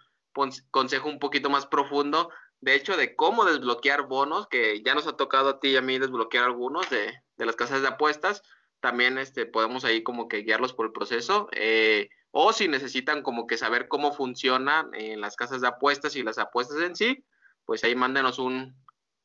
consejo 0.70 1.08
un 1.08 1.18
poquito 1.18 1.48
más 1.48 1.64
profundo, 1.64 2.30
de 2.60 2.74
hecho, 2.74 2.98
de 2.98 3.16
cómo 3.16 3.46
desbloquear 3.46 4.06
bonos, 4.06 4.46
que 4.48 4.82
ya 4.82 4.94
nos 4.94 5.06
ha 5.06 5.16
tocado 5.16 5.48
a 5.48 5.58
ti 5.58 5.68
y 5.68 5.76
a 5.76 5.82
mí 5.82 5.98
desbloquear 5.98 6.44
algunos 6.44 6.90
de, 6.90 7.14
de 7.38 7.46
las 7.46 7.56
casas 7.56 7.80
de 7.80 7.88
apuestas, 7.88 8.42
también 8.80 9.16
este, 9.16 9.46
podemos 9.46 9.86
ahí 9.86 10.02
como 10.02 10.28
que 10.28 10.42
guiarlos 10.42 10.74
por 10.74 10.84
el 10.84 10.92
proceso. 10.92 11.48
Eh, 11.52 12.10
o 12.32 12.52
si 12.52 12.68
necesitan 12.68 13.22
como 13.22 13.46
que 13.46 13.56
saber 13.56 13.88
cómo 13.88 14.12
funcionan 14.12 14.90
en 14.94 15.20
las 15.20 15.36
casas 15.36 15.60
de 15.60 15.68
apuestas 15.68 16.16
y 16.16 16.22
las 16.22 16.38
apuestas 16.38 16.80
en 16.82 16.94
sí, 16.94 17.24
pues 17.64 17.82
ahí 17.84 17.94
mándenos 17.94 18.38
un, 18.38 18.76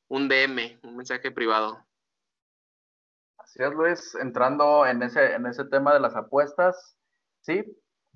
un 0.08 0.28
DM, 0.28 0.80
un 0.84 0.97
mensaje 0.97 1.32
privado. 1.32 1.86
Así 3.38 3.62
es, 3.62 3.72
Luis, 3.74 4.16
entrando 4.16 4.86
en 4.86 5.03
ese, 5.03 5.34
en 5.34 5.45
ese 5.45 5.66
tema 5.66 5.93
de 5.93 5.99
las 5.99 6.16
apuestas, 6.16 6.97
sí, 7.41 7.64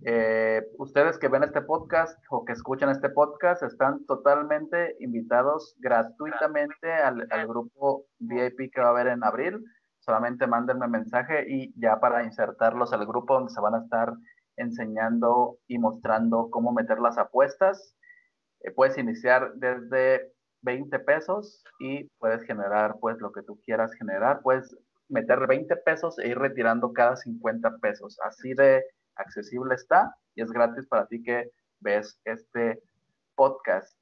eh, 0.05 0.65
ustedes 0.77 1.17
que 1.19 1.27
ven 1.27 1.43
este 1.43 1.61
podcast 1.61 2.17
o 2.29 2.45
que 2.45 2.53
escuchan 2.53 2.89
este 2.89 3.09
podcast 3.09 3.63
están 3.63 4.05
totalmente 4.05 4.95
invitados 5.01 5.75
gratuitamente 5.79 6.93
al, 6.93 7.27
al 7.29 7.47
grupo 7.47 8.05
VIP 8.19 8.71
que 8.73 8.81
va 8.81 8.87
a 8.87 8.91
haber 8.91 9.07
en 9.07 9.23
abril. 9.23 9.63
Solamente 9.99 10.47
mándenme 10.47 10.87
mensaje 10.87 11.45
y 11.47 11.73
ya 11.79 11.99
para 11.99 12.23
insertarlos 12.23 12.93
al 12.93 13.05
grupo 13.05 13.35
donde 13.35 13.53
se 13.53 13.59
van 13.59 13.75
a 13.75 13.83
estar 13.83 14.13
enseñando 14.59 15.57
y 15.67 15.79
mostrando 15.79 16.49
cómo 16.49 16.71
meter 16.71 16.99
las 16.99 17.17
apuestas. 17.17 17.95
Eh, 18.61 18.71
puedes 18.71 18.97
iniciar 18.97 19.53
desde 19.55 20.31
20 20.61 20.99
pesos 20.99 21.63
y 21.79 22.05
puedes 22.19 22.43
generar 22.43 22.97
pues 22.99 23.19
lo 23.19 23.31
que 23.31 23.43
tú 23.43 23.59
quieras 23.65 23.93
generar. 23.93 24.41
Puedes 24.41 24.75
meter 25.07 25.47
20 25.47 25.75
pesos 25.77 26.19
e 26.19 26.29
ir 26.29 26.37
retirando 26.37 26.93
cada 26.93 27.15
50 27.15 27.77
pesos. 27.77 28.17
Así 28.23 28.53
de 28.53 28.83
accesible 29.15 29.75
está 29.75 30.15
y 30.35 30.41
es 30.41 30.51
gratis 30.51 30.87
para 30.87 31.07
ti 31.07 31.21
que 31.23 31.51
ves 31.79 32.19
este 32.25 32.81
podcast. 33.35 33.97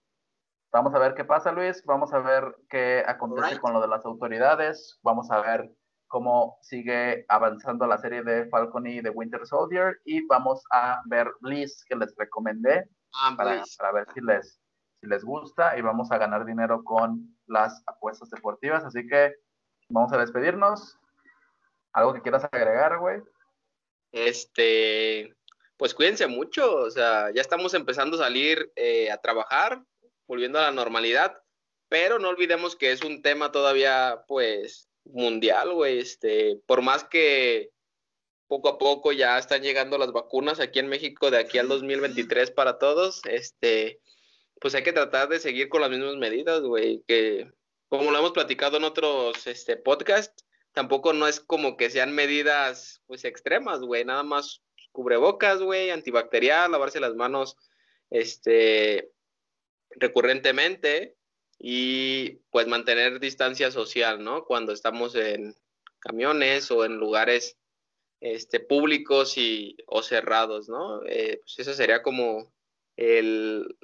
Vamos 0.72 0.94
a 0.94 1.00
ver 1.00 1.14
qué 1.14 1.24
pasa, 1.24 1.52
Luis. 1.52 1.84
Vamos 1.86 2.14
a 2.14 2.20
ver 2.20 2.44
qué 2.70 3.04
acontece 3.08 3.60
con 3.60 3.74
lo 3.74 3.82
de 3.82 3.88
las 3.88 4.06
autoridades. 4.06 5.00
Vamos 5.02 5.32
a 5.32 5.42
ver 5.42 5.72
cómo 6.08 6.58
sigue 6.62 7.26
avanzando 7.28 7.86
la 7.86 7.98
serie 7.98 8.24
de 8.24 8.48
Falcon 8.50 8.88
y 8.88 9.02
de 9.02 9.10
Winter 9.10 9.46
Soldier 9.46 10.00
y 10.06 10.26
vamos 10.26 10.64
a 10.72 11.02
ver 11.06 11.32
Bliss 11.42 11.84
que 11.88 11.96
les 11.96 12.16
recomendé 12.16 12.90
ah, 13.14 13.34
para, 13.38 13.64
ver 13.92 14.08
si 14.14 14.22
les, 14.22 14.60
si 15.02 15.08
les 15.08 15.24
gusta 15.24 15.78
y 15.78 15.82
vamos 15.82 16.12
a 16.12 16.18
ganar 16.18 16.46
dinero 16.46 16.84
con 16.84 17.38
las 17.48 17.84
apuestas 17.88 18.30
deportivas. 18.30 18.84
Así 18.84 19.08
que 19.08 19.36
vamos 19.90 20.12
a 20.14 20.18
despedirnos. 20.18 20.98
¿Algo 21.94 22.14
que 22.14 22.22
quieras 22.22 22.46
agregar, 22.46 23.00
güey? 23.00 23.22
Este, 24.12 25.36
pues 25.78 25.94
cuídense 25.94 26.28
mucho, 26.28 26.76
o 26.76 26.92
sea, 26.92 27.32
ya 27.34 27.42
estamos 27.42 27.74
empezando 27.74 28.18
a 28.18 28.26
salir 28.26 28.72
eh, 28.76 29.12
a 29.12 29.18
trabajar, 29.18 29.84
volviendo 30.28 30.60
a 30.60 30.64
la 30.64 30.72
normalidad, 30.72 31.38
pero 31.90 32.20
no 32.20 32.30
olvidemos 32.30 32.76
que 32.76 32.92
es 32.92 33.04
un 33.04 33.22
tema 33.22 33.52
todavía, 33.52 34.24
pues, 34.28 34.87
mundial, 35.12 35.74
güey, 35.74 36.00
este, 36.00 36.60
por 36.66 36.82
más 36.82 37.04
que 37.04 37.72
poco 38.48 38.70
a 38.70 38.78
poco 38.78 39.12
ya 39.12 39.38
están 39.38 39.62
llegando 39.62 39.98
las 39.98 40.12
vacunas 40.12 40.60
aquí 40.60 40.80
en 40.80 40.88
México 40.88 41.30
de 41.32 41.38
aquí 41.38 41.58
al 41.58 41.68
2023 41.68 42.52
para 42.52 42.78
todos, 42.78 43.22
este, 43.26 44.00
pues 44.60 44.74
hay 44.76 44.84
que 44.84 44.94
tratar 44.94 45.30
de 45.30 45.40
seguir 45.40 45.70
con 45.70 45.82
las 45.82 45.90
mismas 45.90 46.16
medidas, 46.16 46.62
güey, 46.62 47.04
que 47.08 47.52
como 47.90 48.12
lo 48.12 48.20
hemos 48.20 48.32
platicado 48.32 48.78
en 48.78 48.84
otros 48.84 49.48
este, 49.48 49.78
podcasts, 49.78 50.46
tampoco 50.74 51.14
no 51.14 51.28
es 51.28 51.40
como 51.40 51.78
que 51.78 51.90
sean 51.90 52.14
medidas 52.14 53.02
pues 53.08 53.26
extremas, 53.26 53.80
güey, 53.82 54.06
nada 54.06 54.24
más 54.24 54.62
cubrebocas, 54.92 55.62
güey, 55.62 55.90
antibacterial, 55.90 56.72
lavarse 56.72 57.00
las 57.00 57.16
manos 57.16 57.58
este 58.10 59.12
recurrentemente 59.92 61.17
y 61.60 62.40
pues 62.52 62.68
mantener 62.68 63.20
distancia 63.20 63.72
social, 63.72 64.24
¿no? 64.24 64.46
Cuando 64.46 64.74
estamos 64.74 65.16
en 65.16 65.56
camiones 66.00 66.72
o 66.72 66.86
en 66.86 66.98
lugares 66.98 67.58
este, 68.20 68.60
públicos 68.60 69.38
y, 69.38 69.78
o 69.88 70.02
cerrados, 70.02 70.70
¿no? 70.70 71.04
Eh, 71.06 71.40
pues 71.42 71.60
esa 71.60 71.74
sería 71.74 72.04
como 72.04 72.54
el, 72.96 73.76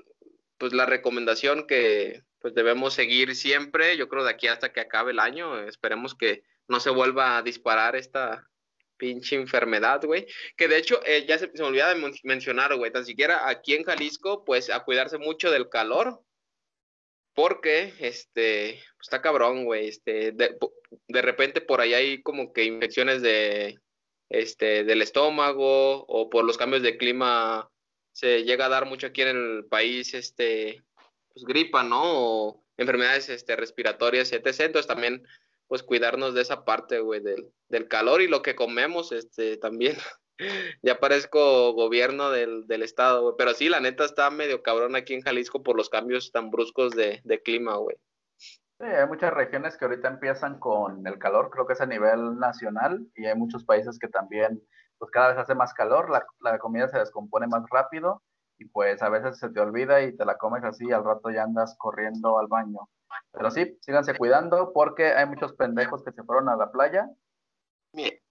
pues 0.57 0.73
la 0.73 0.85
recomendación 0.85 1.67
que 1.67 2.23
pues 2.39 2.53
debemos 2.53 2.93
seguir 2.93 3.35
siempre, 3.35 3.95
yo 3.95 4.09
creo 4.09 4.25
de 4.25 4.31
aquí 4.31 4.47
hasta 4.47 4.73
que 4.73 4.81
acabe 4.81 5.11
el 5.11 5.19
año, 5.19 5.59
esperemos 5.65 6.13
que 6.13 6.43
no 6.67 6.79
se 6.79 6.89
vuelva 6.89 7.37
a 7.37 7.41
disparar 7.41 7.95
esta 7.95 8.49
pinche 8.97 9.35
enfermedad, 9.35 10.01
güey, 10.03 10.27
que 10.57 10.67
de 10.67 10.77
hecho 10.77 10.99
eh, 11.05 11.25
ya 11.27 11.37
se, 11.37 11.49
me 11.53 11.63
olvidaba 11.63 11.93
de 11.93 12.13
mencionar, 12.23 12.75
güey, 12.75 12.91
tan 12.91 13.05
siquiera 13.05 13.47
aquí 13.47 13.75
en 13.75 13.83
Jalisco, 13.83 14.43
pues 14.43 14.69
a 14.69 14.83
cuidarse 14.83 15.17
mucho 15.17 15.51
del 15.51 15.69
calor, 15.69 16.21
porque, 17.33 17.93
este, 17.99 18.79
está 19.01 19.21
cabrón, 19.21 19.65
güey, 19.65 19.87
este, 19.87 20.31
de, 20.31 20.57
de 21.07 21.21
repente 21.21 21.61
por 21.61 21.81
ahí 21.81 21.93
hay 21.93 22.21
como 22.21 22.53
que 22.53 22.65
infecciones 22.65 23.21
de, 23.21 23.79
este, 24.33 24.83
del 24.83 25.01
estómago 25.01 26.05
o 26.07 26.29
por 26.29 26.43
los 26.43 26.57
cambios 26.57 26.81
de 26.81 26.97
clima 26.97 27.69
se 28.11 28.43
llega 28.43 28.65
a 28.65 28.69
dar 28.69 28.85
mucho 28.85 29.07
aquí 29.07 29.21
en 29.21 29.29
el 29.29 29.65
país, 29.65 30.13
este, 30.13 30.83
pues 31.33 31.45
gripa, 31.45 31.83
¿no? 31.83 32.01
O 32.03 32.63
enfermedades 32.77 33.29
este, 33.29 33.55
respiratorias, 33.55 34.31
etc. 34.31 34.61
Entonces 34.61 34.87
también, 34.87 35.23
pues 35.67 35.83
cuidarnos 35.83 36.33
de 36.33 36.41
esa 36.41 36.65
parte, 36.65 36.99
güey, 36.99 37.21
del, 37.21 37.47
del 37.69 37.87
calor 37.87 38.21
y 38.21 38.27
lo 38.27 38.41
que 38.41 38.55
comemos, 38.55 39.11
este, 39.11 39.57
también. 39.57 39.97
ya 40.81 40.99
parezco 40.99 41.73
gobierno 41.73 42.29
del, 42.29 42.67
del 42.67 42.83
estado, 42.83 43.21
güey. 43.21 43.35
Pero 43.37 43.53
sí, 43.53 43.69
la 43.69 43.79
neta 43.79 44.05
está 44.05 44.29
medio 44.29 44.61
cabrón 44.63 44.95
aquí 44.95 45.13
en 45.13 45.21
Jalisco 45.21 45.63
por 45.63 45.77
los 45.77 45.89
cambios 45.89 46.31
tan 46.31 46.51
bruscos 46.51 46.91
de, 46.91 47.21
de 47.23 47.41
clima, 47.41 47.75
güey. 47.77 47.97
Sí, 48.37 48.85
hay 48.85 49.07
muchas 49.07 49.33
regiones 49.33 49.77
que 49.77 49.85
ahorita 49.85 50.07
empiezan 50.07 50.59
con 50.59 51.05
el 51.07 51.17
calor, 51.19 51.49
creo 51.49 51.65
que 51.67 51.73
es 51.73 51.81
a 51.81 51.85
nivel 51.85 52.37
nacional, 52.37 53.07
y 53.15 53.25
hay 53.25 53.35
muchos 53.35 53.63
países 53.63 53.99
que 53.99 54.07
también, 54.07 54.61
pues 54.97 55.11
cada 55.11 55.29
vez 55.29 55.37
hace 55.37 55.55
más 55.55 55.73
calor, 55.73 56.09
la, 56.09 56.25
la 56.41 56.57
comida 56.59 56.89
se 56.89 56.99
descompone 56.99 57.47
más 57.47 57.63
rápido, 57.69 58.23
y 58.57 58.65
pues 58.65 59.01
a 59.01 59.09
veces 59.09 59.37
se 59.39 59.49
te 59.49 59.59
olvida 59.59 60.01
y 60.01 60.15
te 60.15 60.25
la 60.25 60.37
comes 60.37 60.63
así, 60.63 60.91
al 60.91 61.03
rato 61.03 61.29
ya 61.29 61.43
andas 61.43 61.75
corriendo 61.77 62.39
al 62.39 62.47
baño. 62.47 62.89
Pero 63.31 63.51
sí, 63.51 63.77
síganse 63.81 64.17
cuidando 64.17 64.73
porque 64.73 65.13
hay 65.13 65.25
muchos 65.27 65.53
pendejos 65.53 66.03
que 66.03 66.11
se 66.11 66.23
fueron 66.23 66.49
a 66.49 66.55
la 66.55 66.71
playa. 66.71 67.07
Hay 67.95 68.22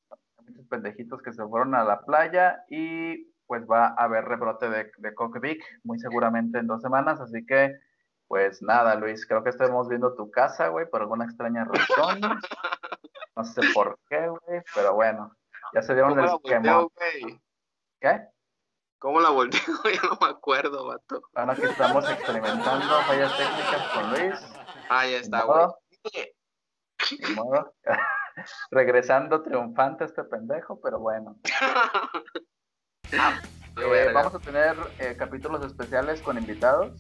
pendejitos 0.69 1.23
que 1.23 1.33
se 1.33 1.45
fueron 1.47 1.75
a 1.75 1.85
la 1.85 2.01
playa 2.03 2.65
y 2.69 3.33
pues 3.47 3.65
va 3.71 3.89
a 3.89 4.05
haber 4.05 4.25
rebrote 4.25 4.71
de, 4.71 4.91
de 4.97 5.15
Cockpit 5.15 5.63
muy 5.85 5.99
seguramente 5.99 6.59
en 6.59 6.67
dos 6.67 6.81
semanas. 6.81 7.21
Así 7.21 7.45
que, 7.45 7.75
pues 8.29 8.63
nada, 8.63 8.95
Luis, 8.95 9.27
creo 9.27 9.45
que 9.45 9.51
estamos 9.51 9.89
viendo 9.89 10.15
tu 10.15 10.31
casa, 10.31 10.69
güey, 10.69 10.89
por 10.89 11.03
alguna 11.03 11.25
extraña 11.25 11.65
razón. 11.65 12.21
No 13.35 13.45
sé 13.45 13.63
por 13.73 13.99
qué, 14.11 14.29
güey, 14.29 14.61
pero 14.75 14.93
bueno, 14.93 15.35
ya 15.73 15.81
se 15.81 15.95
dieron 15.95 16.19
el 16.19 16.27
esquema. 16.27 16.87
¿Qué? 17.99 18.29
¿Cómo 18.99 19.21
la 19.21 19.31
volteo? 19.31 19.61
ya 19.85 20.03
no 20.03 20.19
me 20.21 20.29
acuerdo, 20.29 20.87
vato. 20.87 21.23
Ahora 21.35 21.55
que 21.55 21.65
estamos 21.65 22.09
experimentando 22.11 23.01
fallas 23.07 23.37
técnicas 23.37 23.89
con 23.95 24.11
Luis. 24.11 24.55
Ah, 24.91 25.07
ya 25.07 25.17
está, 25.17 25.45
güey. 25.45 25.67
Regresando 28.71 29.43
triunfante 29.43 30.05
este 30.05 30.25
pendejo, 30.25 30.81
pero 30.81 30.99
bueno. 30.99 31.37
Eh, 33.77 34.11
vamos 34.13 34.35
a 34.35 34.39
tener 34.39 34.77
eh, 34.99 35.17
capítulos 35.19 35.65
especiales 35.65 36.21
con 36.21 36.37
invitados, 36.37 36.93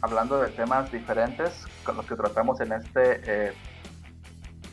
hablando 0.00 0.40
de 0.40 0.48
temas 0.50 0.90
diferentes 0.90 1.64
con 1.84 1.96
los 1.96 2.06
que 2.06 2.16
tratamos 2.16 2.60
en 2.60 2.72
este 2.72 3.20
eh, 3.24 3.52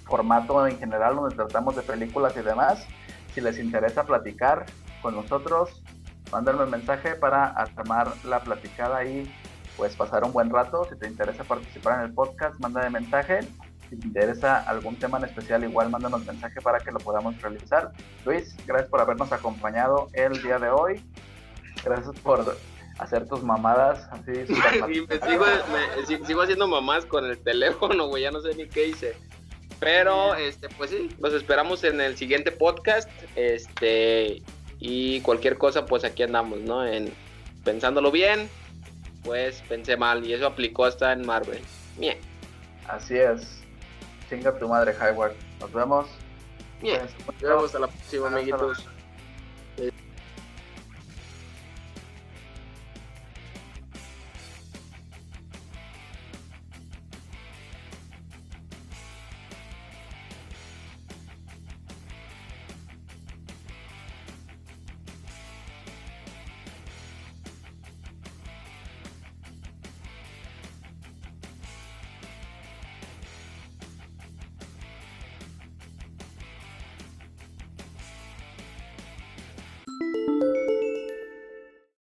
formato 0.05 0.65
en 0.65 0.79
general, 0.79 1.15
donde 1.15 1.35
tratamos 1.35 1.75
de 1.75 1.83
películas 1.83 2.35
y 2.37 2.41
demás. 2.41 2.87
Si 3.33 3.41
les 3.41 3.59
interesa 3.59 4.03
platicar 4.05 4.65
con 5.01 5.15
nosotros, 5.15 5.83
mándenme 6.31 6.63
un 6.63 6.71
mensaje 6.71 7.15
para 7.15 7.45
armar 7.45 8.11
la 8.23 8.39
platicada 8.39 9.03
y 9.05 9.31
pues 9.77 9.95
pasar 9.95 10.23
un 10.23 10.33
buen 10.33 10.49
rato. 10.49 10.85
Si 10.89 10.97
te 10.97 11.07
interesa 11.07 11.43
participar 11.43 11.99
en 11.99 12.05
el 12.05 12.13
podcast, 12.13 12.59
mándame 12.59 12.89
mensaje. 12.89 13.41
Si 13.89 13.95
te 13.95 14.07
interesa 14.07 14.61
algún 14.61 14.95
tema 14.95 15.17
en 15.17 15.25
especial, 15.25 15.63
igual 15.63 15.89
mándanos 15.89 16.25
mensaje 16.25 16.61
para 16.61 16.79
que 16.79 16.91
lo 16.91 16.99
podamos 16.99 17.39
realizar. 17.41 17.91
Luis, 18.25 18.55
gracias 18.65 18.89
por 18.89 19.01
habernos 19.01 19.31
acompañado 19.31 20.09
el 20.13 20.41
día 20.41 20.59
de 20.59 20.69
hoy. 20.69 21.01
Gracias 21.83 22.15
por 22.21 22.57
hacer 22.97 23.27
tus 23.27 23.43
mamadas 23.43 24.07
así. 24.11 24.45
sigo, 26.25 26.41
haciendo 26.41 26.67
mamás 26.67 27.05
con 27.05 27.25
el 27.25 27.37
teléfono, 27.37 28.07
güey, 28.07 28.23
ya 28.23 28.31
no 28.31 28.41
sé 28.41 28.55
ni 28.55 28.67
qué 28.67 28.87
hice. 28.87 29.13
Pero, 29.79 30.35
este, 30.35 30.69
pues 30.69 30.89
sí, 30.89 31.09
los 31.19 31.33
esperamos 31.33 31.83
en 31.83 32.01
el 32.01 32.17
siguiente 32.17 32.51
podcast. 32.51 33.09
Este, 33.35 34.41
y 34.79 35.21
cualquier 35.21 35.57
cosa, 35.57 35.85
pues 35.85 36.03
aquí 36.03 36.23
andamos, 36.23 36.59
¿no? 36.61 36.85
En 36.85 37.13
pensándolo 37.63 38.11
bien, 38.11 38.49
pues 39.23 39.61
pensé 39.67 39.97
mal 39.97 40.23
y 40.25 40.33
eso 40.33 40.45
aplicó 40.45 40.85
hasta 40.85 41.11
en 41.11 41.25
Marvel. 41.25 41.61
Bien. 41.97 42.17
Así 42.87 43.17
es. 43.17 43.64
Chinga 44.29 44.57
tu 44.57 44.67
madre, 44.67 44.95
Hayward. 44.99 45.33
Nos 45.59 45.71
vemos. 45.71 46.07
Bien. 46.81 47.01
Nos 47.25 47.41
vemos 47.41 47.65
hasta 47.65 47.79
la 47.79 47.87
próxima, 47.87 48.27
amiguitos. 48.27 48.85